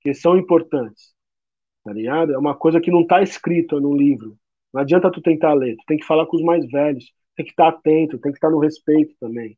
que 0.00 0.12
são 0.14 0.36
importantes, 0.36 1.14
tá 1.84 1.92
ligado? 1.92 2.34
É 2.34 2.38
uma 2.38 2.56
coisa 2.56 2.80
que 2.80 2.90
não 2.90 3.06
tá 3.06 3.22
escrita 3.22 3.80
no 3.80 3.96
livro. 3.96 4.36
Não 4.72 4.82
adianta 4.82 5.10
tu 5.10 5.22
tentar 5.22 5.54
ler, 5.54 5.76
tu 5.76 5.84
tem 5.86 5.98
que 5.98 6.06
falar 6.06 6.26
com 6.26 6.36
os 6.36 6.42
mais 6.42 6.66
velhos, 6.70 7.12
tem 7.36 7.46
que 7.46 7.52
estar 7.52 7.68
atento, 7.68 8.18
tem 8.18 8.32
que 8.32 8.38
estar 8.38 8.50
no 8.50 8.58
respeito 8.58 9.14
também 9.20 9.56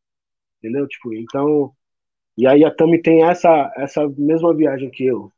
entendeu? 0.60 0.86
Tipo, 0.86 1.14
então. 1.14 1.74
E 2.36 2.46
aí 2.46 2.64
a 2.64 2.74
Tami 2.74 3.02
tem 3.02 3.24
essa, 3.24 3.72
essa 3.76 4.08
mesma 4.16 4.54
viagem 4.54 4.90
que 4.90 5.04
eu. 5.04 5.32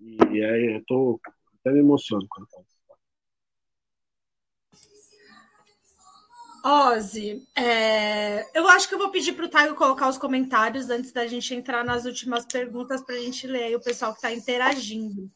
E 0.00 0.42
aí 0.42 0.76
eu 0.76 0.84
tô. 0.86 1.20
Até 1.60 1.72
me 1.72 1.80
emociono 1.80 2.26
quando 2.28 2.48
falo. 2.50 2.75
Ozzy, 6.66 7.46
é... 7.54 8.44
eu 8.52 8.66
acho 8.66 8.88
que 8.88 8.94
eu 8.94 8.98
vou 8.98 9.10
pedir 9.10 9.34
para 9.34 9.44
o 9.44 9.48
Taio 9.48 9.76
colocar 9.76 10.08
os 10.08 10.18
comentários 10.18 10.90
antes 10.90 11.12
da 11.12 11.24
gente 11.24 11.54
entrar 11.54 11.84
nas 11.84 12.06
últimas 12.06 12.44
perguntas 12.44 13.00
para 13.02 13.14
a 13.14 13.20
gente 13.20 13.46
ler 13.46 13.62
aí 13.62 13.76
o 13.76 13.80
pessoal 13.80 14.10
que 14.10 14.18
está 14.18 14.32
interagindo. 14.32 15.30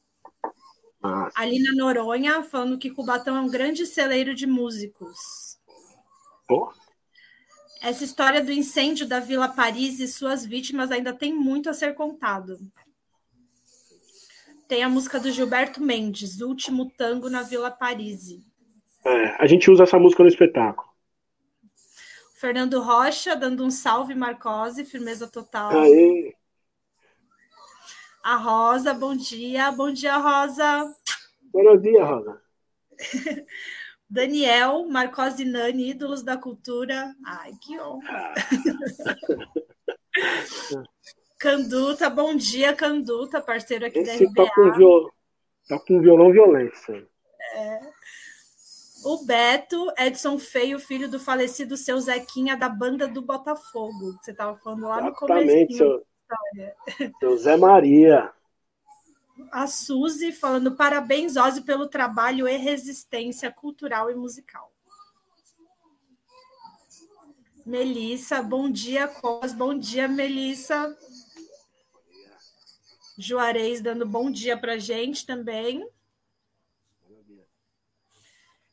Ah. 1.00 1.30
Alina 1.36 1.72
Noronha 1.76 2.42
falando 2.42 2.76
que 2.76 2.90
Cubatão 2.90 3.36
é 3.36 3.40
um 3.40 3.48
grande 3.48 3.86
celeiro 3.86 4.34
de 4.34 4.44
músicos. 4.44 5.16
Pô, 6.48 6.72
essa 7.80 8.02
história 8.02 8.42
do 8.42 8.52
incêndio 8.52 9.06
da 9.06 9.20
Vila 9.20 9.48
Paris 9.48 10.00
e 10.00 10.08
suas 10.08 10.44
vítimas 10.44 10.90
ainda 10.90 11.12
tem 11.12 11.32
muito 11.32 11.70
a 11.70 11.72
ser 11.74 11.94
contado. 11.94 12.58
Tem 14.68 14.82
a 14.82 14.88
música 14.88 15.20
do 15.20 15.30
Gilberto 15.30 15.80
Mendes, 15.80 16.40
Último 16.40 16.90
Tango 16.90 17.30
na 17.30 17.42
Vila 17.42 17.70
Paris. 17.70 18.36
É, 19.04 19.42
a 19.42 19.46
gente 19.46 19.70
usa 19.70 19.84
essa 19.84 19.98
música 19.98 20.22
no 20.22 20.28
espetáculo. 20.28 20.89
Fernando 22.40 22.80
Rocha 22.80 23.36
dando 23.36 23.62
um 23.62 23.70
salve, 23.70 24.14
Marcose, 24.14 24.86
firmeza 24.86 25.28
total. 25.28 25.78
Aê. 25.78 26.34
A 28.24 28.36
Rosa, 28.36 28.94
bom 28.94 29.14
dia. 29.14 29.70
Bom 29.70 29.92
dia, 29.92 30.16
Rosa. 30.16 30.90
Bom 31.52 31.76
dia, 31.76 32.02
Rosa. 32.02 32.40
Daniel, 34.08 34.86
Marcose 34.88 35.44
Nani, 35.44 35.90
ídolos 35.90 36.22
da 36.22 36.38
cultura. 36.38 37.14
Ai, 37.26 37.52
que 37.60 37.78
honra. 37.78 38.32
Canduta, 41.38 42.08
bom 42.08 42.34
dia, 42.34 42.74
Canduta, 42.74 43.42
parceiro 43.42 43.84
aqui 43.84 43.98
Esse 43.98 44.24
da 44.32 44.44
RBA. 44.44 44.46
Tá 44.46 44.54
com, 44.54 44.72
viol... 44.72 45.12
tá 45.68 45.78
com 45.78 46.00
violão 46.00 46.32
violência. 46.32 47.06
É. 47.54 47.89
O 49.04 49.24
Beto, 49.24 49.92
Edson 49.96 50.38
Feio, 50.38 50.78
filho 50.78 51.08
do 51.08 51.18
falecido 51.18 51.76
seu 51.76 51.98
Zequinha 52.00 52.56
da 52.56 52.68
banda 52.68 53.08
do 53.08 53.22
Botafogo. 53.22 54.18
Você 54.20 54.30
estava 54.30 54.56
falando 54.58 54.88
lá 54.88 55.00
no 55.00 55.14
começo. 55.14 55.50
Exatamente, 55.50 55.76
seu... 55.76 56.06
seu 57.18 57.36
Zé 57.38 57.56
Maria 57.56 58.32
a 59.50 59.66
Suzy 59.66 60.32
falando 60.32 60.76
parabéns, 60.76 61.36
Ozzy, 61.36 61.62
pelo 61.62 61.88
trabalho 61.88 62.48
e 62.48 62.56
resistência 62.56 63.50
cultural 63.50 64.10
e 64.10 64.14
musical. 64.14 64.72
Melissa, 67.64 68.42
bom 68.42 68.70
dia, 68.70 69.06
Cos, 69.06 69.52
bom 69.52 69.76
dia, 69.76 70.08
Melissa. 70.08 70.96
Juarez 73.16 73.80
dando 73.80 74.06
bom 74.06 74.30
dia 74.30 74.56
para 74.56 74.78
gente 74.78 75.26
também. 75.26 75.86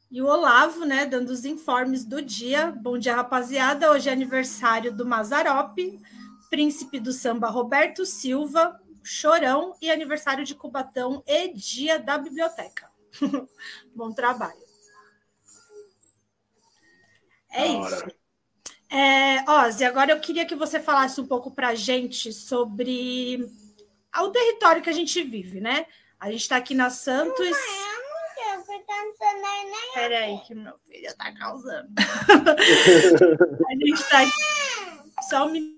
E 0.10 0.22
o 0.22 0.26
Olavo, 0.26 0.86
né, 0.86 1.06
dando 1.06 1.30
os 1.30 1.44
informes 1.44 2.06
do 2.06 2.22
dia. 2.22 2.72
Bom 2.72 2.98
dia, 2.98 3.16
rapaziada. 3.16 3.92
Hoje 3.92 4.08
é 4.08 4.14
aniversário 4.14 4.94
do 4.94 5.06
Mazarope, 5.06 6.00
príncipe 6.50 6.98
do 6.98 7.12
samba 7.12 7.50
Roberto 7.50 8.06
Silva, 8.06 8.80
Chorão 9.04 9.76
e 9.82 9.92
aniversário 9.92 10.46
de 10.46 10.56
Cubatão 10.56 11.22
e 11.28 11.54
dia 11.54 12.00
da 12.00 12.18
biblioteca. 12.18 12.90
Bom 13.94 14.14
trabalho. 14.14 14.66
É 17.52 17.68
isso. 17.68 18.06
É, 18.90 19.50
Ozzy, 19.50 19.84
agora 19.84 20.12
eu 20.14 20.20
queria 20.22 20.46
que 20.46 20.56
você 20.56 20.80
falasse 20.80 21.20
um 21.20 21.28
pouco 21.28 21.52
para 21.52 21.70
a 21.70 21.76
gente 21.76 22.32
sobre 22.32 23.46
o 24.16 24.30
território 24.30 24.82
que 24.82 24.90
a 24.90 24.94
gente 24.94 25.22
vive, 25.22 25.60
né? 25.60 25.86
A 26.18 26.32
gente 26.32 26.42
está 26.42 26.56
aqui 26.56 26.74
na 26.74 26.90
Santos 26.90 27.58
tá 28.88 29.04
no 29.04 29.70
né? 29.70 29.78
Peraí, 29.94 30.40
que 30.40 30.56
meu 30.56 30.78
filho 30.80 31.16
tá 31.18 31.34
causando. 31.34 31.94
a 33.68 33.74
gente 33.74 34.10
tá 34.10 34.22
aqui. 34.22 35.24
Só 35.30 35.46
um 35.46 35.52
minuto. 35.52 35.78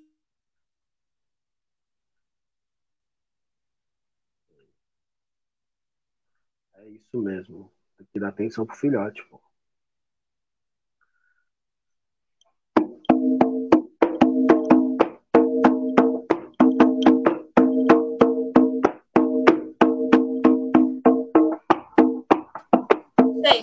É 6.75 6.87
isso 6.89 7.17
mesmo. 7.21 7.71
Tem 7.97 8.07
que 8.13 8.19
dar 8.19 8.29
atenção 8.29 8.65
pro 8.65 8.75
filhote. 8.75 9.21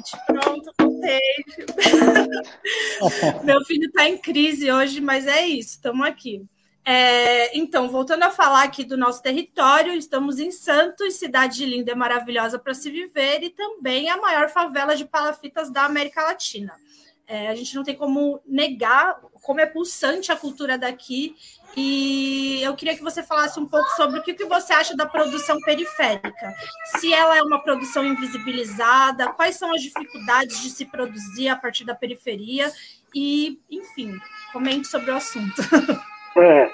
Gente, 0.06 0.26
pronto, 0.26 0.72
contei. 0.78 1.20
Meu 3.42 3.64
filho 3.64 3.86
está 3.88 4.08
em 4.08 4.16
crise 4.16 4.70
hoje, 4.70 5.00
mas 5.00 5.26
é 5.26 5.44
isso, 5.46 5.70
estamos 5.70 6.06
aqui. 6.06 6.44
É, 6.84 7.56
então, 7.58 7.88
voltando 7.88 8.22
a 8.22 8.30
falar 8.30 8.62
aqui 8.62 8.84
do 8.84 8.96
nosso 8.96 9.20
território, 9.20 9.92
estamos 9.94 10.38
em 10.38 10.52
Santos, 10.52 11.14
cidade 11.14 11.66
linda 11.66 11.90
e 11.90 11.96
maravilhosa 11.96 12.60
para 12.60 12.74
se 12.74 12.88
viver, 12.88 13.42
e 13.42 13.50
também 13.50 14.08
a 14.08 14.16
maior 14.16 14.48
favela 14.48 14.94
de 14.94 15.04
palafitas 15.04 15.68
da 15.68 15.84
América 15.84 16.22
Latina. 16.22 16.72
É, 17.28 17.48
a 17.48 17.54
gente 17.54 17.74
não 17.74 17.82
tem 17.82 17.96
como 17.96 18.40
negar 18.46 19.20
como 19.42 19.60
é 19.60 19.66
pulsante 19.66 20.30
a 20.30 20.36
cultura 20.36 20.76
daqui. 20.76 21.34
E 21.76 22.62
eu 22.62 22.74
queria 22.74 22.96
que 22.96 23.02
você 23.02 23.22
falasse 23.22 23.60
um 23.60 23.66
pouco 23.66 23.88
sobre 23.90 24.18
o 24.18 24.22
que, 24.22 24.34
que 24.34 24.44
você 24.44 24.72
acha 24.72 24.96
da 24.96 25.06
produção 25.06 25.60
periférica. 25.60 26.54
Se 26.98 27.12
ela 27.12 27.36
é 27.36 27.42
uma 27.42 27.62
produção 27.62 28.04
invisibilizada, 28.04 29.32
quais 29.32 29.56
são 29.56 29.74
as 29.74 29.82
dificuldades 29.82 30.62
de 30.62 30.70
se 30.70 30.84
produzir 30.86 31.48
a 31.48 31.56
partir 31.56 31.84
da 31.84 31.94
periferia 31.94 32.72
e, 33.14 33.60
enfim, 33.70 34.12
comente 34.52 34.86
sobre 34.86 35.10
o 35.10 35.16
assunto. 35.16 35.62
É, 36.38 36.70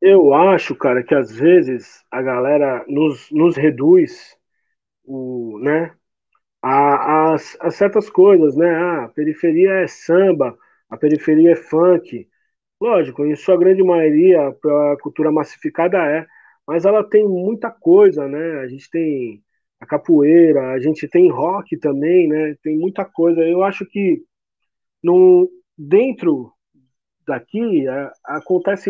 eu 0.00 0.32
acho, 0.32 0.76
cara, 0.76 1.02
que 1.02 1.12
às 1.12 1.32
vezes 1.32 2.04
a 2.08 2.22
galera 2.22 2.84
nos, 2.86 3.28
nos 3.32 3.56
reduz 3.56 4.36
o, 5.04 5.58
né, 5.60 5.92
a, 6.62 7.32
a, 7.34 7.36
a 7.60 7.70
certas 7.70 8.08
coisas, 8.10 8.56
né? 8.56 8.70
Ah, 8.74 9.04
a 9.04 9.08
periferia 9.08 9.72
é 9.84 9.86
samba, 9.88 10.56
a 10.90 10.96
periferia 10.96 11.52
é 11.52 11.56
funk. 11.56 12.28
Lógico, 12.80 13.24
em 13.26 13.36
sua 13.36 13.58
grande 13.58 13.82
maioria, 13.82 14.48
a 14.48 14.96
cultura 15.00 15.32
massificada 15.32 15.98
é, 15.98 16.26
mas 16.66 16.84
ela 16.84 17.04
tem 17.08 17.26
muita 17.28 17.70
coisa, 17.70 18.28
né? 18.28 18.60
A 18.60 18.68
gente 18.68 18.90
tem 18.90 19.42
a 19.80 19.86
capoeira, 19.86 20.72
a 20.72 20.80
gente 20.80 21.08
tem 21.08 21.30
rock 21.30 21.76
também, 21.78 22.28
né? 22.28 22.56
Tem 22.62 22.78
muita 22.78 23.04
coisa. 23.04 23.42
Eu 23.42 23.62
acho 23.64 23.84
que 23.86 24.24
dentro 25.78 26.52
daqui 27.26 27.88
é, 27.88 28.10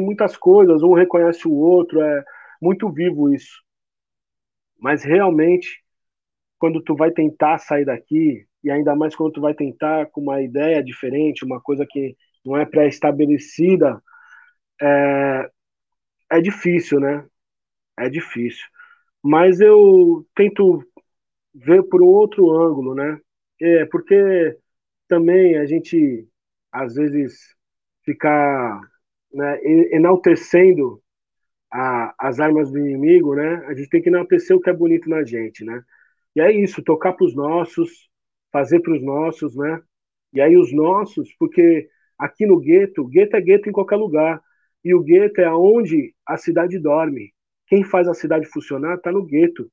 muitas 0.00 0.36
coisas, 0.36 0.82
um 0.82 0.94
reconhece 0.94 1.48
o 1.48 1.52
outro, 1.54 2.00
é 2.02 2.24
muito 2.62 2.90
vivo 2.90 3.34
isso. 3.34 3.62
Mas 4.78 5.02
realmente, 5.04 5.81
quando 6.62 6.80
tu 6.80 6.94
vai 6.94 7.10
tentar 7.10 7.58
sair 7.58 7.84
daqui, 7.84 8.46
e 8.62 8.70
ainda 8.70 8.94
mais 8.94 9.16
quando 9.16 9.32
tu 9.32 9.40
vai 9.40 9.52
tentar 9.52 10.06
com 10.12 10.20
uma 10.20 10.40
ideia 10.40 10.80
diferente, 10.80 11.44
uma 11.44 11.60
coisa 11.60 11.84
que 11.84 12.16
não 12.46 12.56
é 12.56 12.64
pré-estabelecida, 12.64 14.00
é, 14.80 15.50
é 16.30 16.40
difícil, 16.40 17.00
né? 17.00 17.26
É 17.98 18.08
difícil. 18.08 18.64
Mas 19.20 19.60
eu 19.60 20.24
tento 20.36 20.84
ver 21.52 21.82
por 21.84 22.00
um 22.00 22.06
outro 22.06 22.48
ângulo, 22.52 22.94
né? 22.94 23.18
É, 23.60 23.84
porque 23.86 24.56
também 25.08 25.58
a 25.58 25.66
gente, 25.66 26.28
às 26.70 26.94
vezes, 26.94 27.56
ficar 28.04 28.80
né, 29.34 29.58
enaltecendo 29.92 31.02
a, 31.72 32.14
as 32.20 32.38
armas 32.38 32.70
do 32.70 32.78
inimigo, 32.78 33.34
né? 33.34 33.66
A 33.66 33.74
gente 33.74 33.88
tem 33.88 34.00
que 34.00 34.10
enaltecer 34.10 34.56
o 34.56 34.60
que 34.60 34.70
é 34.70 34.72
bonito 34.72 35.10
na 35.10 35.24
gente, 35.24 35.64
né? 35.64 35.82
E 36.34 36.40
é 36.40 36.50
isso, 36.52 36.82
tocar 36.82 37.12
para 37.12 37.26
os 37.26 37.34
nossos, 37.34 38.08
fazer 38.50 38.80
para 38.80 38.94
os 38.94 39.02
nossos, 39.02 39.56
né? 39.56 39.80
E 40.32 40.40
aí 40.40 40.56
os 40.56 40.72
nossos, 40.72 41.34
porque 41.38 41.88
aqui 42.18 42.46
no 42.46 42.58
gueto, 42.58 43.06
gueto 43.06 43.36
é 43.36 43.40
gueto 43.40 43.68
em 43.68 43.72
qualquer 43.72 43.96
lugar, 43.96 44.40
e 44.84 44.94
o 44.94 45.02
gueto 45.02 45.40
é 45.40 45.54
onde 45.54 46.14
a 46.26 46.36
cidade 46.36 46.78
dorme. 46.78 47.32
Quem 47.66 47.84
faz 47.84 48.08
a 48.08 48.14
cidade 48.14 48.46
funcionar 48.46 48.96
está 48.96 49.12
no 49.12 49.24
gueto. 49.24 49.70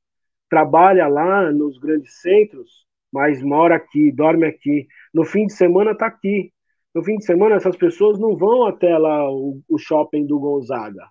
Trabalha 0.49 1.07
lá 1.07 1.51
nos 1.51 1.77
grandes 1.77 2.21
centros, 2.21 2.85
mas 3.11 3.41
mora 3.41 3.75
aqui, 3.75 4.11
dorme 4.11 4.45
aqui. 4.45 4.87
No 5.13 5.25
fim 5.25 5.47
de 5.47 5.53
semana 5.53 5.91
está 5.91 6.07
aqui. 6.07 6.51
No 6.93 7.03
fim 7.03 7.17
de 7.17 7.25
semana 7.25 7.55
essas 7.55 7.75
pessoas 7.75 8.19
não 8.19 8.35
vão 8.35 8.65
até 8.65 8.97
lá 8.97 9.29
o, 9.31 9.61
o 9.67 9.77
shopping 9.77 10.25
do 10.25 10.39
Gonzaga. 10.39 11.07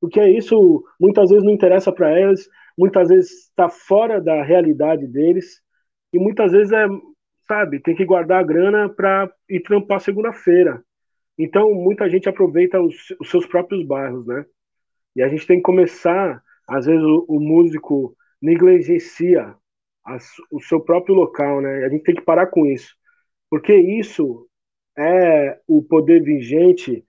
Porque 0.00 0.22
isso 0.26 0.84
muitas 1.00 1.30
vezes 1.30 1.44
não 1.44 1.52
interessa 1.52 1.90
para 1.90 2.18
elas, 2.18 2.48
muitas 2.76 3.08
vezes 3.08 3.30
está 3.48 3.68
fora 3.68 4.20
da 4.20 4.42
realidade 4.42 5.06
deles 5.06 5.62
e 6.12 6.18
muitas 6.18 6.52
vezes 6.52 6.72
é, 6.72 6.86
sabe, 7.46 7.80
tem 7.80 7.94
que 7.94 8.04
guardar 8.04 8.40
a 8.40 8.46
grana 8.46 8.88
para 8.88 9.30
ir 9.48 9.60
trampar 9.60 10.00
segunda-feira. 10.00 10.82
Então, 11.38 11.74
muita 11.74 12.08
gente 12.08 12.28
aproveita 12.28 12.80
os, 12.80 12.94
os, 13.20 13.30
seus 13.30 13.46
próprios 13.46 13.86
bairros, 13.86 14.26
né? 14.26 14.44
E 15.14 15.22
a 15.22 15.28
gente 15.28 15.46
tem 15.46 15.58
que 15.58 15.62
começar, 15.62 16.42
às 16.68 16.86
vezes 16.86 17.02
o, 17.02 17.26
o 17.28 17.40
músico 17.40 18.16
negligencia 18.40 19.54
o 20.50 20.60
seu 20.60 20.80
próprio 20.80 21.14
local, 21.14 21.60
né? 21.60 21.84
A 21.84 21.88
gente 21.88 22.04
tem 22.04 22.14
que 22.14 22.22
parar 22.22 22.46
com 22.46 22.64
isso. 22.66 22.94
Porque 23.50 23.74
isso 23.74 24.48
é 24.96 25.58
o 25.66 25.82
poder 25.82 26.22
vigente, 26.22 27.04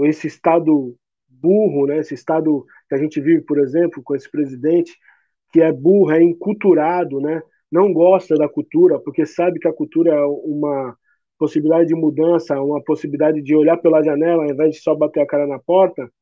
esse 0.00 0.26
estado 0.26 0.96
burro, 1.28 1.86
né? 1.86 1.98
Esse 1.98 2.14
estado 2.14 2.64
que 2.88 2.94
a 2.94 2.98
gente 2.98 3.20
vive, 3.20 3.42
por 3.42 3.58
exemplo, 3.58 4.02
com 4.02 4.14
esse 4.14 4.30
presidente, 4.30 4.96
que 5.52 5.60
é 5.60 5.70
burro, 5.70 6.12
é 6.12 6.22
enculturado, 6.22 7.20
né? 7.20 7.42
não 7.72 7.90
gosta 7.90 8.34
da 8.36 8.46
cultura, 8.46 9.00
porque 9.00 9.24
sabe 9.24 9.58
que 9.58 9.66
a 9.66 9.72
cultura 9.72 10.12
é 10.12 10.24
uma 10.24 10.94
possibilidade 11.38 11.88
de 11.88 11.94
mudança, 11.94 12.60
uma 12.60 12.84
possibilidade 12.84 13.40
de 13.40 13.56
olhar 13.56 13.78
pela 13.78 14.02
janela 14.02 14.44
ao 14.44 14.50
invés 14.50 14.74
de 14.74 14.82
só 14.82 14.94
bater 14.94 15.20
a 15.22 15.26
cara 15.26 15.46
na 15.46 15.58
porta, 15.58 16.12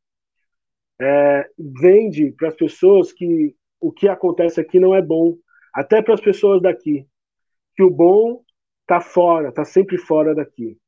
é, 1.00 1.50
vende 1.58 2.30
para 2.32 2.48
as 2.48 2.54
pessoas 2.54 3.12
que 3.12 3.56
o 3.80 3.90
que 3.90 4.06
acontece 4.06 4.60
aqui 4.60 4.78
não 4.78 4.94
é 4.94 5.02
bom, 5.02 5.36
até 5.74 6.00
para 6.00 6.14
as 6.14 6.20
pessoas 6.20 6.62
daqui, 6.62 7.04
que 7.74 7.82
o 7.82 7.90
bom 7.90 8.42
está 8.82 9.00
fora, 9.00 9.48
está 9.48 9.64
sempre 9.64 9.98
fora 9.98 10.34
daqui, 10.34 10.78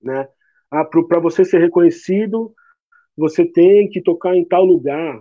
né? 0.00 0.28
Ah, 0.70 0.84
para 0.84 1.18
você 1.18 1.44
ser 1.44 1.58
reconhecido, 1.58 2.54
você 3.16 3.44
tem 3.44 3.88
que 3.88 4.02
tocar 4.02 4.36
em 4.36 4.44
tal 4.44 4.64
lugar. 4.64 5.20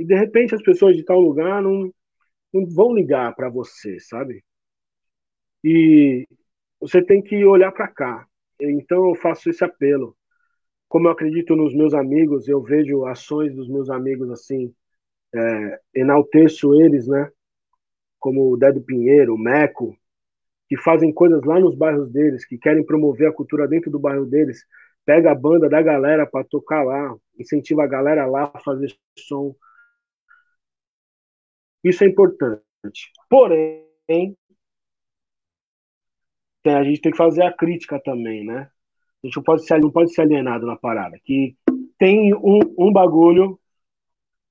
E 0.00 0.04
de 0.04 0.14
repente 0.14 0.54
as 0.54 0.62
pessoas 0.62 0.96
de 0.96 1.02
tal 1.04 1.20
lugar 1.20 1.60
não, 1.62 1.92
não 2.54 2.66
vão 2.66 2.94
ligar 2.94 3.36
para 3.36 3.50
você, 3.50 4.00
sabe? 4.00 4.42
E 5.62 6.26
você 6.80 7.04
tem 7.04 7.20
que 7.20 7.44
olhar 7.44 7.70
para 7.70 7.86
cá. 7.86 8.26
Então 8.58 9.10
eu 9.10 9.14
faço 9.14 9.50
esse 9.50 9.62
apelo. 9.62 10.16
Como 10.88 11.06
eu 11.06 11.12
acredito 11.12 11.54
nos 11.54 11.74
meus 11.76 11.92
amigos, 11.92 12.48
eu 12.48 12.62
vejo 12.62 13.04
ações 13.04 13.54
dos 13.54 13.68
meus 13.68 13.90
amigos 13.90 14.30
assim, 14.30 14.74
é, 15.34 15.80
enalteço 15.94 16.80
eles, 16.80 17.06
né? 17.06 17.30
Como 18.18 18.52
o 18.52 18.56
Dedo 18.56 18.80
Pinheiro, 18.80 19.34
o 19.34 19.38
Meco, 19.38 19.94
que 20.66 20.78
fazem 20.78 21.12
coisas 21.12 21.44
lá 21.44 21.60
nos 21.60 21.74
bairros 21.74 22.10
deles, 22.10 22.46
que 22.46 22.56
querem 22.56 22.86
promover 22.86 23.28
a 23.28 23.34
cultura 23.34 23.68
dentro 23.68 23.90
do 23.90 23.98
bairro 23.98 24.24
deles. 24.24 24.64
Pega 25.04 25.30
a 25.30 25.34
banda 25.34 25.68
da 25.68 25.82
galera 25.82 26.26
para 26.26 26.42
tocar 26.42 26.82
lá, 26.84 27.14
incentiva 27.38 27.84
a 27.84 27.86
galera 27.86 28.24
lá 28.24 28.50
a 28.54 28.60
fazer 28.60 28.90
som, 29.18 29.54
isso 31.82 32.04
é 32.04 32.06
importante. 32.06 33.10
Porém, 33.28 33.86
a 36.64 36.84
gente 36.84 37.00
tem 37.00 37.12
que 37.12 37.18
fazer 37.18 37.42
a 37.42 37.52
crítica 37.52 38.00
também, 38.00 38.44
né? 38.44 38.70
A 39.22 39.26
gente 39.26 39.36
não 39.36 39.42
pode 39.42 39.66
ser, 39.66 39.80
não 39.80 39.90
pode 39.90 40.12
ser 40.12 40.22
alienado 40.22 40.66
na 40.66 40.76
parada. 40.76 41.18
Que 41.24 41.56
tem 41.98 42.34
um, 42.34 42.60
um 42.78 42.92
bagulho, 42.92 43.58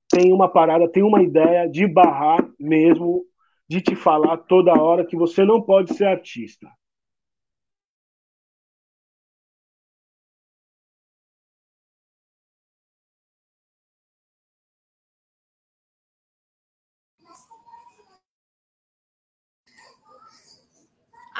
tem 0.08 0.32
uma 0.32 0.48
parada, 0.48 0.90
tem 0.90 1.02
uma 1.02 1.22
ideia 1.22 1.68
de 1.68 1.86
barrar 1.86 2.48
mesmo, 2.58 3.24
de 3.68 3.80
te 3.80 3.94
falar 3.94 4.36
toda 4.38 4.80
hora 4.80 5.06
que 5.06 5.16
você 5.16 5.44
não 5.44 5.62
pode 5.62 5.94
ser 5.94 6.06
artista. 6.06 6.68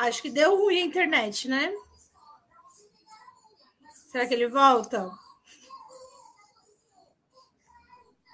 Acho 0.01 0.23
que 0.23 0.31
deu 0.31 0.57
ruim 0.57 0.81
a 0.81 0.87
internet, 0.87 1.47
né? 1.47 1.71
Será 3.93 4.27
que 4.27 4.33
ele 4.33 4.49
volta? 4.49 5.11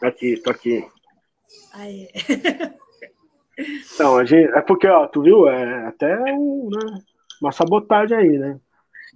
Aqui, 0.01 0.41
tô 0.41 0.51
aqui. 0.51 0.89
Aí. 1.73 2.09
Não, 3.99 4.17
a 4.17 4.25
gente, 4.25 4.49
é 4.53 4.63
porque, 4.63 4.87
ó, 4.87 5.09
tu 5.09 5.23
viu? 5.23 5.49
É 5.49 5.89
até 5.89 6.17
um, 6.35 6.69
né, 6.71 7.03
uma 7.43 7.51
sabotagem 7.51 8.17
aí, 8.17 8.39
né? 8.39 8.61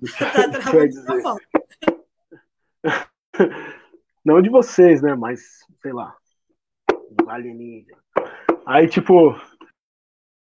Tá 0.18 0.50
travando 0.50 1.40
Não 4.24 4.42
de 4.42 4.50
vocês, 4.50 5.00
né? 5.00 5.14
Mas, 5.14 5.60
sei 5.80 5.92
lá, 5.92 6.16
alienígena. 7.28 8.02
Aí, 8.66 8.88
tipo, 8.88 9.38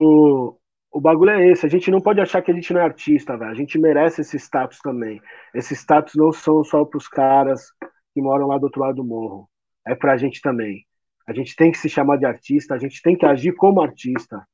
o, 0.00 0.59
o 0.92 1.00
bagulho 1.00 1.30
é 1.30 1.48
esse. 1.48 1.64
A 1.64 1.68
gente 1.68 1.90
não 1.90 2.00
pode 2.00 2.20
achar 2.20 2.42
que 2.42 2.50
a 2.50 2.54
gente 2.54 2.72
não 2.72 2.80
é 2.80 2.84
artista, 2.84 3.36
velho. 3.36 3.50
A 3.50 3.54
gente 3.54 3.78
merece 3.78 4.22
esse 4.22 4.36
status 4.38 4.78
também. 4.80 5.20
Esse 5.54 5.74
status 5.74 6.14
não 6.16 6.32
são 6.32 6.64
só 6.64 6.84
pros 6.84 7.06
caras 7.06 7.72
que 8.12 8.20
moram 8.20 8.48
lá 8.48 8.58
do 8.58 8.64
outro 8.64 8.80
lado 8.80 8.96
do 8.96 9.04
morro. 9.04 9.48
É 9.86 9.94
pra 9.94 10.16
gente 10.16 10.42
também. 10.42 10.84
A 11.26 11.32
gente 11.32 11.54
tem 11.54 11.70
que 11.70 11.78
se 11.78 11.88
chamar 11.88 12.16
de 12.16 12.26
artista, 12.26 12.74
a 12.74 12.78
gente 12.78 13.00
tem 13.02 13.16
que 13.16 13.24
agir 13.24 13.52
como 13.54 13.80
artista, 13.80 14.44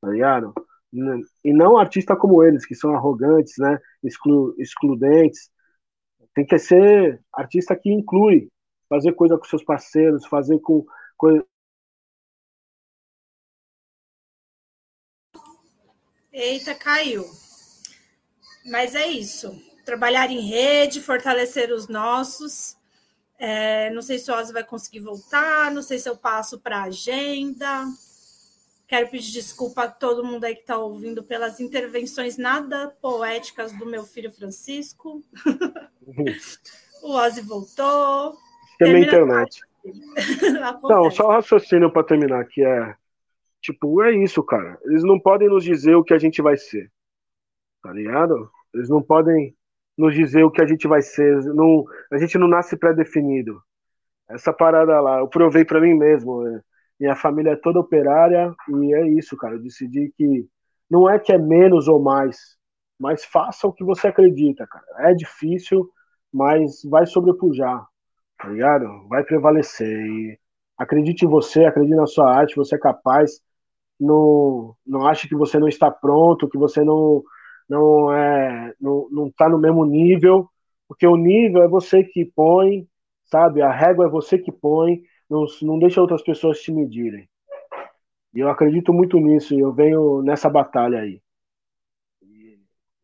tá 0.00 0.08
ligado? 0.08 0.52
E 1.44 1.52
não 1.52 1.78
artista 1.78 2.14
como 2.16 2.42
eles, 2.42 2.66
que 2.66 2.74
são 2.74 2.94
arrogantes, 2.94 3.54
né? 3.58 3.78
Exclu 4.02 4.54
excludentes. 4.58 5.50
Tem 6.34 6.44
que 6.44 6.58
ser 6.58 7.20
artista 7.32 7.74
que 7.74 7.90
inclui, 7.90 8.48
fazer 8.88 9.12
coisa 9.12 9.38
com 9.38 9.44
seus 9.44 9.64
parceiros, 9.64 10.26
fazer 10.26 10.58
com 10.60 10.84
Eita, 16.38 16.74
caiu. 16.74 17.24
Mas 18.64 18.94
é 18.94 19.06
isso. 19.06 19.60
Trabalhar 19.84 20.30
em 20.30 20.40
rede, 20.40 21.00
fortalecer 21.00 21.72
os 21.72 21.88
nossos 21.88 22.78
é, 23.38 23.88
não 23.90 24.02
sei 24.02 24.18
se 24.18 24.30
o 24.30 24.34
Ozzy 24.34 24.52
vai 24.52 24.64
conseguir 24.64 24.98
voltar, 24.98 25.70
não 25.70 25.80
sei 25.80 25.98
se 25.98 26.08
eu 26.08 26.16
passo 26.16 26.58
para 26.58 26.78
a 26.78 26.84
agenda. 26.84 27.84
Quero 28.88 29.08
pedir 29.08 29.30
desculpa 29.32 29.84
a 29.84 29.88
todo 29.88 30.24
mundo 30.24 30.44
aí 30.44 30.54
que 30.54 30.62
está 30.62 30.76
ouvindo 30.76 31.22
pelas 31.22 31.60
intervenções 31.60 32.36
nada 32.36 32.88
poéticas 33.00 33.70
do 33.72 33.86
meu 33.86 34.02
filho 34.02 34.32
Francisco. 34.32 35.22
o 37.02 37.12
Ozzy 37.12 37.42
voltou. 37.42 38.36
A 38.80 38.88
internet. 38.88 39.60
não, 40.82 41.10
só 41.10 41.30
raciocínio 41.30 41.92
para 41.92 42.04
terminar, 42.04 42.44
que 42.46 42.64
é 42.64 42.96
tipo, 43.60 44.02
é 44.02 44.12
isso, 44.12 44.42
cara. 44.42 44.78
Eles 44.84 45.04
não 45.04 45.18
podem 45.18 45.48
nos 45.48 45.64
dizer 45.64 45.94
o 45.94 46.04
que 46.04 46.14
a 46.14 46.18
gente 46.18 46.42
vai 46.42 46.56
ser. 46.56 46.90
Tá 47.82 47.92
ligado? 47.92 48.50
Eles 48.74 48.88
não 48.88 49.02
podem 49.02 49.56
nos 49.96 50.14
dizer 50.14 50.44
o 50.44 50.50
que 50.50 50.62
a 50.62 50.66
gente 50.66 50.86
vai 50.86 51.02
ser. 51.02 51.36
Não, 51.54 51.84
a 52.12 52.18
gente 52.18 52.38
não 52.38 52.48
nasce 52.48 52.76
pré-definido. 52.76 53.60
Essa 54.28 54.52
parada 54.52 55.00
lá, 55.00 55.18
eu 55.20 55.28
provei 55.28 55.64
para 55.64 55.80
mim 55.80 55.94
mesmo. 55.94 56.42
Né? 56.42 56.60
Minha 57.00 57.16
família 57.16 57.52
é 57.52 57.56
toda 57.56 57.80
operária 57.80 58.54
e 58.68 58.94
é 58.94 59.08
isso, 59.08 59.36
cara. 59.36 59.54
Eu 59.54 59.62
decidi 59.62 60.12
que 60.16 60.48
não 60.90 61.08
é 61.08 61.18
que 61.18 61.32
é 61.32 61.38
menos 61.38 61.88
ou 61.88 62.00
mais, 62.00 62.56
mas 62.98 63.24
faça 63.24 63.66
o 63.66 63.72
que 63.72 63.84
você 63.84 64.08
acredita, 64.08 64.66
cara. 64.66 65.10
É 65.10 65.14
difícil, 65.14 65.88
mas 66.32 66.82
vai 66.84 67.06
sobrepujar, 67.06 67.86
tá 68.38 68.48
ligado? 68.48 69.06
Vai 69.08 69.24
prevalecer. 69.24 70.06
E 70.06 70.38
acredite 70.76 71.24
em 71.24 71.28
você, 71.28 71.64
acredite 71.64 71.96
na 71.96 72.06
sua 72.06 72.34
arte, 72.34 72.56
você 72.56 72.76
é 72.76 72.78
capaz. 72.78 73.40
Não, 74.00 74.76
não 74.86 75.06
ache 75.06 75.28
que 75.28 75.34
você 75.34 75.58
não 75.58 75.68
está 75.68 75.90
pronto, 75.90 76.48
que 76.48 76.58
você 76.58 76.84
não, 76.84 77.22
não 77.68 78.12
é 78.12 78.74
não, 78.80 79.08
não 79.10 79.30
tá 79.30 79.48
no 79.48 79.58
mesmo 79.58 79.84
nível, 79.84 80.48
porque 80.88 81.06
o 81.06 81.16
nível 81.16 81.62
é 81.62 81.68
você 81.68 82.04
que 82.04 82.24
põe, 82.24 82.86
sabe? 83.24 83.62
A 83.62 83.70
régua 83.72 84.06
é 84.06 84.08
você 84.08 84.38
que 84.38 84.52
põe, 84.52 85.02
não, 85.28 85.44
não 85.62 85.78
deixa 85.78 86.00
outras 86.00 86.22
pessoas 86.22 86.60
te 86.60 86.72
medirem. 86.72 87.28
E 88.34 88.40
eu 88.40 88.48
acredito 88.48 88.92
muito 88.92 89.18
nisso, 89.18 89.54
e 89.54 89.60
eu 89.60 89.72
venho 89.72 90.22
nessa 90.22 90.48
batalha 90.48 91.00
aí. 91.00 91.20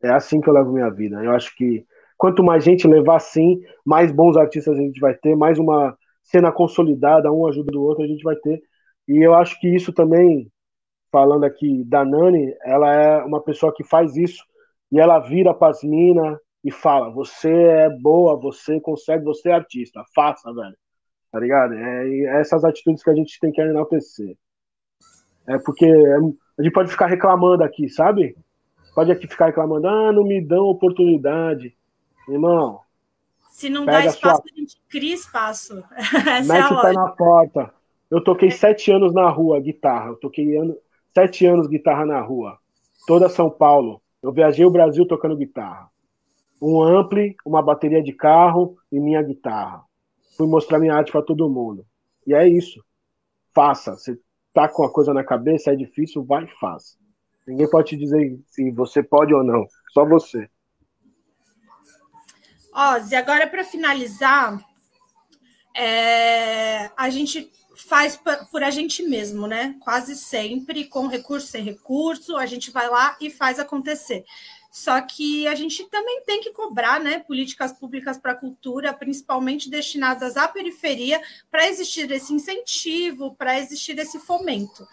É 0.02 0.10
assim 0.10 0.40
que 0.40 0.48
eu 0.48 0.52
levo 0.52 0.72
minha 0.72 0.90
vida. 0.90 1.22
Eu 1.24 1.32
acho 1.32 1.54
que 1.56 1.84
quanto 2.16 2.44
mais 2.44 2.62
gente 2.64 2.86
levar 2.86 3.16
assim, 3.16 3.60
mais 3.84 4.12
bons 4.12 4.36
artistas 4.36 4.76
a 4.78 4.80
gente 4.80 5.00
vai 5.00 5.14
ter, 5.14 5.34
mais 5.34 5.58
uma 5.58 5.96
cena 6.22 6.52
consolidada, 6.52 7.32
um 7.32 7.46
ajuda 7.46 7.72
do 7.72 7.82
outro 7.82 8.04
a 8.04 8.06
gente 8.06 8.22
vai 8.22 8.36
ter. 8.36 8.62
E 9.08 9.18
eu 9.18 9.34
acho 9.34 9.58
que 9.60 9.68
isso 9.68 9.92
também, 9.92 10.50
falando 11.14 11.44
aqui 11.44 11.84
da 11.84 12.04
Nani, 12.04 12.52
ela 12.64 12.92
é 12.92 13.22
uma 13.22 13.40
pessoa 13.40 13.72
que 13.72 13.84
faz 13.84 14.16
isso 14.16 14.42
e 14.90 14.98
ela 14.98 15.20
vira 15.20 15.54
para 15.54 15.70
as 15.70 15.84
minas 15.84 16.36
e 16.64 16.72
fala: 16.72 17.08
Você 17.10 17.52
é 17.52 17.88
boa, 17.88 18.34
você 18.34 18.80
consegue, 18.80 19.22
você 19.22 19.50
é 19.50 19.52
artista, 19.52 20.02
faça, 20.12 20.52
velho. 20.52 20.76
Tá 21.30 21.38
ligado? 21.38 21.74
É, 21.74 22.40
essas 22.40 22.64
atitudes 22.64 23.04
que 23.04 23.10
a 23.10 23.14
gente 23.14 23.38
tem 23.38 23.52
que 23.52 23.60
enaltecer. 23.60 24.36
É 25.46 25.56
porque 25.58 25.86
a 25.86 26.62
gente 26.62 26.72
pode 26.72 26.90
ficar 26.90 27.06
reclamando 27.06 27.62
aqui, 27.62 27.88
sabe? 27.88 28.36
Pode 28.92 29.12
aqui 29.12 29.28
ficar 29.28 29.46
reclamando: 29.46 29.86
Ah, 29.86 30.10
não 30.10 30.24
me 30.24 30.44
dão 30.44 30.64
oportunidade. 30.64 31.76
Irmão. 32.28 32.80
Se 33.50 33.70
não 33.70 33.86
dá 33.86 34.04
espaço, 34.04 34.42
sua... 34.42 34.50
a 34.52 34.60
gente 34.60 34.82
cria 34.88 35.14
espaço. 35.14 35.84
Essa 35.94 36.52
Mete 36.52 36.72
é 36.72 36.74
o 36.74 36.82
pé 36.82 36.92
na 36.92 37.08
porta. 37.10 37.72
Eu 38.10 38.22
toquei 38.22 38.48
é. 38.48 38.52
sete 38.52 38.90
anos 38.90 39.14
na 39.14 39.30
rua, 39.30 39.60
guitarra. 39.60 40.08
Eu 40.08 40.16
toquei 40.16 40.56
ano... 40.56 40.76
sete 41.14 41.46
anos 41.46 41.68
guitarra 41.68 42.04
na 42.04 42.20
rua. 42.20 42.58
Toda 43.06 43.28
São 43.28 43.48
Paulo. 43.48 44.02
Eu 44.22 44.32
viajei 44.32 44.64
o 44.64 44.70
Brasil 44.70 45.06
tocando 45.06 45.36
guitarra. 45.36 45.88
Um 46.60 46.82
ampli, 46.82 47.36
uma 47.44 47.62
bateria 47.62 48.02
de 48.02 48.12
carro 48.12 48.76
e 48.90 48.98
minha 48.98 49.22
guitarra. 49.22 49.84
Fui 50.36 50.46
mostrar 50.46 50.78
minha 50.78 50.94
arte 50.94 51.12
para 51.12 51.22
todo 51.22 51.48
mundo. 51.48 51.86
E 52.26 52.34
é 52.34 52.48
isso. 52.48 52.82
Faça. 53.54 53.96
Você 53.96 54.18
tá 54.52 54.68
com 54.68 54.84
a 54.84 54.90
coisa 54.90 55.12
na 55.12 55.22
cabeça, 55.22 55.70
é 55.70 55.76
difícil, 55.76 56.24
vai 56.24 56.44
e 56.44 56.58
faça. 56.58 56.96
Ninguém 57.46 57.68
pode 57.68 57.90
te 57.90 57.96
dizer 57.96 58.40
se 58.46 58.70
você 58.70 59.02
pode 59.02 59.34
ou 59.34 59.44
não. 59.44 59.66
Só 59.92 60.04
você. 60.04 60.48
Ozzy, 62.74 63.14
agora 63.14 63.46
para 63.46 63.62
finalizar, 63.62 64.58
é, 65.76 66.90
a 66.96 67.10
gente 67.10 67.52
faz 67.76 68.18
por 68.50 68.62
a 68.62 68.70
gente 68.70 69.02
mesmo, 69.02 69.46
né? 69.46 69.76
Quase 69.80 70.16
sempre, 70.16 70.84
com 70.84 71.06
recurso 71.06 71.46
sem 71.46 71.62
recurso, 71.62 72.36
a 72.36 72.46
gente 72.46 72.70
vai 72.70 72.88
lá 72.88 73.16
e 73.20 73.30
faz 73.30 73.58
acontecer. 73.58 74.24
Só 74.74 75.00
que 75.00 75.46
a 75.46 75.54
gente 75.54 75.84
também 75.84 76.22
tem 76.26 76.40
que 76.40 76.50
cobrar 76.50 76.98
né, 76.98 77.20
políticas 77.20 77.72
públicas 77.72 78.18
para 78.18 78.32
a 78.32 78.36
cultura, 78.36 78.92
principalmente 78.92 79.70
destinadas 79.70 80.36
à 80.36 80.48
periferia, 80.48 81.22
para 81.48 81.68
existir 81.68 82.10
esse 82.10 82.34
incentivo, 82.34 83.36
para 83.36 83.56
existir 83.56 83.96
esse 84.00 84.18
fomento. 84.18 84.84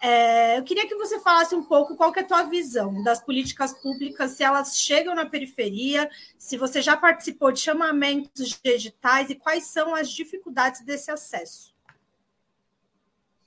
É, 0.00 0.58
eu 0.58 0.62
queria 0.62 0.88
que 0.88 0.94
você 0.94 1.20
falasse 1.20 1.54
um 1.54 1.62
pouco 1.62 1.96
qual 1.96 2.14
é 2.16 2.20
a 2.20 2.24
tua 2.24 2.44
visão 2.44 3.02
das 3.02 3.22
políticas 3.22 3.74
públicas, 3.74 4.30
se 4.30 4.42
elas 4.42 4.78
chegam 4.78 5.14
na 5.14 5.26
periferia, 5.26 6.08
se 6.38 6.56
você 6.56 6.80
já 6.80 6.96
participou 6.96 7.52
de 7.52 7.60
chamamentos 7.60 8.58
de 8.62 8.70
editais 8.70 9.28
e 9.28 9.34
quais 9.34 9.66
são 9.66 9.94
as 9.94 10.10
dificuldades 10.10 10.82
desse 10.82 11.10
acesso. 11.10 11.75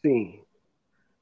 Sim. 0.05 0.41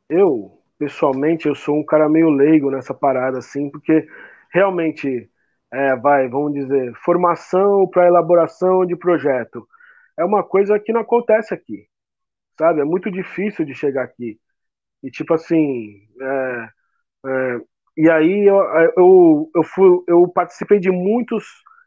Eu, 0.09 0.61
pessoalmente, 0.80 1.47
eu 1.47 1.55
sou 1.55 1.78
um 1.78 1.86
cara 1.86 2.09
meio 2.09 2.30
leigo 2.30 2.71
nessa 2.71 2.93
parada, 2.93 3.39
assim, 3.39 3.69
porque 3.69 4.07
realmente, 4.51 5.30
é, 5.73 5.95
vai, 5.97 6.28
vamos 6.30 6.53
dizer, 6.53 6.93
formação 7.03 7.88
para 7.89 8.07
elaboração 8.07 8.86
de 8.86 8.95
projeto 8.95 9.67
é 10.17 10.25
uma 10.25 10.43
coisa 10.43 10.80
que 10.80 10.93
não 10.93 11.01
acontece 11.01 11.53
aqui, 11.53 11.88
sabe? 12.59 12.82
É 12.82 12.86
muito 12.86 13.11
difícil 13.11 13.65
de 13.65 13.73
chegar 13.75 14.03
aqui. 14.05 14.39
E, 15.03 15.11
tipo 15.11 15.34
assim, 15.34 16.01
é, 16.21 16.69
é, 17.25 17.61
e 17.97 18.09
aí 18.09 18.45
eu, 18.47 18.57
eu, 18.97 19.51
eu, 19.55 19.63
fui, 19.63 20.03
eu 20.07 20.28
participei 20.30 20.80
de 20.80 20.91
muitos 20.91 21.45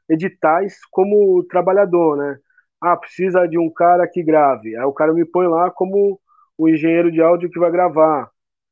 editais 0.09 0.79
como 0.91 1.45
trabalhador, 1.45 2.17
né? 2.17 2.39
Ah, 2.81 2.97
precisa 2.97 3.47
de 3.47 3.59
um 3.59 3.71
cara 3.73 4.09
que 4.09 4.23
grave. 4.23 4.77
Aí 4.77 4.85
o 4.85 4.93
cara 4.93 5.13
me 5.13 5.25
põe 5.25 5.47
lá 5.47 5.71
como 5.71 6.21
o 6.61 6.69
engenheiro 6.69 7.11
de 7.11 7.23
áudio 7.23 7.51
que 7.51 7.59
vai 7.59 7.71
gravar. 7.71 8.31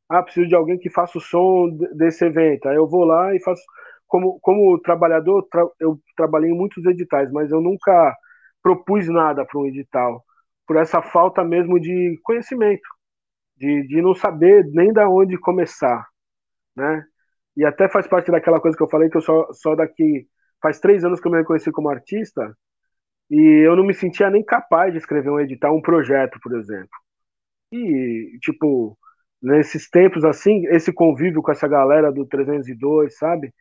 Ah, 0.08 0.22
preciso 0.22 0.48
de 0.48 0.54
alguém 0.54 0.78
que 0.78 0.90
faça 0.90 1.18
o 1.18 1.20
som 1.20 1.68
desse 1.96 2.24
evento. 2.24 2.68
Aí 2.68 2.76
eu 2.76 2.88
vou 2.88 3.04
lá 3.04 3.34
e 3.34 3.40
faço. 3.42 3.62
Como, 4.06 4.38
como 4.40 4.78
trabalhador, 4.80 5.46
tra... 5.50 5.66
eu 5.80 5.98
trabalhei 6.16 6.50
em 6.50 6.56
muitos 6.56 6.84
editais, 6.86 7.30
mas 7.32 7.50
eu 7.50 7.60
nunca 7.60 8.16
propus 8.62 9.08
nada 9.08 9.44
para 9.46 9.60
um 9.60 9.66
edital, 9.66 10.24
por 10.66 10.76
essa 10.76 11.02
falta 11.02 11.44
mesmo 11.44 11.80
de 11.80 12.18
conhecimento, 12.24 12.88
de, 13.56 13.86
de 13.86 14.02
não 14.02 14.14
saber 14.14 14.64
nem 14.72 14.92
da 14.92 15.08
onde 15.08 15.38
começar, 15.38 16.06
né? 16.76 17.04
E 17.56 17.64
até 17.64 17.88
faz 17.88 18.06
parte 18.08 18.30
daquela 18.30 18.60
coisa 18.60 18.76
que 18.76 18.82
eu 18.82 18.88
falei 18.90 19.10
que 19.10 19.16
eu 19.18 19.22
só, 19.22 19.48
só 19.52 19.74
daqui 19.76 20.26
faz 20.62 20.80
três 20.80 21.04
anos 21.04 21.20
que 21.20 21.26
eu 21.28 21.32
me 21.32 21.38
reconheci 21.38 21.72
como 21.72 21.90
artista 21.90 22.54
e 23.30 23.66
eu 23.66 23.76
não 23.76 23.84
me 23.84 23.94
sentia 23.94 24.30
nem 24.30 24.44
capaz 24.44 24.92
de 24.92 24.98
escrever 24.98 25.30
um 25.30 25.40
edital, 25.40 25.76
um 25.76 25.82
projeto, 25.82 26.38
por 26.42 26.56
exemplo. 26.58 26.90
E, 27.72 28.38
tipo, 28.40 28.98
nesses 29.42 29.88
tempos 29.90 30.24
assim, 30.24 30.66
esse 30.68 30.92
convívio 30.92 31.42
com 31.42 31.52
essa 31.52 31.68
galera 31.68 32.10
do 32.12 32.26
302, 32.26 33.16
sabe? 33.18 33.52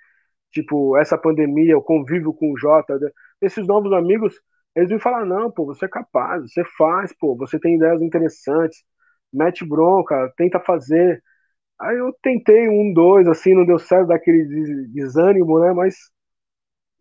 Tipo, 0.51 0.97
essa 0.97 1.17
pandemia, 1.17 1.77
o 1.77 1.83
convívio 1.83 2.33
com 2.33 2.51
o 2.53 2.57
Jota, 2.57 2.97
né? 2.99 3.09
esses 3.41 3.67
novos 3.67 3.93
amigos, 3.93 4.35
eles 4.75 4.91
me 4.91 4.99
falam, 4.99 5.25
não, 5.25 5.51
pô, 5.51 5.65
você 5.65 5.85
é 5.85 5.89
capaz, 5.89 6.43
você 6.51 6.63
faz, 6.77 7.13
pô, 7.19 7.35
você 7.37 7.59
tem 7.59 7.75
ideias 7.77 8.01
interessantes, 8.01 8.83
mete 9.33 9.65
bronca, 9.65 10.31
tenta 10.37 10.59
fazer. 10.61 11.23
Aí 11.81 11.97
eu 11.97 12.13
tentei 12.23 12.69
um, 12.69 12.93
dois, 12.93 13.27
assim, 13.27 13.55
não 13.55 13.65
deu 13.65 13.79
certo 13.79 14.07
daquele 14.09 14.45
desânimo, 14.89 15.59
né? 15.59 15.73
Mas 15.73 15.95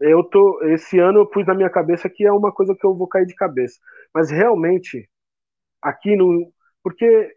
eu 0.01 0.23
tô, 0.25 0.63
esse 0.65 0.99
ano 0.99 1.21
eu 1.21 1.27
pus 1.27 1.47
na 1.47 1.55
minha 1.55 1.71
cabeça 1.71 2.09
que 2.11 2.25
é 2.25 2.33
uma 2.33 2.53
coisa 2.53 2.75
que 2.79 2.85
eu 2.87 2.95
vou 2.97 3.09
cair 3.09 3.27
de 3.27 3.35
cabeça. 3.35 3.79
Mas 4.15 4.31
realmente, 4.31 5.09
aqui 5.83 6.17
no, 6.17 6.53
porque, 6.87 7.37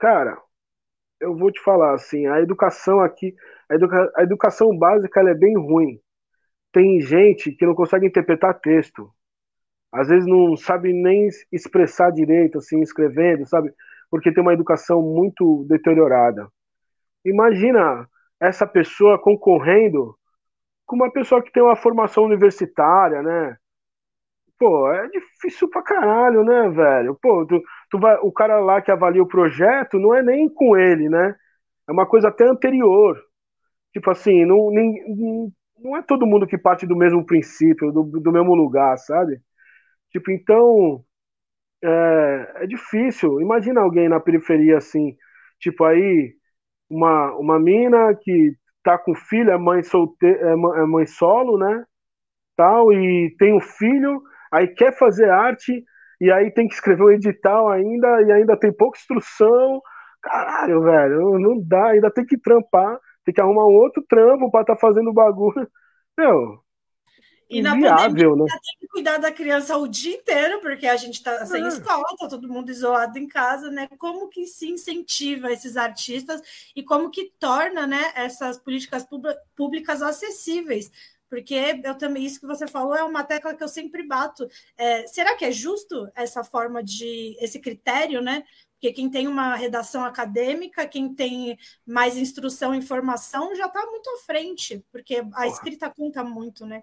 cara, 0.00 0.36
eu 1.20 1.36
vou 1.36 1.52
te 1.52 1.62
falar 1.62 1.94
assim, 1.94 2.26
a 2.26 2.40
educação 2.40 3.00
aqui, 3.00 3.36
a, 3.70 3.76
educa, 3.76 4.12
a 4.16 4.24
educação 4.24 4.76
básica 4.76 5.20
é 5.20 5.32
bem 5.32 5.56
ruim. 5.56 6.00
Tem 6.72 7.00
gente 7.00 7.52
que 7.52 7.64
não 7.64 7.76
consegue 7.76 8.08
interpretar 8.08 8.58
texto. 8.60 9.08
Às 9.92 10.08
vezes 10.08 10.26
não 10.26 10.56
sabe 10.56 10.92
nem 10.92 11.28
expressar 11.52 12.10
direito, 12.10 12.58
assim, 12.58 12.80
escrevendo, 12.82 13.46
sabe? 13.46 13.72
Porque 14.10 14.34
tem 14.34 14.42
uma 14.42 14.54
educação 14.54 15.00
muito 15.00 15.64
deteriorada. 15.68 16.48
Imagina 17.24 18.08
essa 18.40 18.66
pessoa 18.66 19.22
concorrendo 19.22 20.18
com 20.84 20.96
uma 20.96 21.12
pessoa 21.12 21.40
que 21.40 21.52
tem 21.52 21.62
uma 21.62 21.76
formação 21.76 22.24
universitária, 22.24 23.22
né? 23.22 23.56
Pô, 24.58 24.92
é 24.92 25.08
difícil 25.08 25.70
pra 25.70 25.82
caralho, 25.82 26.44
né, 26.44 26.68
velho? 26.70 27.18
Pô, 27.22 27.46
tu, 27.46 27.62
tu 27.90 27.98
vai, 27.98 28.16
o 28.22 28.32
cara 28.32 28.60
lá 28.60 28.80
que 28.80 28.90
avalia 28.90 29.22
o 29.22 29.28
projeto 29.28 29.98
não 29.98 30.14
é 30.14 30.22
nem 30.22 30.48
com 30.48 30.76
ele, 30.76 31.08
né? 31.08 31.34
É 31.88 31.92
uma 31.92 32.06
coisa 32.06 32.28
até 32.28 32.44
anterior. 32.44 33.20
Tipo 33.92 34.10
assim, 34.10 34.44
não, 34.44 34.70
nem, 34.70 35.52
não 35.78 35.96
é 35.96 36.02
todo 36.02 36.26
mundo 36.26 36.46
que 36.46 36.58
parte 36.58 36.86
do 36.86 36.96
mesmo 36.96 37.24
princípio, 37.26 37.92
do, 37.92 38.04
do 38.04 38.32
mesmo 38.32 38.54
lugar, 38.54 38.96
sabe? 38.98 39.40
Tipo, 40.12 40.30
então, 40.30 41.04
é, 41.82 42.64
é 42.64 42.66
difícil. 42.66 43.40
Imagina 43.40 43.80
alguém 43.80 44.08
na 44.08 44.20
periferia 44.20 44.78
assim, 44.78 45.16
tipo 45.58 45.84
aí, 45.84 46.34
uma, 46.88 47.32
uma 47.36 47.58
mina 47.58 48.14
que 48.14 48.54
tá 48.82 48.98
com 48.98 49.14
filho, 49.14 49.50
é 49.50 49.58
mãe 49.58 49.82
solteira, 49.82 50.52
é 50.52 50.56
mãe 50.86 51.06
solo, 51.06 51.58
né? 51.58 51.84
Tal, 52.56 52.92
e 52.92 53.34
tem 53.38 53.54
um 53.54 53.60
filho, 53.60 54.22
aí 54.52 54.68
quer 54.68 54.96
fazer 54.98 55.30
arte, 55.30 55.84
e 56.20 56.30
aí 56.30 56.50
tem 56.50 56.68
que 56.68 56.74
escrever 56.74 57.02
um 57.02 57.10
edital 57.10 57.68
ainda, 57.68 58.22
e 58.22 58.32
ainda 58.32 58.56
tem 58.56 58.72
pouca 58.72 58.98
instrução. 58.98 59.80
Caralho, 60.22 60.82
velho, 60.82 61.38
não 61.38 61.58
dá, 61.60 61.90
ainda 61.90 62.10
tem 62.10 62.26
que 62.26 62.38
trampar, 62.38 62.98
tem 63.24 63.34
que 63.34 63.40
arrumar 63.40 63.66
um 63.66 63.74
outro 63.74 64.04
trampo 64.08 64.50
para 64.50 64.62
estar 64.62 64.74
tá 64.74 64.80
fazendo 64.80 65.10
o 65.10 65.14
bagulho. 65.14 65.68
Meu, 66.18 66.62
e 67.50 67.60
na 67.60 67.72
pandemia 67.72 68.36
né? 68.36 68.46
tem 68.48 68.78
que 68.78 68.86
cuidar 68.86 69.18
da 69.18 69.32
criança 69.32 69.76
o 69.76 69.88
dia 69.88 70.14
inteiro, 70.14 70.60
porque 70.60 70.86
a 70.86 70.96
gente 70.96 71.14
está 71.14 71.44
sem 71.44 71.64
ah. 71.64 71.68
escola, 71.68 72.04
tá 72.16 72.28
todo 72.28 72.48
mundo 72.48 72.70
isolado 72.70 73.18
em 73.18 73.26
casa, 73.26 73.68
né? 73.72 73.88
Como 73.98 74.28
que 74.28 74.46
se 74.46 74.70
incentiva 74.70 75.50
esses 75.50 75.76
artistas 75.76 76.40
e 76.76 76.82
como 76.84 77.10
que 77.10 77.32
torna, 77.40 77.88
né, 77.88 78.12
essas 78.14 78.56
políticas 78.56 79.04
públicas 79.56 80.00
acessíveis? 80.00 80.92
Porque 81.30 81.80
eu 81.84 81.96
também, 81.96 82.24
isso 82.24 82.40
que 82.40 82.46
você 82.46 82.66
falou 82.66 82.94
é 82.94 83.04
uma 83.04 83.24
tecla 83.24 83.54
que 83.54 83.62
eu 83.64 83.68
sempre 83.68 84.06
bato. 84.06 84.46
É, 84.76 85.06
será 85.06 85.36
que 85.36 85.44
é 85.44 85.52
justo 85.52 86.10
essa 86.14 86.44
forma 86.44 86.82
de, 86.82 87.36
esse 87.40 87.60
critério, 87.60 88.20
né? 88.20 88.42
Porque 88.72 88.92
quem 88.92 89.10
tem 89.10 89.28
uma 89.28 89.54
redação 89.54 90.04
acadêmica, 90.04 90.88
quem 90.88 91.14
tem 91.14 91.56
mais 91.86 92.16
instrução 92.16 92.74
e 92.74 92.78
informação, 92.78 93.54
já 93.54 93.66
está 93.66 93.86
muito 93.86 94.10
à 94.10 94.16
frente, 94.26 94.84
porque 94.90 95.22
a 95.34 95.46
escrita 95.46 95.88
conta 95.88 96.24
muito, 96.24 96.66
né? 96.66 96.82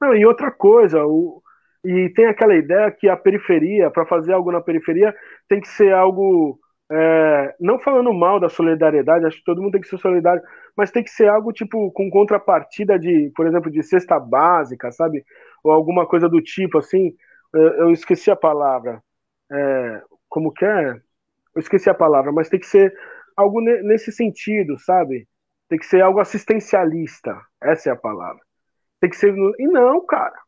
Não, 0.00 0.14
e 0.14 0.24
outra 0.24 0.50
coisa, 0.50 1.04
o, 1.04 1.42
e 1.84 2.08
tem 2.10 2.26
aquela 2.26 2.54
ideia 2.54 2.90
que 2.90 3.08
a 3.08 3.16
periferia, 3.16 3.90
para 3.90 4.06
fazer 4.06 4.32
algo 4.32 4.50
na 4.50 4.60
periferia, 4.60 5.14
tem 5.46 5.60
que 5.60 5.68
ser 5.68 5.92
algo. 5.92 6.58
É, 6.96 7.56
não 7.58 7.78
falando 7.80 8.12
mal 8.12 8.38
da 8.38 8.48
solidariedade, 8.48 9.26
acho 9.26 9.38
que 9.38 9.44
todo 9.44 9.60
mundo 9.60 9.72
tem 9.72 9.80
que 9.80 9.88
ser 9.88 9.98
solidário, 9.98 10.40
mas 10.76 10.92
tem 10.92 11.02
que 11.02 11.10
ser 11.10 11.28
algo 11.28 11.52
tipo 11.52 11.90
com 11.90 12.08
contrapartida 12.08 12.96
de, 12.98 13.32
por 13.34 13.46
exemplo, 13.48 13.68
de 13.70 13.82
cesta 13.82 14.20
básica, 14.20 14.92
sabe? 14.92 15.24
Ou 15.64 15.72
alguma 15.72 16.06
coisa 16.06 16.28
do 16.28 16.40
tipo, 16.40 16.78
assim. 16.78 17.16
Eu 17.52 17.90
esqueci 17.92 18.30
a 18.30 18.36
palavra. 18.36 19.02
É, 19.50 20.02
como 20.28 20.52
que 20.52 20.64
é? 20.64 20.90
Eu 21.54 21.60
esqueci 21.60 21.88
a 21.90 21.94
palavra, 21.94 22.32
mas 22.32 22.48
tem 22.48 22.60
que 22.60 22.66
ser 22.66 22.92
algo 23.36 23.60
nesse 23.60 24.12
sentido, 24.12 24.78
sabe? 24.78 25.28
Tem 25.68 25.78
que 25.78 25.86
ser 25.86 26.00
algo 26.02 26.20
assistencialista. 26.20 27.40
Essa 27.62 27.90
é 27.90 27.92
a 27.92 27.96
palavra. 27.96 28.40
Tem 29.00 29.10
que 29.10 29.16
ser. 29.16 29.34
E 29.58 29.66
não, 29.66 30.04
cara. 30.06 30.38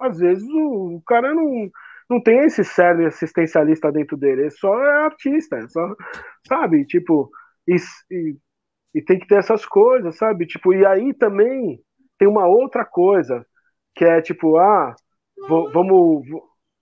Às 0.00 0.18
vezes 0.18 0.48
o, 0.48 0.96
o 0.96 1.02
cara 1.02 1.34
não, 1.34 1.70
não 2.08 2.22
tem 2.22 2.40
esse 2.40 2.64
cerne 2.64 3.06
assistencialista 3.06 3.92
dentro 3.92 4.16
dele. 4.16 4.42
Ele 4.42 4.50
só 4.50 4.78
é 4.82 5.04
artista. 5.04 5.68
Só, 5.68 5.94
sabe? 6.46 6.84
Tipo. 6.86 7.30
E, 7.66 7.76
e, 8.10 8.36
e 8.94 9.02
tem 9.02 9.18
que 9.18 9.26
ter 9.26 9.36
essas 9.36 9.66
coisas, 9.66 10.16
sabe? 10.16 10.46
Tipo, 10.46 10.72
e 10.72 10.86
aí 10.86 11.12
também 11.14 11.80
tem 12.18 12.28
uma 12.28 12.46
outra 12.46 12.84
coisa. 12.84 13.46
Que 13.94 14.04
é 14.04 14.22
tipo, 14.22 14.56
ah, 14.58 14.94
vamos, 15.48 16.24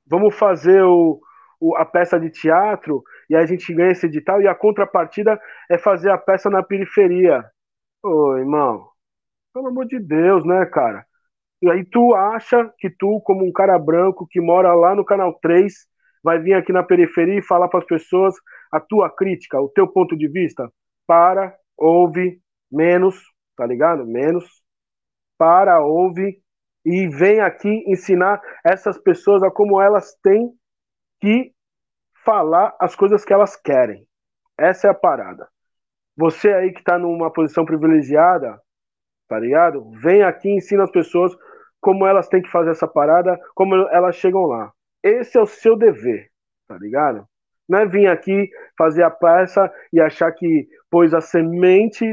vamos 0.07 0.37
fazer 0.39 0.83
o, 0.83 1.21
o, 1.61 1.77
a 1.77 1.85
peça 1.85 2.19
de 2.21 2.31
teatro 2.31 3.03
e 3.29 3.35
a 3.37 3.45
gente 3.47 3.73
ganha 3.75 3.93
esse 3.93 4.07
edital 4.07 4.41
e 4.41 4.49
a 4.49 4.55
contrapartida 4.55 5.41
é 5.71 5.79
fazer 5.79 6.11
a 6.11 6.19
peça 6.19 6.51
na 6.51 6.63
periferia. 6.63 7.45
Ô, 8.03 8.37
irmão, 8.37 8.89
pelo 9.53 9.69
amor 9.69 9.87
de 9.87 9.99
Deus, 9.99 10.45
né, 10.47 10.67
cara? 10.67 11.07
E 11.63 11.71
aí 11.71 11.85
tu 11.85 12.15
acha 12.15 12.73
que 12.79 12.91
tu, 12.91 13.21
como 13.23 13.45
um 13.45 13.53
cara 13.53 13.79
branco 13.79 14.27
que 14.29 14.41
mora 14.41 14.75
lá 14.75 14.95
no 14.95 15.05
canal 15.05 15.35
3, 15.41 15.73
vai 16.23 16.39
vir 16.39 16.55
aqui 16.55 16.73
na 16.73 16.83
periferia 16.83 17.39
e 17.39 17.43
falar 17.43 17.69
para 17.69 17.81
as 17.81 17.87
pessoas 17.87 18.35
a 18.71 18.81
tua 18.81 19.09
crítica, 19.09 19.61
o 19.61 19.69
teu 19.69 19.89
ponto 19.89 20.17
de 20.17 20.29
vista? 20.29 20.71
Para, 21.07 21.57
ouve, 21.77 22.41
menos, 22.71 23.23
tá 23.57 23.65
ligado? 23.67 24.05
Menos. 24.05 24.45
Para, 25.39 25.81
ouve 25.81 26.43
e 26.85 27.09
vem 27.09 27.41
aqui 27.41 27.85
ensinar 27.87 28.41
essas 28.65 28.97
pessoas 28.97 29.43
a 29.43 29.51
como 29.51 29.81
elas 29.81 30.15
têm 30.23 30.53
que 31.21 31.53
falar 32.25 32.77
as 32.81 32.95
coisas 32.95 33.25
que 33.25 33.33
elas 33.33 33.57
querem. 33.57 34.07
Essa 34.59 34.89
é 34.89 34.91
a 34.91 34.95
parada. 34.95 35.49
Você 36.17 36.53
aí 36.53 36.73
que 36.73 36.79
está 36.79 36.99
numa 36.99 37.31
posição 37.31 37.65
privilegiada, 37.65 38.61
tá 39.29 39.39
ligado? 39.39 39.91
Vem 40.03 40.23
aqui 40.23 40.49
e 40.49 40.57
ensina 40.57 40.85
as 40.85 40.91
pessoas 40.91 41.37
como 41.81 42.07
elas 42.07 42.29
têm 42.29 42.43
que 42.43 42.51
fazer 42.51 42.71
essa 42.71 42.89
parada, 42.89 43.39
como 43.55 43.75
elas 43.75 44.17
chegam 44.17 44.47
lá. 44.47 44.73
Esse 45.03 45.39
é 45.39 45.41
o 45.41 45.47
seu 45.47 45.77
dever, 45.77 46.29
tá 46.67 46.77
ligado? 46.77 47.27
Não 47.69 47.79
é 47.79 47.87
vir 47.87 48.07
aqui 48.07 48.49
fazer 48.79 49.03
a 49.03 49.11
peça 49.11 49.73
e 49.93 50.01
achar 50.01 50.33
que 50.33 50.69
pôs 50.91 51.13
a 51.15 51.21
semente, 51.21 52.05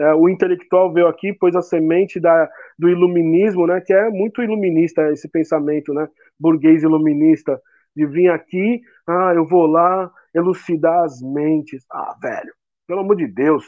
é, 0.00 0.14
o 0.14 0.28
intelectual 0.28 0.92
veio 0.92 1.06
aqui, 1.06 1.32
pôs 1.32 1.54
a 1.54 1.62
semente 1.62 2.20
da, 2.20 2.48
do 2.78 2.88
iluminismo, 2.88 3.66
né? 3.66 3.80
Que 3.80 3.92
é 3.92 4.08
muito 4.08 4.42
iluminista 4.42 5.10
esse 5.12 5.28
pensamento, 5.28 5.92
né? 5.92 6.08
Burguês 6.38 6.82
iluminista, 6.82 7.60
de 7.94 8.06
vir 8.06 8.30
aqui, 8.30 8.80
ah, 9.06 9.32
eu 9.34 9.46
vou 9.46 9.66
lá 9.66 10.10
elucidar 10.34 11.04
as 11.04 11.20
mentes. 11.20 11.84
Ah, 11.90 12.16
velho, 12.20 12.52
pelo 12.86 13.00
amor 13.00 13.16
de 13.16 13.26
Deus, 13.26 13.64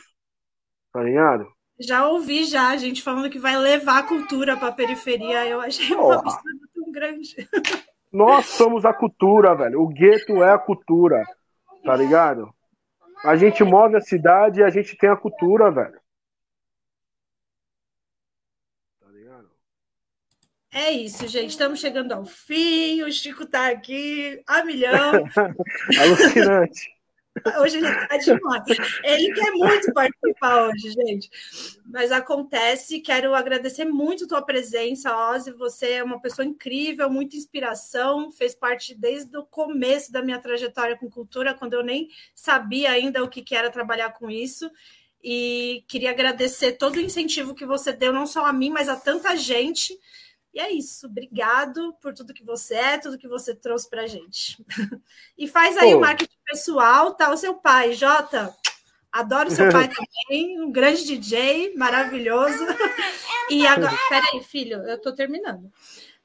tá 0.92 1.02
ligado? 1.02 1.46
Já 1.82 2.08
ouvi 2.08 2.44
já 2.44 2.68
a 2.68 2.76
gente 2.76 3.02
falando 3.02 3.30
que 3.30 3.38
vai 3.38 3.56
levar 3.56 3.98
a 3.98 4.02
cultura 4.02 4.56
para 4.56 4.68
a 4.68 4.72
periferia. 4.72 5.46
Eu 5.46 5.60
achei 5.60 5.94
um 5.96 6.12
absurdo 6.12 6.68
tão 6.74 6.92
grande. 6.92 7.48
Nós 8.12 8.46
somos 8.46 8.84
a 8.84 8.92
cultura, 8.92 9.54
velho. 9.54 9.80
O 9.80 9.88
gueto 9.88 10.42
é 10.42 10.52
a 10.52 10.58
cultura, 10.58 11.24
tá 11.84 11.96
ligado? 11.96 12.54
A 13.24 13.36
gente 13.36 13.64
move 13.64 13.96
a 13.96 14.00
cidade 14.00 14.60
e 14.60 14.62
a 14.62 14.68
gente 14.68 14.96
tem 14.96 15.08
a 15.08 15.16
cultura, 15.16 15.70
velho. 15.70 16.00
Tá 19.00 19.08
ligado? 19.08 19.50
É 20.72 20.90
isso, 20.90 21.26
gente. 21.26 21.50
Estamos 21.50 21.80
chegando 21.80 22.12
ao 22.12 22.24
fim. 22.24 23.02
O 23.02 23.10
Chico 23.10 23.46
tá 23.46 23.68
aqui 23.68 24.42
a 24.46 24.64
milhão. 24.64 25.12
Alucinante. 26.00 27.01
Hoje 27.60 27.78
ele 27.78 27.88
está 27.88 28.16
demais. 28.18 28.64
Ele 29.02 29.34
quer 29.34 29.50
muito 29.52 29.92
participar 29.92 30.68
hoje, 30.68 30.90
gente. 30.90 31.30
Mas 31.86 32.12
acontece. 32.12 33.00
Quero 33.00 33.34
agradecer 33.34 33.84
muito 33.84 34.24
a 34.24 34.28
tua 34.28 34.42
presença, 34.42 35.16
Ozzy. 35.30 35.52
Você 35.52 35.92
é 35.92 36.04
uma 36.04 36.20
pessoa 36.20 36.46
incrível, 36.46 37.10
muita 37.10 37.36
inspiração. 37.36 38.30
Fez 38.30 38.54
parte 38.54 38.94
desde 38.94 39.36
o 39.36 39.44
começo 39.44 40.12
da 40.12 40.22
minha 40.22 40.38
trajetória 40.38 40.96
com 40.96 41.10
cultura, 41.10 41.54
quando 41.54 41.72
eu 41.72 41.82
nem 41.82 42.08
sabia 42.34 42.90
ainda 42.90 43.24
o 43.24 43.28
que 43.28 43.54
era 43.54 43.70
trabalhar 43.70 44.10
com 44.10 44.30
isso. 44.30 44.70
E 45.24 45.84
queria 45.88 46.10
agradecer 46.10 46.72
todo 46.72 46.96
o 46.96 47.00
incentivo 47.00 47.54
que 47.54 47.64
você 47.64 47.92
deu, 47.92 48.12
não 48.12 48.26
só 48.26 48.44
a 48.44 48.52
mim, 48.52 48.70
mas 48.70 48.88
a 48.88 48.96
tanta 48.96 49.36
gente. 49.36 49.98
E 50.54 50.60
é 50.60 50.70
isso. 50.70 51.06
Obrigado 51.06 51.94
por 52.00 52.12
tudo 52.12 52.34
que 52.34 52.44
você 52.44 52.74
é, 52.74 52.98
tudo 52.98 53.18
que 53.18 53.28
você 53.28 53.54
trouxe 53.54 53.88
para 53.88 54.02
a 54.02 54.06
gente. 54.06 54.62
e 55.36 55.48
faz 55.48 55.76
aí 55.76 55.92
Pô. 55.92 55.98
o 55.98 56.00
marketing 56.00 56.38
pessoal, 56.44 57.14
tá? 57.14 57.30
O 57.32 57.36
seu 57.36 57.54
pai, 57.54 57.92
Jota. 57.94 58.54
Adoro 59.10 59.50
seu 59.50 59.70
pai 59.70 59.88
também, 59.92 60.60
um 60.60 60.70
grande 60.70 61.04
DJ, 61.04 61.74
maravilhoso. 61.76 62.64
E 63.50 63.66
agora, 63.66 63.96
peraí, 64.08 64.42
filho, 64.42 64.78
eu 64.78 64.96
estou 64.96 65.14
terminando. 65.14 65.70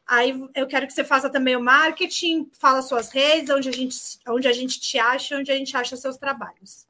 Aí 0.08 0.42
eu 0.56 0.66
quero 0.68 0.88
que 0.88 0.94
você 0.94 1.04
faça 1.04 1.30
também 1.30 1.56
o 1.58 1.62
marketing, 1.62 2.50
fala 2.54 2.82
suas 2.82 3.12
redes, 3.12 3.50
onde 3.50 3.68
a 3.68 3.74
gente, 3.74 3.98
onde 4.28 4.48
a 4.48 4.54
gente 4.54 4.80
te 4.80 4.98
acha, 4.98 5.38
onde 5.38 5.52
a 5.52 5.56
gente 5.56 5.76
acha 5.76 5.98
seus 5.98 6.18
trabalhos. 6.18 6.88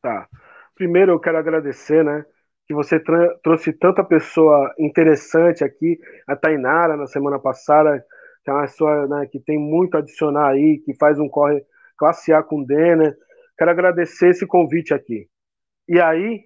Tá. 0.00 0.28
Primeiro 0.74 1.12
eu 1.12 1.20
quero 1.20 1.38
agradecer, 1.38 2.04
né? 2.04 2.26
Que 2.66 2.74
você 2.74 3.00
trouxe 3.42 3.72
tanta 3.72 4.04
pessoa 4.04 4.72
interessante 4.78 5.64
aqui, 5.64 5.98
a 6.26 6.36
Tainara 6.36 6.96
na 6.96 7.06
semana 7.06 7.38
passada, 7.38 8.04
que 8.44 8.50
é 8.50 8.52
uma 8.52 8.62
pessoa 8.62 9.06
né, 9.06 9.26
que 9.26 9.40
tem 9.40 9.58
muito 9.58 9.96
a 9.96 9.98
adicionar 9.98 10.48
aí, 10.48 10.78
que 10.78 10.94
faz 10.94 11.18
um 11.18 11.28
corre 11.28 11.64
classe 11.96 12.32
A 12.32 12.42
com 12.42 12.60
o 12.60 12.66
Denner. 12.66 13.16
Quero 13.58 13.70
agradecer 13.70 14.30
esse 14.30 14.46
convite 14.46 14.94
aqui, 14.94 15.28
E 15.88 16.00
aí, 16.00 16.44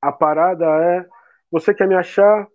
a 0.00 0.12
parada 0.12 0.66
é, 0.66 1.06
você 1.50 1.72
quer 1.74 1.86
me 1.86 1.94
achar? 1.94 2.46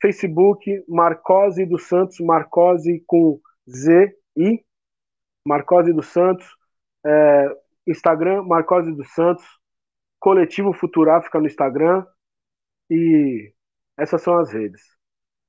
Facebook, 0.00 0.84
Marcose 0.88 1.64
dos 1.64 1.86
Santos, 1.86 2.18
Marcose 2.20 3.02
com 3.06 3.40
Z 3.68 4.14
I, 4.36 4.64
Marcose 5.46 5.92
dos 5.92 6.08
Santos, 6.08 6.46
é, 7.04 7.56
Instagram, 7.86 8.42
Marcose 8.42 8.92
dos 8.92 9.12
Santos, 9.14 9.44
Coletivo 10.24 10.72
Futuráfrica 10.72 11.38
no 11.38 11.46
Instagram 11.46 12.02
e 12.90 13.52
essas 13.94 14.22
são 14.22 14.38
as 14.38 14.50
redes. 14.50 14.80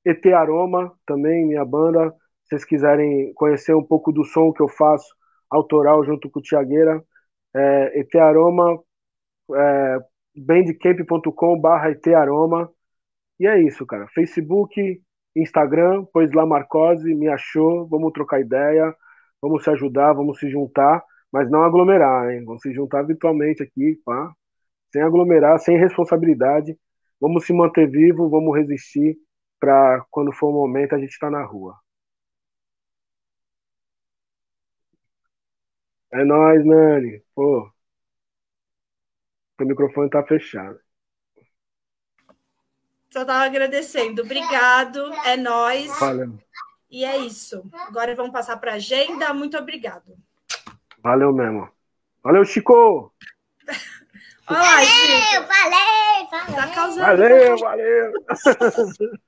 ET 0.04 0.26
Aroma, 0.34 0.92
também 1.06 1.46
minha 1.48 1.64
banda, 1.64 2.12
se 2.44 2.50
vocês 2.50 2.66
quiserem 2.66 3.34
conhecer 3.36 3.74
um 3.74 3.82
pouco 3.82 4.12
do 4.12 4.26
som 4.26 4.52
que 4.52 4.62
eu 4.62 4.68
faço, 4.68 5.08
autoral 5.50 6.04
junto 6.04 6.30
com 6.30 6.40
o 6.40 6.42
Tiagueira, 6.42 7.02
é, 7.56 8.02
ET 8.02 8.14
Aroma, 8.16 8.78
é, 9.54 10.00
bandcamp.com 10.36 11.58
barra 11.58 11.92
ET 11.92 12.06
Aroma, 12.08 12.70
e 13.40 13.48
é 13.48 13.58
isso, 13.62 13.86
cara. 13.86 14.08
Facebook, 14.14 15.02
Instagram, 15.38 16.06
pois 16.12 16.34
lá 16.34 16.46
Marcose, 16.46 17.16
me 17.16 17.30
achou, 17.30 17.88
vamos 17.88 18.12
trocar 18.12 18.42
ideia, 18.42 18.94
vamos 19.42 19.64
se 19.64 19.70
ajudar, 19.70 20.12
vamos 20.12 20.38
se 20.38 20.50
juntar, 20.50 21.02
mas 21.32 21.50
não 21.50 21.64
aglomerar, 21.64 22.30
hein? 22.32 22.44
Vamos 22.44 22.62
se 22.62 22.74
juntar 22.74 23.04
virtualmente 23.04 23.64
aqui, 23.64 24.02
pá, 24.06 24.34
sem 24.92 25.02
aglomerar, 25.02 25.60
sem 25.60 25.78
responsabilidade. 25.78 26.78
Vamos 27.20 27.46
se 27.46 27.54
manter 27.54 27.90
vivo, 27.90 28.30
vamos 28.30 28.56
resistir 28.58 29.18
para 29.60 30.06
quando 30.12 30.32
for 30.34 30.50
o 30.50 30.54
momento 30.54 30.96
a 30.96 31.00
gente 31.00 31.12
estar 31.12 31.32
tá 31.32 31.40
na 31.40 31.46
rua. 31.46 31.76
É 36.12 36.24
nóis, 36.24 36.66
Nani. 36.66 37.22
Pô, 37.34 37.70
o 39.60 39.66
microfone 39.66 40.10
tá 40.10 40.24
fechado. 40.24 40.80
Só 43.12 43.22
estava 43.22 43.46
agradecendo. 43.46 44.24
Obrigado, 44.24 45.00
é 45.26 45.38
nós. 45.38 46.00
Valeu. 46.00 46.38
E 46.90 47.06
é 47.06 47.18
isso. 47.18 47.64
Agora 47.88 48.14
vamos 48.16 48.32
passar 48.32 48.58
para 48.58 48.74
a 48.74 48.76
agenda. 48.76 49.34
Muito 49.34 49.58
obrigado. 49.58 50.18
Valeu 51.00 51.32
mesmo. 51.34 51.70
Valeu, 52.24 52.44
Chico! 52.44 53.14
Valeu, 54.48 55.48
valeu, 55.48 56.28
valeu. 56.30 56.56
Tá 56.56 56.68
causando 56.74 57.02
valeu, 57.02 57.58
valeu. 57.58 58.14